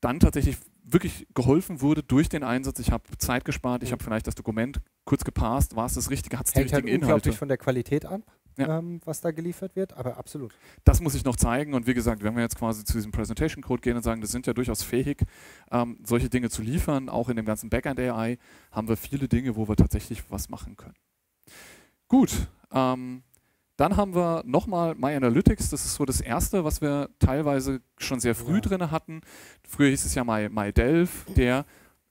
dann 0.00 0.20
tatsächlich 0.20 0.56
wirklich 0.82 1.26
geholfen 1.34 1.80
wurde 1.80 2.02
durch 2.02 2.28
den 2.28 2.42
Einsatz. 2.44 2.78
Ich 2.78 2.90
habe 2.92 3.04
Zeit 3.18 3.44
gespart, 3.44 3.82
ich 3.82 3.90
Mhm. 3.90 3.94
habe 3.94 4.04
vielleicht 4.04 4.26
das 4.26 4.34
Dokument 4.34 4.80
kurz 5.04 5.24
gepasst, 5.24 5.74
war 5.76 5.86
es 5.86 5.94
das 5.94 6.10
Richtige, 6.10 6.38
hat 6.38 6.46
es 6.46 6.52
die 6.52 6.60
Hängt 6.60 6.72
halt 6.72 6.84
richtigen 6.84 6.94
Inhalte. 7.02 7.14
unglaublich 7.14 7.38
von 7.38 7.48
der 7.48 7.58
Qualität 7.58 8.06
ab, 8.06 8.20
Ja. 8.58 8.78
ähm, 8.78 9.00
was 9.04 9.20
da 9.20 9.30
geliefert 9.32 9.76
wird, 9.76 9.92
aber 9.94 10.16
absolut. 10.16 10.54
Das 10.84 11.00
muss 11.00 11.14
ich 11.14 11.24
noch 11.24 11.36
zeigen 11.36 11.74
und 11.74 11.86
wie 11.86 11.94
gesagt, 11.94 12.22
wenn 12.22 12.34
wir 12.34 12.42
jetzt 12.42 12.56
quasi 12.58 12.84
zu 12.84 12.94
diesem 12.94 13.12
Presentation 13.12 13.62
Code 13.62 13.82
gehen 13.82 13.96
und 13.96 14.02
sagen, 14.02 14.20
das 14.20 14.30
sind 14.32 14.46
ja 14.46 14.52
durchaus 14.54 14.82
fähig, 14.82 15.22
ähm, 15.70 15.98
solche 16.04 16.30
Dinge 16.30 16.48
zu 16.50 16.62
liefern, 16.62 17.08
auch 17.08 17.28
in 17.28 17.36
dem 17.36 17.44
ganzen 17.44 17.68
Backend 17.70 18.00
AI, 18.00 18.38
haben 18.72 18.88
wir 18.88 18.96
viele 18.96 19.28
Dinge, 19.28 19.56
wo 19.56 19.68
wir 19.68 19.76
tatsächlich 19.76 20.22
was 20.30 20.48
machen 20.48 20.76
können. 20.76 20.94
Gut, 22.08 22.48
ähm, 22.72 23.22
dann 23.76 23.96
haben 23.98 24.14
wir 24.14 24.42
nochmal 24.46 24.94
My 24.94 25.14
Analytics, 25.14 25.68
das 25.70 25.84
ist 25.84 25.94
so 25.96 26.04
das 26.06 26.20
erste, 26.20 26.64
was 26.64 26.80
wir 26.80 27.10
teilweise 27.18 27.82
schon 27.98 28.20
sehr 28.20 28.34
früh 28.34 28.54
Ja. 28.54 28.60
drin 28.60 28.90
hatten. 28.90 29.20
Früher 29.68 29.90
hieß 29.90 30.04
es 30.06 30.14
ja 30.14 30.24
My, 30.24 30.48
My 30.48 30.72
Delve, 30.72 31.10
der 31.36 31.66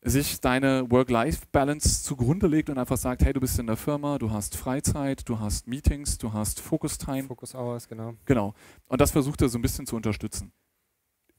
sich 0.06 0.40
deine 0.40 0.90
Work-Life-Balance 0.92 2.04
zugrunde 2.04 2.48
legt 2.48 2.70
und 2.70 2.78
einfach 2.78 2.98
sagt, 2.98 3.24
hey, 3.26 3.34
du 3.34 3.40
bist 3.40 3.58
in 3.58 3.66
der 3.68 3.76
Firma, 3.76 4.20
du 4.20 4.32
hast 4.32 4.56
Freizeit, 4.56 5.28
du 5.28 5.40
hast 5.40 5.68
Meetings, 5.68 6.20
du 6.20 6.32
hast 6.32 6.60
Focus-Time, 6.62 7.24
Focus 7.24 7.56
Hours, 7.56 7.88
genau. 7.88 8.14
Genau. 8.26 8.54
Und 8.88 9.02
das 9.02 9.12
versucht 9.12 9.42
er 9.42 9.50
so 9.50 9.58
ein 9.58 9.64
bisschen 9.64 9.88
zu 9.88 9.96
unterstützen. 9.96 10.52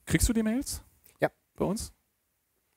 Kriegst 0.05 0.27
du 0.27 0.33
die 0.33 0.43
Mails? 0.43 0.83
Ja. 1.21 1.29
Bei 1.55 1.65
uns? 1.65 1.93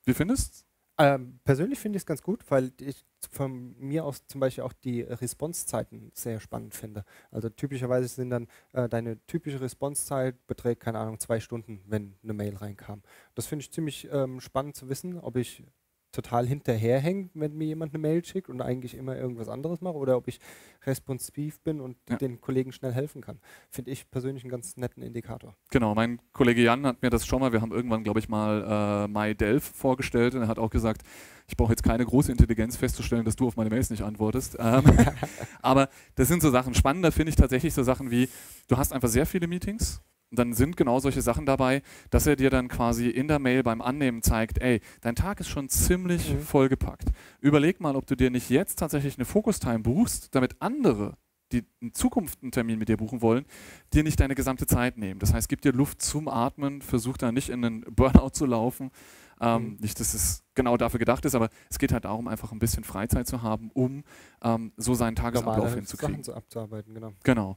Wie 0.05 0.15
findest 0.15 0.65
Ähm, 0.99 1.41
persönlich 1.45 1.79
finde 1.79 1.97
ich 1.97 2.03
es 2.03 2.07
ganz 2.07 2.23
gut, 2.23 2.45
weil 2.51 2.73
ich 2.81 3.05
von 3.31 3.75
mir 3.79 4.05
aus 4.05 4.27
zum 4.27 4.41
Beispiel 4.41 4.65
auch 4.65 4.73
die 4.73 5.01
Responsezeiten 5.03 6.11
sehr 6.15 6.41
spannend 6.41 6.75
finde. 6.75 7.05
Also 7.31 7.49
typischerweise 7.49 8.07
sind 8.09 8.31
dann 8.31 8.49
äh, 8.73 8.89
deine 8.89 9.19
typische 9.27 9.61
Responsezeit 9.61 10.47
beträgt, 10.47 10.83
keine 10.83 10.99
Ahnung, 10.99 11.19
zwei 11.19 11.41
Stunden, 11.41 11.81
wenn 11.87 12.15
eine 12.23 12.35
Mail 12.35 12.57
reinkam. 12.57 13.03
Das 13.35 13.47
finde 13.47 13.63
ich 13.63 13.73
ziemlich 13.73 14.09
ähm, 14.13 14.41
spannend 14.41 14.77
zu 14.77 14.89
wissen, 14.89 15.19
ob 15.19 15.37
ich 15.37 15.65
total 16.13 16.47
hinterherhänge, 16.47 17.31
wenn 17.35 17.57
mir 17.57 17.67
jemand 17.67 17.95
eine 17.95 18.01
Mail 18.01 18.25
schickt 18.25 18.49
und 18.49 18.61
eigentlich 18.61 18.97
immer 18.97 19.17
irgendwas 19.17 19.49
anderes 19.49 19.81
mache 19.81 19.95
oder 19.97 20.17
ob 20.17 20.29
ich 20.29 20.41
responsiv 20.85 21.61
bin 21.61 21.81
und 21.81 21.97
Ja. 22.09 22.17
den 22.17 22.41
Kollegen 22.41 22.73
schnell 22.73 22.93
helfen 22.93 23.21
kann. 23.23 23.39
Finde 23.71 23.91
ich 23.91 24.11
persönlich 24.11 24.43
einen 24.45 24.51
ganz 24.51 24.77
netten 24.77 25.03
Indikator. 25.03 25.55
Genau, 25.71 25.95
mein 25.95 26.21
Kollege 26.33 26.63
Jan 26.63 26.87
hat 26.87 27.03
mir 27.03 27.11
das 27.11 27.27
schon 27.27 27.41
mal, 27.41 27.53
wir 27.53 27.61
haben 27.61 27.73
irgendwann, 27.73 28.03
glaube 28.03 28.19
ich, 28.21 28.29
mal 28.29 29.07
äh, 29.07 29.09
MyDelf 29.09 29.65
vorgestellt 29.65 30.35
und 30.35 30.43
er 30.43 30.49
hat 30.49 30.59
auch 30.59 30.71
gesagt, 30.71 31.03
ich 31.47 31.57
brauche 31.57 31.73
jetzt 31.73 31.83
keine 31.83 32.05
große 32.05 32.31
Intelligenz 32.31 32.77
festzustellen, 32.77 33.25
dass 33.25 33.37
du 33.37 33.47
auf 33.47 33.57
meine 33.57 33.71
Mails 33.71 33.91
nicht 33.91 34.03
antwortest. 34.03 34.57
Ähm, 34.59 34.85
aber 35.63 35.89
das 36.15 36.29
sind 36.29 36.43
so 36.43 36.51
Sachen. 36.51 36.75
Spannender 36.75 37.13
finde 37.13 37.31
ich 37.31 37.37
tatsächlich 37.37 37.75
so 37.75 37.83
Sachen 37.83 38.11
wie, 38.11 38.29
du 38.69 38.77
hast 38.77 38.93
einfach 38.93 39.09
sehr 39.09 39.27
viele 39.27 39.47
Meetings. 39.47 40.01
Und 40.31 40.39
dann 40.39 40.53
sind 40.53 40.77
genau 40.77 41.01
solche 41.01 41.23
Sachen 41.23 41.45
dabei, 41.45 41.83
dass 42.11 42.27
er 42.27 42.37
dir 42.37 42.51
dann 42.51 42.69
quasi 42.69 43.09
in 43.09 43.27
der 43.29 43.39
Mail 43.41 43.63
beim 43.65 43.83
Annehmen 43.83 44.23
zeigt, 44.23 44.59
ey, 44.63 44.81
dein 45.01 45.17
Tag 45.17 45.41
ist 45.41 45.49
schon 45.49 45.69
ziemlich 45.69 46.33
Mhm. 46.33 46.41
vollgepackt. 46.41 47.09
Überleg 47.41 47.81
mal, 47.81 47.97
ob 47.97 48.07
du 48.07 48.15
dir 48.17 48.31
nicht 48.31 48.49
jetzt 48.49 48.79
tatsächlich 48.79 49.17
eine 49.17 49.25
Focus-Time 49.25 49.81
buchst, 49.81 50.35
damit 50.35 50.55
andere, 50.61 51.17
die 51.51 51.65
in 51.81 51.93
Zukunft 51.95 52.43
einen 52.43 52.53
Termin 52.53 52.79
mit 52.79 52.89
dir 52.89 52.97
buchen 52.97 53.23
wollen, 53.23 53.45
dir 53.93 54.05
nicht 54.05 54.21
deine 54.21 54.37
gesamte 54.37 54.67
Zeit 54.69 54.97
nehmen. 54.99 55.19
Das 55.19 55.35
heißt, 55.35 55.49
gib 55.49 55.63
dir 55.63 55.73
Luft 55.73 56.01
zum 56.01 56.29
Atmen, 56.29 56.81
versuch 56.81 57.17
da 57.17 57.33
nicht 57.33 57.49
in 57.49 57.65
einen 57.65 57.81
Burnout 57.93 58.31
zu 58.31 58.47
laufen. 58.47 58.93
Ähm, 59.41 59.63
Mhm. 59.65 59.77
Nicht, 59.81 59.99
dass 59.99 60.15
es 60.15 60.45
genau 60.55 60.77
dafür 60.77 60.99
gedacht 61.01 61.25
ist, 61.25 61.35
aber 61.35 61.49
es 61.71 61.79
geht 61.81 61.93
halt 61.93 62.05
darum, 62.05 62.29
einfach 62.29 62.53
ein 62.53 62.59
bisschen 62.61 62.85
Freizeit 62.85 63.27
zu 63.27 63.43
haben, 63.43 63.71
um 63.73 64.05
ähm, 64.43 64.71
so 64.77 64.95
seinen 64.95 65.17
Tagesablauf 65.17 65.57
Normale 65.57 65.75
hinzukriegen. 65.75 66.13
Sachen 66.17 66.25
zu 66.25 66.35
abzuarbeiten, 66.35 66.95
genau. 66.95 67.15
Genau. 67.25 67.57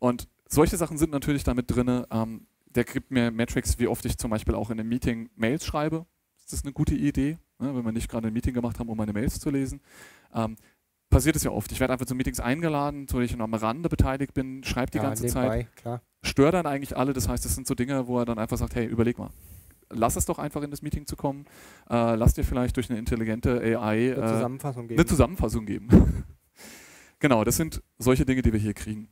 Und 0.00 0.26
solche 0.48 0.76
Sachen 0.76 0.98
sind 0.98 1.12
natürlich 1.12 1.44
damit 1.44 1.70
drin. 1.70 2.04
Ähm, 2.10 2.46
der 2.66 2.84
gibt 2.84 3.10
mir 3.10 3.30
Metrics, 3.30 3.78
wie 3.78 3.86
oft 3.86 4.04
ich 4.04 4.18
zum 4.18 4.30
Beispiel 4.30 4.54
auch 4.54 4.70
in 4.70 4.80
einem 4.80 4.88
Meeting 4.88 5.30
Mails 5.36 5.64
schreibe. 5.64 6.06
Ist 6.38 6.52
das 6.52 6.64
eine 6.64 6.72
gute 6.72 6.94
Idee, 6.94 7.38
ne, 7.58 7.74
wenn 7.74 7.84
wir 7.84 7.92
nicht 7.92 8.10
gerade 8.10 8.28
ein 8.28 8.32
Meeting 8.32 8.54
gemacht 8.54 8.78
haben, 8.78 8.88
um 8.88 8.96
meine 8.96 9.12
Mails 9.12 9.38
zu 9.38 9.50
lesen? 9.50 9.80
Ähm, 10.34 10.56
passiert 11.10 11.36
es 11.36 11.44
ja 11.44 11.50
oft. 11.50 11.70
Ich 11.72 11.80
werde 11.80 11.92
einfach 11.92 12.06
zu 12.06 12.14
Meetings 12.14 12.40
eingeladen, 12.40 13.06
so 13.08 13.20
ich 13.20 13.36
noch 13.36 13.44
am 13.44 13.54
Rande 13.54 13.88
beteiligt 13.88 14.34
bin, 14.34 14.64
schreibe 14.64 14.90
die 14.90 14.98
ja, 14.98 15.04
ganze 15.04 15.26
Zeit, 15.26 15.50
nebenbei, 15.50 15.68
klar. 15.76 16.02
störe 16.22 16.52
dann 16.52 16.66
eigentlich 16.66 16.96
alle. 16.96 17.12
Das 17.12 17.28
heißt, 17.28 17.44
das 17.44 17.54
sind 17.54 17.66
so 17.66 17.74
Dinge, 17.74 18.06
wo 18.06 18.18
er 18.18 18.24
dann 18.24 18.38
einfach 18.38 18.58
sagt, 18.58 18.74
hey, 18.74 18.86
überleg 18.86 19.18
mal. 19.18 19.30
Lass 19.90 20.16
es 20.16 20.26
doch 20.26 20.38
einfach 20.38 20.62
in 20.62 20.70
das 20.70 20.82
Meeting 20.82 21.06
zu 21.06 21.16
kommen. 21.16 21.46
Äh, 21.88 22.14
lass 22.14 22.34
dir 22.34 22.44
vielleicht 22.44 22.76
durch 22.76 22.90
eine 22.90 22.98
intelligente 22.98 23.58
AI 23.60 24.12
Eine 24.12 24.26
äh, 24.26 24.34
Zusammenfassung 24.34 24.86
geben. 24.88 25.00
eine 25.00 25.06
Zusammenfassung 25.06 25.64
geben. 25.64 26.24
genau, 27.18 27.42
das 27.42 27.56
sind 27.56 27.82
solche 27.96 28.26
Dinge, 28.26 28.42
die 28.42 28.52
wir 28.52 28.60
hier 28.60 28.74
kriegen. 28.74 29.08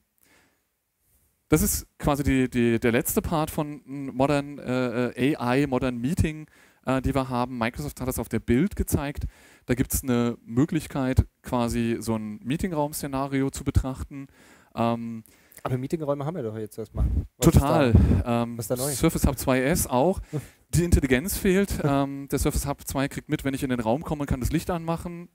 Das 1.48 1.62
ist 1.62 1.86
quasi 1.98 2.22
die, 2.22 2.50
die, 2.50 2.80
der 2.80 2.92
letzte 2.92 3.22
Part 3.22 3.50
von 3.50 3.80
Modern 3.86 4.58
äh, 4.58 5.36
AI, 5.36 5.66
Modern 5.68 5.96
Meeting, 5.98 6.46
äh, 6.84 7.00
die 7.00 7.14
wir 7.14 7.28
haben. 7.28 7.56
Microsoft 7.56 8.00
hat 8.00 8.08
das 8.08 8.18
auf 8.18 8.28
der 8.28 8.40
Bild 8.40 8.74
gezeigt. 8.74 9.24
Da 9.66 9.74
gibt 9.74 9.94
es 9.94 10.02
eine 10.02 10.36
Möglichkeit, 10.44 11.24
quasi 11.42 11.98
so 12.00 12.16
ein 12.16 12.40
Meetingraum-Szenario 12.42 13.50
zu 13.50 13.62
betrachten. 13.62 14.26
Ähm, 14.74 15.22
Aber 15.62 15.78
Meetingräume 15.78 16.24
haben 16.24 16.34
wir 16.36 16.42
doch 16.42 16.56
jetzt 16.56 16.78
erstmal. 16.78 17.06
Was 17.38 17.52
Total. 17.52 17.90
ist 17.90 17.96
Ähm, 18.26 18.58
Was 18.58 18.64
ist 18.64 18.70
da 18.70 18.76
neu? 18.76 18.90
Surface 18.92 19.26
Hub 19.26 19.36
2S 19.36 19.88
auch. 19.88 20.20
Die 20.70 20.82
Intelligenz 20.82 21.36
fehlt. 21.38 21.78
ähm, 21.84 22.26
der 22.28 22.40
Surface 22.40 22.66
Hub 22.66 22.80
2 22.84 23.06
kriegt 23.06 23.28
mit, 23.28 23.44
wenn 23.44 23.54
ich 23.54 23.62
in 23.62 23.70
den 23.70 23.78
Raum 23.78 24.02
komme 24.02 24.22
und 24.22 24.26
kann 24.26 24.40
das 24.40 24.50
Licht 24.50 24.68
anmachen. 24.68 25.28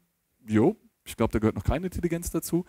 Jo, 0.45 0.75
ich 1.05 1.15
glaube, 1.15 1.31
da 1.31 1.39
gehört 1.39 1.55
noch 1.55 1.63
keine 1.63 1.85
Intelligenz 1.85 2.29
dazu. 2.31 2.65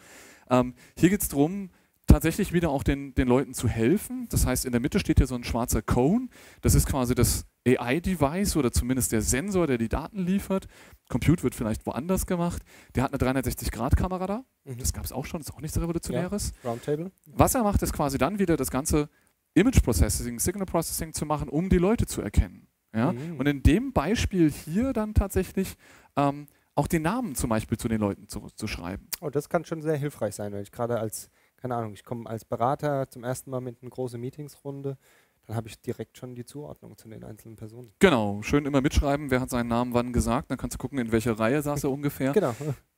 Ähm, 0.49 0.75
hier 0.97 1.11
geht 1.11 1.23
es 1.23 1.29
darum, 1.29 1.71
tatsächlich 2.07 2.53
wieder 2.53 2.71
auch 2.71 2.83
den, 2.83 3.15
den 3.15 3.29
Leuten 3.29 3.55
zu 3.55 3.69
helfen. 3.69 4.27
Das 4.31 4.47
heißt, 4.47 4.65
in 4.65 4.73
der 4.73 4.81
Mitte 4.81 4.99
steht 4.99 5.19
hier 5.19 5.27
so 5.27 5.35
ein 5.35 5.45
schwarzer 5.45 5.83
Cone. 5.83 6.29
Das 6.61 6.75
ist 6.75 6.87
quasi 6.87 7.15
das 7.15 7.47
AI-Device 7.67 8.57
oder 8.57 8.73
zumindest 8.73 9.13
der 9.13 9.23
Sensor, 9.23 9.67
der 9.67 9.79
die 9.79 9.89
Daten 9.89 10.19
liefert. 10.19 10.67
Compute 11.09 11.43
wird 11.43 11.55
vielleicht 11.55 11.87
woanders 11.87 12.27
gemacht. 12.27 12.63
Der 12.95 13.05
hat 13.05 13.13
eine 13.13 13.41
360-Grad-Kamera 13.41 14.27
da. 14.27 14.45
da? 14.65 14.71
Mhm. 14.73 14.79
Das 14.79 14.93
gab 14.93 15.05
es 15.05 15.13
auch 15.13 15.27
schon, 15.27 15.41
das 15.41 15.49
ist 15.49 15.55
auch 15.55 15.61
nichts 15.61 15.81
Revolutionäres. 15.81 16.53
Roundtable. 16.65 17.13
Was 17.27 17.55
er 17.55 17.63
macht, 17.63 17.83
ist 17.83 17.93
quasi 17.93 18.19
dann 18.19 18.39
wieder 18.39 18.57
das 18.57 18.71
ganze 18.71 19.09
Image 19.55 19.83
Processing, 19.83 20.39
Signal 20.39 20.67
Processing 20.67 21.13
zu 21.13 21.27
machen, 21.27 21.49
um 21.49 21.69
die 21.69 21.79
Leute 21.79 22.07
zu 22.07 22.23
erkennen. 22.23 22.67
Ja? 22.95 23.13
Mhm. 23.13 23.39
Und 23.39 23.47
in 23.47 23.63
dem 23.63 23.93
Beispiel 23.93 24.51
hier 24.51 24.93
dann 24.93 25.15
tatsächlich 25.15 25.77
ähm, 26.17 26.47
auch 26.75 26.87
den 26.87 27.03
Namen 27.03 27.35
zum 27.35 27.51
Beispiel 27.51 27.79
zu 27.79 27.89
den 27.89 28.01
Leuten 28.01 28.29
zu, 28.29 28.49
zu 28.55 28.67
schreiben. 28.67 29.09
Oh, 29.21 29.31
das 29.31 29.49
kann 29.49 29.65
schon 29.65 29.83
sehr 29.83 29.97
hilfreich 29.97 30.35
sein, 30.35 30.53
wenn 30.53 30.63
ich 30.63 30.73
gerade 30.73 30.99
als, 30.99 31.31
keine 31.63 31.77
Ahnung, 31.77 31.93
ich 31.95 32.05
komme 32.05 32.29
als 32.29 32.45
Berater 32.45 33.09
zum 33.09 33.23
ersten 33.23 33.51
Mal 33.51 33.61
mit 33.61 33.81
einer 33.81 33.91
großen 33.91 34.21
Meetingsrunde, 34.21 34.99
dann 35.47 35.57
habe 35.57 35.69
ich 35.69 35.81
direkt 35.81 36.19
schon 36.19 36.35
die 36.35 36.45
Zuordnung 36.45 36.99
zu 36.99 37.09
den 37.09 37.23
einzelnen 37.23 37.57
Personen. 37.57 37.93
Genau, 38.01 38.43
schön 38.43 38.67
immer 38.67 38.81
mitschreiben, 38.81 39.31
wer 39.31 39.41
hat 39.41 39.51
seinen 39.51 39.69
Namen 39.69 39.95
wann 39.95 40.13
gesagt, 40.13 40.51
dann 40.51 40.59
kannst 40.59 40.75
du 40.75 40.79
gucken, 40.79 40.99
in 40.99 41.13
welcher 41.13 41.39
Reihe 41.39 41.63
saß 41.63 41.85
er 41.85 41.91
ungefähr. 41.93 42.33
Genau. 42.33 42.55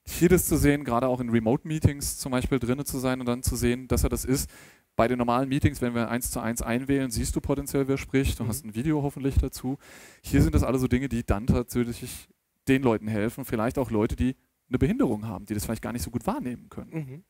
hier 0.06 0.30
das 0.30 0.46
zu 0.46 0.56
sehen, 0.56 0.82
gerade 0.84 1.08
auch 1.08 1.20
in 1.20 1.28
Remote-Meetings 1.28 2.16
zum 2.16 2.32
Beispiel 2.32 2.58
drin 2.58 2.82
zu 2.86 2.98
sein 2.98 3.20
und 3.20 3.26
dann 3.26 3.42
zu 3.42 3.54
sehen, 3.54 3.86
dass 3.86 4.02
er 4.02 4.08
das 4.08 4.24
ist. 4.24 4.48
Bei 4.96 5.08
den 5.08 5.18
normalen 5.18 5.48
Meetings, 5.48 5.82
wenn 5.82 5.94
wir 5.94 6.08
eins 6.08 6.30
zu 6.30 6.40
eins 6.40 6.62
einwählen, 6.62 7.10
siehst 7.10 7.36
du 7.36 7.40
potenziell, 7.42 7.86
wer 7.88 7.98
spricht. 7.98 8.38
Du 8.38 8.44
mhm. 8.44 8.48
hast 8.48 8.64
ein 8.64 8.74
Video 8.74 9.02
hoffentlich 9.02 9.36
dazu. 9.36 9.76
Hier 10.22 10.40
sind 10.40 10.54
das 10.54 10.62
alle 10.62 10.78
so 10.78 10.86
Dinge, 10.86 11.08
die 11.08 11.24
dann 11.24 11.46
tatsächlich 11.48 12.28
den 12.68 12.82
Leuten 12.82 13.08
helfen. 13.08 13.44
Vielleicht 13.44 13.76
auch 13.76 13.90
Leute, 13.90 14.16
die 14.16 14.36
eine 14.68 14.78
Behinderung 14.78 15.26
haben, 15.26 15.44
die 15.44 15.54
das 15.54 15.64
vielleicht 15.64 15.82
gar 15.82 15.92
nicht 15.92 16.02
so 16.02 16.10
gut 16.10 16.26
wahrnehmen 16.26 16.68
können. 16.70 16.90
Mhm. 16.92 17.24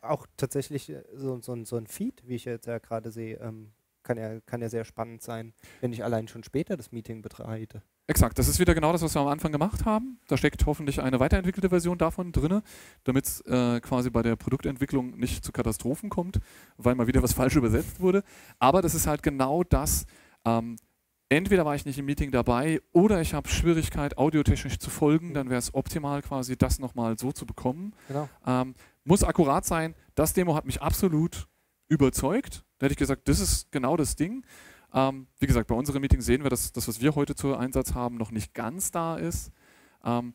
Auch 0.00 0.26
tatsächlich 0.36 0.90
äh, 0.90 1.02
so, 1.14 1.40
so, 1.40 1.64
so, 1.64 1.76
ein 1.76 1.86
Feed, 1.86 2.22
wie 2.26 2.36
ich 2.36 2.44
jetzt 2.44 2.66
ja 2.66 2.78
gerade 2.78 3.10
sehe, 3.10 3.36
ähm, 3.40 3.72
kann, 4.02 4.18
ja, 4.18 4.40
kann 4.40 4.60
ja 4.60 4.68
sehr 4.68 4.84
spannend 4.84 5.22
sein, 5.22 5.52
wenn 5.80 5.92
ich 5.92 6.04
allein 6.04 6.28
schon 6.28 6.42
später 6.44 6.76
das 6.76 6.92
Meeting 6.92 7.22
betreite. 7.22 7.82
Exakt, 8.08 8.38
das 8.38 8.48
ist 8.48 8.58
wieder 8.58 8.74
genau 8.74 8.92
das, 8.92 9.02
was 9.02 9.14
wir 9.14 9.20
am 9.20 9.28
Anfang 9.28 9.52
gemacht 9.52 9.84
haben. 9.84 10.18
Da 10.26 10.36
steckt 10.36 10.66
hoffentlich 10.66 11.00
eine 11.00 11.20
weiterentwickelte 11.20 11.68
Version 11.68 11.98
davon 11.98 12.32
drin, 12.32 12.62
damit 13.04 13.26
es 13.26 13.40
äh, 13.42 13.80
quasi 13.80 14.10
bei 14.10 14.22
der 14.22 14.34
Produktentwicklung 14.34 15.16
nicht 15.16 15.44
zu 15.44 15.52
Katastrophen 15.52 16.10
kommt, 16.10 16.40
weil 16.76 16.96
mal 16.96 17.06
wieder 17.06 17.22
was 17.22 17.32
falsch 17.32 17.56
übersetzt 17.56 18.00
wurde. 18.00 18.24
Aber 18.58 18.82
das 18.82 18.94
ist 18.94 19.06
halt 19.06 19.22
genau 19.22 19.62
das. 19.62 20.06
Ähm, 20.44 20.76
entweder 21.28 21.64
war 21.64 21.76
ich 21.76 21.86
nicht 21.86 21.98
im 21.98 22.06
Meeting 22.06 22.32
dabei 22.32 22.80
oder 22.92 23.20
ich 23.20 23.34
habe 23.34 23.48
Schwierigkeit, 23.48 24.18
audiotechnisch 24.18 24.78
zu 24.78 24.90
folgen, 24.90 25.32
dann 25.32 25.48
wäre 25.48 25.58
es 25.58 25.72
optimal, 25.72 26.22
quasi 26.22 26.56
das 26.56 26.80
nochmal 26.80 27.16
so 27.18 27.30
zu 27.30 27.46
bekommen. 27.46 27.94
Genau. 28.08 28.28
Ähm, 28.46 28.74
muss 29.04 29.24
akkurat 29.24 29.64
sein. 29.64 29.94
Das 30.14 30.32
Demo 30.32 30.54
hat 30.54 30.66
mich 30.66 30.82
absolut 30.82 31.48
überzeugt. 31.88 32.64
Da 32.78 32.84
hätte 32.86 32.92
ich 32.92 32.98
gesagt, 32.98 33.28
das 33.28 33.40
ist 33.40 33.70
genau 33.72 33.96
das 33.96 34.16
Ding. 34.16 34.44
Ähm, 34.94 35.26
wie 35.38 35.46
gesagt, 35.46 35.68
bei 35.68 35.74
unseren 35.74 36.00
Meetings 36.00 36.26
sehen 36.26 36.42
wir, 36.42 36.50
dass 36.50 36.72
das, 36.72 36.88
was 36.88 37.00
wir 37.00 37.14
heute 37.14 37.34
zu 37.34 37.56
Einsatz 37.56 37.94
haben, 37.94 38.16
noch 38.16 38.30
nicht 38.30 38.54
ganz 38.54 38.90
da 38.90 39.16
ist. 39.16 39.50
Ähm, 40.04 40.34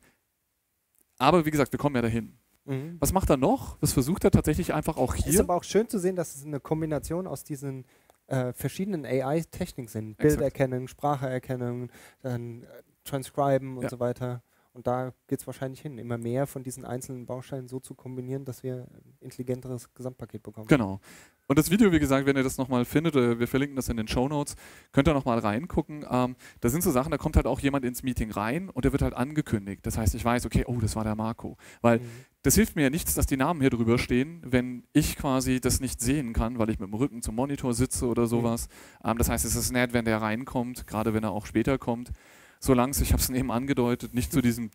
aber 1.18 1.46
wie 1.46 1.52
gesagt, 1.52 1.72
wir 1.72 1.80
kommen 1.80 1.96
ja 1.96 2.02
dahin. 2.02 2.38
Mhm. 2.66 2.98
Was 3.00 3.14
macht 3.14 3.30
er 3.30 3.38
noch? 3.38 3.78
Was 3.82 3.94
versucht 3.94 4.24
er 4.24 4.32
tatsächlich 4.32 4.74
einfach 4.74 4.98
auch 4.98 5.16
hier? 5.16 5.28
Es 5.28 5.36
ist 5.36 5.40
aber 5.40 5.56
auch 5.56 5.64
schön 5.64 5.88
zu 5.90 6.00
sehen, 6.00 6.16
dass 6.16 6.36
es 6.36 6.46
eine 6.46 6.60
Kombination 6.60 7.28
aus 7.28 7.44
diesen 7.44 7.86
äh, 8.28 8.52
verschiedenen 8.54 9.06
AI-Techniken 9.06 9.88
sind. 9.88 10.18
Bilderkennung, 10.18 10.88
Spracherkennung, 10.88 11.90
dann 12.22 12.64
äh, 12.64 12.68
Transcriben 13.04 13.78
und 13.78 13.84
ja. 13.84 13.90
so 13.90 14.00
weiter. 14.00 14.44
Und 14.78 14.86
da 14.86 15.12
geht 15.26 15.40
es 15.40 15.48
wahrscheinlich 15.48 15.82
hin, 15.82 15.98
immer 15.98 16.20
mehr 16.20 16.46
von 16.46 16.62
diesen 16.62 16.86
einzelnen 16.86 17.26
Bausteinen 17.26 17.68
so 17.68 17.80
zu 17.80 17.96
kombinieren, 17.96 18.46
dass 18.46 18.62
wir 18.62 18.88
ein 18.94 19.16
intelligenteres 19.22 19.92
Gesamtpaket 19.96 20.44
bekommen. 20.44 20.68
Genau. 20.68 21.00
Und 21.48 21.58
das 21.58 21.72
Video, 21.72 21.92
wie 21.92 21.98
gesagt, 21.98 22.28
wenn 22.28 22.38
ihr 22.38 22.44
das 22.44 22.60
nochmal 22.60 22.86
findet, 22.86 23.16
äh, 23.16 23.40
wir 23.40 23.48
verlinken 23.48 23.76
das 23.76 23.90
in 23.90 23.98
den 23.98 24.08
Show 24.08 24.28
Notes, 24.28 24.56
könnt 24.92 25.08
ihr 25.08 25.16
nochmal 25.16 25.40
reingucken. 25.40 26.06
Ähm, 26.08 26.36
da 26.60 26.70
sind 26.70 26.84
so 26.84 26.92
Sachen, 26.92 27.10
da 27.10 27.18
kommt 27.18 27.38
halt 27.38 27.48
auch 27.48 27.60
jemand 27.60 27.86
ins 27.86 28.04
Meeting 28.04 28.30
rein 28.30 28.70
und 28.70 28.86
der 28.86 28.92
wird 28.92 29.02
halt 29.02 29.16
angekündigt. 29.16 29.84
Das 29.84 29.98
heißt, 29.98 30.14
ich 30.14 30.24
weiß, 30.24 30.46
okay, 30.46 30.64
oh, 30.68 30.78
das 30.80 30.96
war 30.96 31.04
der 31.04 31.16
Marco. 31.16 31.58
Weil 31.82 31.98
mhm. 31.98 32.04
das 32.44 32.54
hilft 32.54 32.76
mir 32.76 32.84
ja 32.84 32.90
nichts, 32.92 33.16
dass 33.16 33.26
die 33.26 33.38
Namen 33.38 33.62
hier 33.62 33.72
drüber 33.72 33.98
stehen, 33.98 34.44
wenn 34.46 34.84
ich 34.94 35.16
quasi 35.16 35.60
das 35.60 35.80
nicht 35.80 36.02
sehen 36.02 36.34
kann, 36.34 36.60
weil 36.60 36.70
ich 36.70 36.78
mit 36.78 36.88
dem 36.88 36.94
Rücken 36.94 37.24
zum 37.24 37.34
Monitor 37.34 37.74
sitze 37.74 38.06
oder 38.06 38.24
mhm. 38.24 38.28
sowas. 38.28 38.68
Mhm. 39.02 39.10
Ähm, 39.10 39.18
das 39.18 39.28
heißt, 39.30 39.44
es 39.44 39.56
ist 39.56 39.72
nett, 39.72 39.94
wenn 39.94 40.06
der 40.06 40.22
reinkommt, 40.22 40.86
gerade 40.86 41.16
wenn 41.16 41.24
er 41.24 41.32
auch 41.32 41.48
später 41.48 41.80
kommt 41.80 42.12
solange 42.60 42.92
es, 42.92 43.02
ich 43.02 43.14
habe 43.14 43.22
es 43.22 43.30
eben 43.30 43.52
angedeutet, 43.52 44.14
nicht 44.14 44.32
zu 44.32 44.42
diesem 44.42 44.72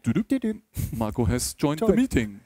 Marco 0.93 1.27
has 1.27 1.57
joined 1.59 1.83
the 1.87 1.93
meeting. 1.93 2.41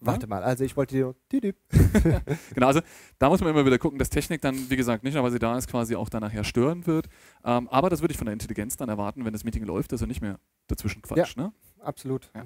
Warte 0.00 0.26
mal, 0.26 0.42
also 0.42 0.64
ich 0.64 0.76
wollte 0.76 1.14
dir. 1.32 1.54
genau, 2.54 2.66
also 2.66 2.80
da 3.18 3.28
muss 3.28 3.40
man 3.40 3.50
immer 3.50 3.64
wieder 3.64 3.78
gucken, 3.78 3.98
dass 3.98 4.10
Technik 4.10 4.42
dann, 4.42 4.68
wie 4.68 4.76
gesagt, 4.76 5.02
nicht 5.02 5.14
nur, 5.14 5.22
weil 5.22 5.30
sie 5.30 5.38
da 5.38 5.56
ist, 5.56 5.68
quasi 5.68 5.96
auch 5.96 6.08
dann 6.08 6.20
nachher 6.20 6.44
stören 6.44 6.86
wird. 6.86 7.08
Ähm, 7.44 7.68
aber 7.68 7.88
das 7.88 8.02
würde 8.02 8.12
ich 8.12 8.18
von 8.18 8.26
der 8.26 8.34
Intelligenz 8.34 8.76
dann 8.76 8.88
erwarten, 8.88 9.24
wenn 9.24 9.32
das 9.32 9.44
Meeting 9.44 9.64
läuft, 9.64 9.92
dass 9.92 10.02
er 10.02 10.06
nicht 10.06 10.20
mehr 10.20 10.38
dazwischen 10.66 11.00
quatscht. 11.00 11.36
Ja, 11.36 11.44
ne? 11.44 11.52
absolut. 11.80 12.30
Ja. 12.34 12.44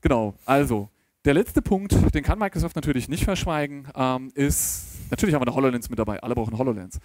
Genau, 0.00 0.34
also 0.46 0.88
der 1.24 1.34
letzte 1.34 1.62
Punkt, 1.62 1.94
den 2.14 2.22
kann 2.22 2.38
Microsoft 2.38 2.76
natürlich 2.76 3.08
nicht 3.08 3.24
verschweigen, 3.24 3.88
ähm, 3.94 4.30
ist, 4.34 5.10
natürlich 5.10 5.34
haben 5.34 5.42
wir 5.42 5.48
eine 5.48 5.56
HoloLens 5.56 5.90
mit 5.90 5.98
dabei, 5.98 6.22
alle 6.22 6.34
brauchen 6.34 6.56
HoloLens. 6.56 6.98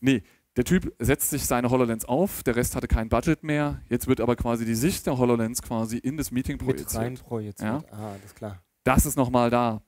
Nee, 0.00 0.22
der 0.56 0.64
Typ 0.64 0.94
setzt 0.98 1.30
sich 1.30 1.46
seine 1.46 1.70
HoloLens 1.70 2.04
auf, 2.04 2.42
der 2.42 2.56
Rest 2.56 2.76
hatte 2.76 2.88
kein 2.88 3.08
Budget 3.08 3.42
mehr. 3.42 3.80
Jetzt 3.88 4.06
wird 4.06 4.20
aber 4.20 4.36
quasi 4.36 4.64
die 4.64 4.74
Sicht 4.74 5.06
der 5.06 5.18
HoloLens 5.18 5.62
quasi 5.62 5.96
in 5.96 6.16
das 6.16 6.30
Meeting 6.30 6.58
projiziert. 6.58 6.92
Mit 6.92 7.00
rein 7.00 7.14
projiziert. 7.14 7.82
Ja? 7.90 7.96
Ah, 7.96 8.14
das 8.14 8.24
ist 8.26 8.36
klar. 8.36 8.62
Das 8.84 9.06
ist 9.06 9.16
nochmal 9.16 9.50
da. 9.50 9.82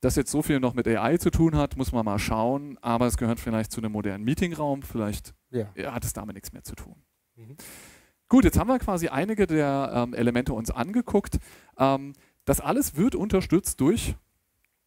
Dass 0.00 0.16
jetzt 0.16 0.30
so 0.30 0.42
viel 0.42 0.60
noch 0.60 0.74
mit 0.74 0.86
AI 0.86 1.18
zu 1.18 1.30
tun 1.30 1.56
hat, 1.56 1.76
muss 1.76 1.92
man 1.92 2.04
mal 2.04 2.18
schauen. 2.18 2.78
Aber 2.82 3.06
es 3.06 3.16
gehört 3.16 3.40
vielleicht 3.40 3.72
zu 3.72 3.80
einem 3.80 3.92
modernen 3.92 4.24
Meetingraum. 4.24 4.82
Vielleicht 4.82 5.34
ja. 5.50 5.68
hat 5.92 6.04
es 6.04 6.12
damit 6.12 6.34
nichts 6.34 6.52
mehr 6.52 6.62
zu 6.62 6.74
tun. 6.74 6.96
Mhm. 7.36 7.56
Gut, 8.28 8.44
jetzt 8.44 8.58
haben 8.58 8.68
wir 8.68 8.78
quasi 8.78 9.08
einige 9.08 9.46
der 9.46 9.90
ähm, 9.94 10.14
Elemente 10.14 10.52
uns 10.52 10.70
angeguckt. 10.70 11.38
Ähm, 11.78 12.12
das 12.44 12.60
alles 12.60 12.96
wird 12.96 13.14
unterstützt 13.14 13.80
durch 13.80 14.16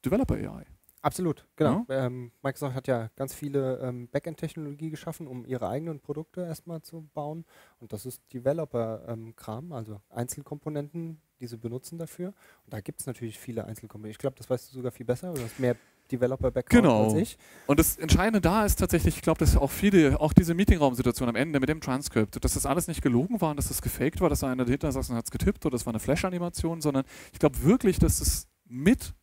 Developer 0.05 0.35
AI. 0.35 0.65
Absolut, 1.01 1.47
genau. 1.55 1.85
Ja? 1.89 2.05
Ähm, 2.05 2.31
Microsoft 2.43 2.75
hat 2.75 2.87
ja 2.87 3.09
ganz 3.15 3.33
viele 3.33 3.79
ähm, 3.79 4.07
Backend-Technologie 4.09 4.91
geschaffen, 4.91 5.27
um 5.27 5.45
ihre 5.45 5.67
eigenen 5.67 5.99
Produkte 5.99 6.41
erstmal 6.41 6.81
zu 6.81 7.09
bauen. 7.13 7.45
Und 7.79 7.91
das 7.91 8.05
ist 8.05 8.21
Developer-Kram, 8.33 9.65
ähm, 9.65 9.71
also 9.73 10.01
Einzelkomponenten, 10.09 11.19
die 11.39 11.47
sie 11.47 11.57
benutzen 11.57 11.97
dafür. 11.97 12.27
Und 12.65 12.73
da 12.73 12.81
gibt 12.81 12.99
es 12.99 13.07
natürlich 13.07 13.39
viele 13.39 13.65
Einzelkomponenten. 13.65 14.11
Ich 14.11 14.19
glaube, 14.19 14.35
das 14.37 14.49
weißt 14.49 14.69
du 14.69 14.75
sogar 14.75 14.91
viel 14.91 15.05
besser, 15.05 15.33
du 15.33 15.41
hast 15.41 15.59
mehr 15.59 15.75
Developer-Background 16.11 16.83
genau. 16.83 17.03
als 17.05 17.13
ich. 17.15 17.37
Und 17.65 17.79
das 17.79 17.97
Entscheidende 17.97 18.41
da 18.41 18.65
ist 18.65 18.75
tatsächlich, 18.75 19.15
ich 19.15 19.21
glaube, 19.21 19.39
dass 19.39 19.55
auch 19.57 19.71
viele, 19.71 20.19
auch 20.19 20.33
diese 20.33 20.53
Meetingraum-Situation 20.53 21.29
am 21.29 21.35
Ende 21.35 21.59
mit 21.59 21.69
dem 21.69 21.81
Transcript, 21.81 22.43
dass 22.43 22.53
das 22.53 22.65
alles 22.65 22.87
nicht 22.87 23.01
gelogen 23.01 23.41
war 23.41 23.51
und 23.51 23.57
dass 23.57 23.69
das 23.69 23.81
gefaked 23.81 24.21
war, 24.21 24.29
dass 24.29 24.41
da 24.41 24.51
einer 24.51 24.65
dahinter 24.65 24.91
saß 24.91 25.09
und 25.09 25.15
hat 25.15 25.25
es 25.25 25.31
getippt 25.31 25.65
oder 25.65 25.73
das 25.73 25.85
war 25.85 25.93
eine 25.93 25.99
Flash-Animation, 25.99 26.81
sondern 26.81 27.05
ich 27.33 27.39
glaube 27.39 27.63
wirklich, 27.63 27.97
dass 27.97 28.19
das 28.19 28.47
mit 28.67 29.13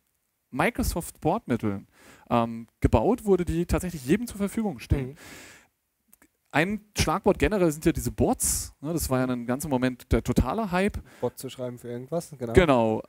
Microsoft 0.51 1.21
Bordmitteln 1.21 1.87
ähm, 2.29 2.67
gebaut 2.79 3.25
wurde, 3.25 3.45
die 3.45 3.65
tatsächlich 3.65 4.05
jedem 4.05 4.27
zur 4.27 4.37
Verfügung 4.37 4.79
stehen. 4.79 5.09
Mhm. 5.09 5.15
Ein 6.51 6.81
Schlagwort 6.97 7.37
generell 7.37 7.71
sind 7.71 7.85
ja 7.85 7.91
diese 7.91 8.11
Bots. 8.11 8.73
Ne, 8.81 8.93
das 8.93 9.09
war 9.09 9.19
ja 9.19 9.27
ein 9.27 9.45
ganzer 9.45 9.69
Moment 9.69 10.11
der 10.11 10.23
totale 10.23 10.71
Hype. 10.71 10.97
Bot 11.21 11.37
zu 11.37 11.49
schreiben 11.49 11.77
für 11.77 11.89
irgendwas, 11.89 12.31
genau. 12.37 12.53
Genau. 12.53 13.03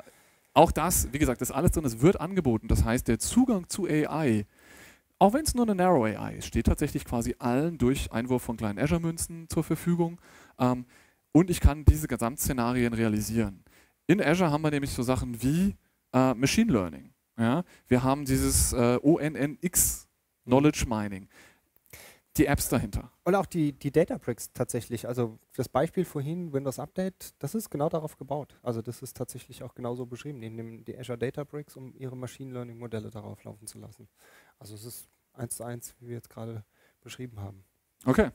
Auch 0.52 0.72
das, 0.72 1.10
wie 1.12 1.18
gesagt, 1.18 1.40
das 1.40 1.50
alles 1.50 1.70
drin, 1.70 1.84
es 1.84 2.02
wird 2.02 2.20
angeboten. 2.20 2.68
Das 2.68 2.84
heißt, 2.84 3.08
der 3.08 3.18
Zugang 3.18 3.68
zu 3.68 3.86
AI, 3.86 4.46
auch 5.18 5.32
wenn 5.32 5.44
es 5.44 5.54
nur 5.54 5.64
eine 5.64 5.74
Narrow 5.74 6.04
AI 6.04 6.36
ist, 6.36 6.46
steht 6.46 6.66
tatsächlich 6.66 7.04
quasi 7.04 7.36
allen 7.38 7.78
durch 7.78 8.12
Einwurf 8.12 8.42
von 8.42 8.56
kleinen 8.56 8.78
Azure-Münzen 8.78 9.48
zur 9.48 9.64
Verfügung. 9.64 10.20
Ähm, 10.58 10.84
und 11.32 11.48
ich 11.48 11.60
kann 11.60 11.84
diese 11.84 12.08
Gesamtszenarien 12.08 12.92
realisieren. 12.92 13.64
In 14.06 14.20
Azure 14.20 14.50
haben 14.50 14.62
wir 14.62 14.70
nämlich 14.70 14.90
so 14.90 15.02
Sachen 15.02 15.40
wie 15.40 15.76
äh, 16.12 16.34
Machine 16.34 16.72
Learning. 16.72 17.12
Ja? 17.40 17.64
Wir 17.88 18.02
haben 18.02 18.26
dieses 18.26 18.72
äh, 18.74 18.98
ONNX, 19.02 20.06
Knowledge 20.44 20.84
Mining, 20.86 21.28
die 22.36 22.46
Apps 22.46 22.68
dahinter. 22.68 23.10
Und 23.24 23.34
auch 23.34 23.46
die, 23.46 23.72
die 23.72 23.90
Databricks 23.90 24.52
tatsächlich. 24.52 25.08
Also 25.08 25.38
das 25.56 25.68
Beispiel 25.68 26.04
vorhin, 26.04 26.52
Windows 26.52 26.78
Update, 26.78 27.34
das 27.38 27.54
ist 27.54 27.70
genau 27.70 27.88
darauf 27.88 28.18
gebaut. 28.18 28.58
Also 28.62 28.82
das 28.82 29.02
ist 29.02 29.16
tatsächlich 29.16 29.62
auch 29.62 29.74
genauso 29.74 30.04
beschrieben. 30.04 30.40
Die 30.40 30.50
nehmen 30.50 30.84
die 30.84 30.98
Azure 30.98 31.18
Databricks, 31.18 31.76
um 31.76 31.94
ihre 31.96 32.16
Machine 32.16 32.52
Learning 32.52 32.78
Modelle 32.78 33.10
darauf 33.10 33.42
laufen 33.44 33.66
zu 33.66 33.78
lassen. 33.78 34.06
Also 34.58 34.74
es 34.74 34.84
ist 34.84 35.08
eins 35.32 35.56
zu 35.56 35.64
eins, 35.64 35.94
wie 35.98 36.08
wir 36.08 36.16
jetzt 36.16 36.30
gerade 36.30 36.64
beschrieben 37.00 37.40
haben. 37.40 37.64
Okay. 38.04 38.30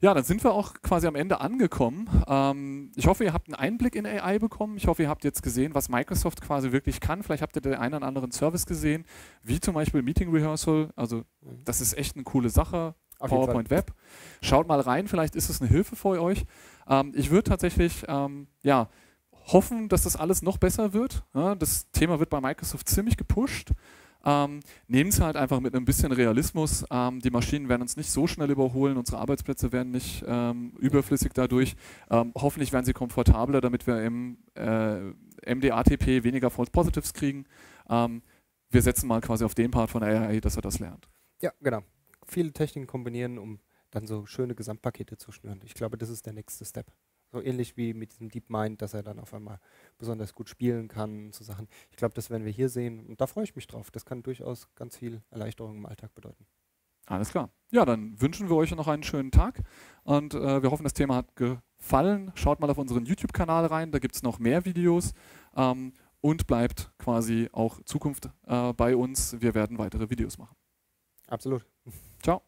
Ja, 0.00 0.14
dann 0.14 0.24
sind 0.24 0.42
wir 0.42 0.52
auch 0.52 0.74
quasi 0.82 1.06
am 1.06 1.14
Ende 1.14 1.40
angekommen. 1.40 2.08
Ähm, 2.26 2.90
ich 2.96 3.06
hoffe, 3.06 3.22
ihr 3.22 3.32
habt 3.32 3.46
einen 3.46 3.54
Einblick 3.54 3.94
in 3.94 4.04
AI 4.04 4.40
bekommen. 4.40 4.76
Ich 4.76 4.88
hoffe, 4.88 5.04
ihr 5.04 5.08
habt 5.08 5.22
jetzt 5.22 5.44
gesehen, 5.44 5.76
was 5.76 5.88
Microsoft 5.88 6.40
quasi 6.40 6.72
wirklich 6.72 6.98
kann. 6.98 7.22
Vielleicht 7.22 7.40
habt 7.40 7.54
ihr 7.54 7.62
den 7.62 7.74
einen 7.74 7.94
oder 7.94 8.06
anderen 8.06 8.32
Service 8.32 8.66
gesehen, 8.66 9.04
wie 9.44 9.60
zum 9.60 9.74
Beispiel 9.74 10.02
Meeting 10.02 10.32
Rehearsal. 10.32 10.90
Also 10.96 11.18
mhm. 11.18 11.64
das 11.64 11.80
ist 11.80 11.96
echt 11.96 12.16
eine 12.16 12.24
coole 12.24 12.50
Sache. 12.50 12.96
Auf 13.20 13.30
PowerPoint 13.30 13.70
Web. 13.70 13.94
Schaut 14.40 14.66
mal 14.66 14.80
rein, 14.80 15.06
vielleicht 15.06 15.36
ist 15.36 15.48
es 15.48 15.60
eine 15.60 15.70
Hilfe 15.70 15.94
für 15.94 16.20
euch. 16.20 16.44
Ähm, 16.88 17.12
ich 17.14 17.30
würde 17.30 17.48
tatsächlich 17.48 18.04
ähm, 18.08 18.48
ja, 18.64 18.88
hoffen, 19.46 19.88
dass 19.88 20.02
das 20.02 20.16
alles 20.16 20.42
noch 20.42 20.58
besser 20.58 20.92
wird. 20.92 21.22
Ja, 21.32 21.54
das 21.54 21.88
Thema 21.92 22.18
wird 22.18 22.30
bei 22.30 22.40
Microsoft 22.40 22.88
ziemlich 22.88 23.16
gepusht. 23.16 23.70
Ähm, 24.24 24.60
Nehmen 24.88 25.10
es 25.10 25.20
halt 25.20 25.36
einfach 25.36 25.60
mit 25.60 25.74
einem 25.74 25.84
bisschen 25.84 26.12
Realismus. 26.12 26.84
Ähm, 26.90 27.20
die 27.20 27.30
Maschinen 27.30 27.68
werden 27.68 27.82
uns 27.82 27.96
nicht 27.96 28.10
so 28.10 28.26
schnell 28.26 28.50
überholen, 28.50 28.96
unsere 28.96 29.18
Arbeitsplätze 29.18 29.72
werden 29.72 29.92
nicht 29.92 30.24
ähm, 30.26 30.72
überflüssig 30.78 31.32
dadurch. 31.34 31.76
Ähm, 32.10 32.32
hoffentlich 32.36 32.72
werden 32.72 32.84
sie 32.84 32.92
komfortabler, 32.92 33.60
damit 33.60 33.86
wir 33.86 34.02
im 34.02 34.38
äh, 34.54 35.12
MDATP 35.54 36.24
weniger 36.24 36.50
False 36.50 36.70
Positives 36.70 37.14
kriegen. 37.14 37.46
Ähm, 37.88 38.22
wir 38.70 38.82
setzen 38.82 39.06
mal 39.06 39.20
quasi 39.20 39.44
auf 39.44 39.54
den 39.54 39.70
Part 39.70 39.90
von 39.90 40.02
AI, 40.02 40.40
dass 40.40 40.56
er 40.56 40.62
das 40.62 40.78
lernt. 40.78 41.08
Ja, 41.40 41.52
genau. 41.60 41.82
Viele 42.24 42.52
Techniken 42.52 42.86
kombinieren, 42.86 43.38
um 43.38 43.58
dann 43.90 44.06
so 44.06 44.24
schöne 44.26 44.54
Gesamtpakete 44.54 45.18
zu 45.18 45.32
schnüren. 45.32 45.60
Ich 45.64 45.74
glaube, 45.74 45.98
das 45.98 46.08
ist 46.08 46.24
der 46.24 46.32
nächste 46.32 46.64
Step. 46.64 46.86
So 47.32 47.40
ähnlich 47.40 47.76
wie 47.78 47.94
mit 47.94 48.12
diesem 48.12 48.28
DeepMind, 48.28 48.82
dass 48.82 48.92
er 48.92 49.02
dann 49.02 49.18
auf 49.18 49.32
einmal 49.32 49.58
besonders 49.98 50.34
gut 50.34 50.50
spielen 50.50 50.86
kann 50.86 51.26
und 51.26 51.34
so 51.34 51.44
Sachen. 51.44 51.66
Ich 51.90 51.96
glaube, 51.96 52.14
das 52.14 52.28
werden 52.28 52.44
wir 52.44 52.52
hier 52.52 52.68
sehen 52.68 53.06
und 53.06 53.20
da 53.20 53.26
freue 53.26 53.44
ich 53.44 53.56
mich 53.56 53.66
drauf. 53.66 53.90
Das 53.90 54.04
kann 54.04 54.22
durchaus 54.22 54.68
ganz 54.74 54.98
viel 54.98 55.22
Erleichterung 55.30 55.78
im 55.78 55.86
Alltag 55.86 56.14
bedeuten. 56.14 56.46
Alles 57.06 57.30
klar. 57.30 57.50
Ja, 57.70 57.84
dann 57.84 58.20
wünschen 58.20 58.48
wir 58.48 58.56
euch 58.56 58.74
noch 58.74 58.86
einen 58.86 59.02
schönen 59.02 59.30
Tag 59.30 59.62
und 60.04 60.34
äh, 60.34 60.62
wir 60.62 60.70
hoffen, 60.70 60.84
das 60.84 60.94
Thema 60.94 61.16
hat 61.16 61.34
gefallen. 61.34 62.30
Schaut 62.34 62.60
mal 62.60 62.70
auf 62.70 62.78
unseren 62.78 63.06
YouTube-Kanal 63.06 63.66
rein, 63.66 63.90
da 63.92 63.98
gibt 63.98 64.14
es 64.14 64.22
noch 64.22 64.38
mehr 64.38 64.64
Videos 64.64 65.14
ähm, 65.56 65.94
und 66.20 66.46
bleibt 66.46 66.92
quasi 66.98 67.48
auch 67.52 67.80
Zukunft 67.84 68.30
äh, 68.46 68.72
bei 68.74 68.94
uns. 68.94 69.40
Wir 69.40 69.54
werden 69.54 69.78
weitere 69.78 70.10
Videos 70.10 70.38
machen. 70.38 70.56
Absolut. 71.26 71.66
Ciao. 72.22 72.42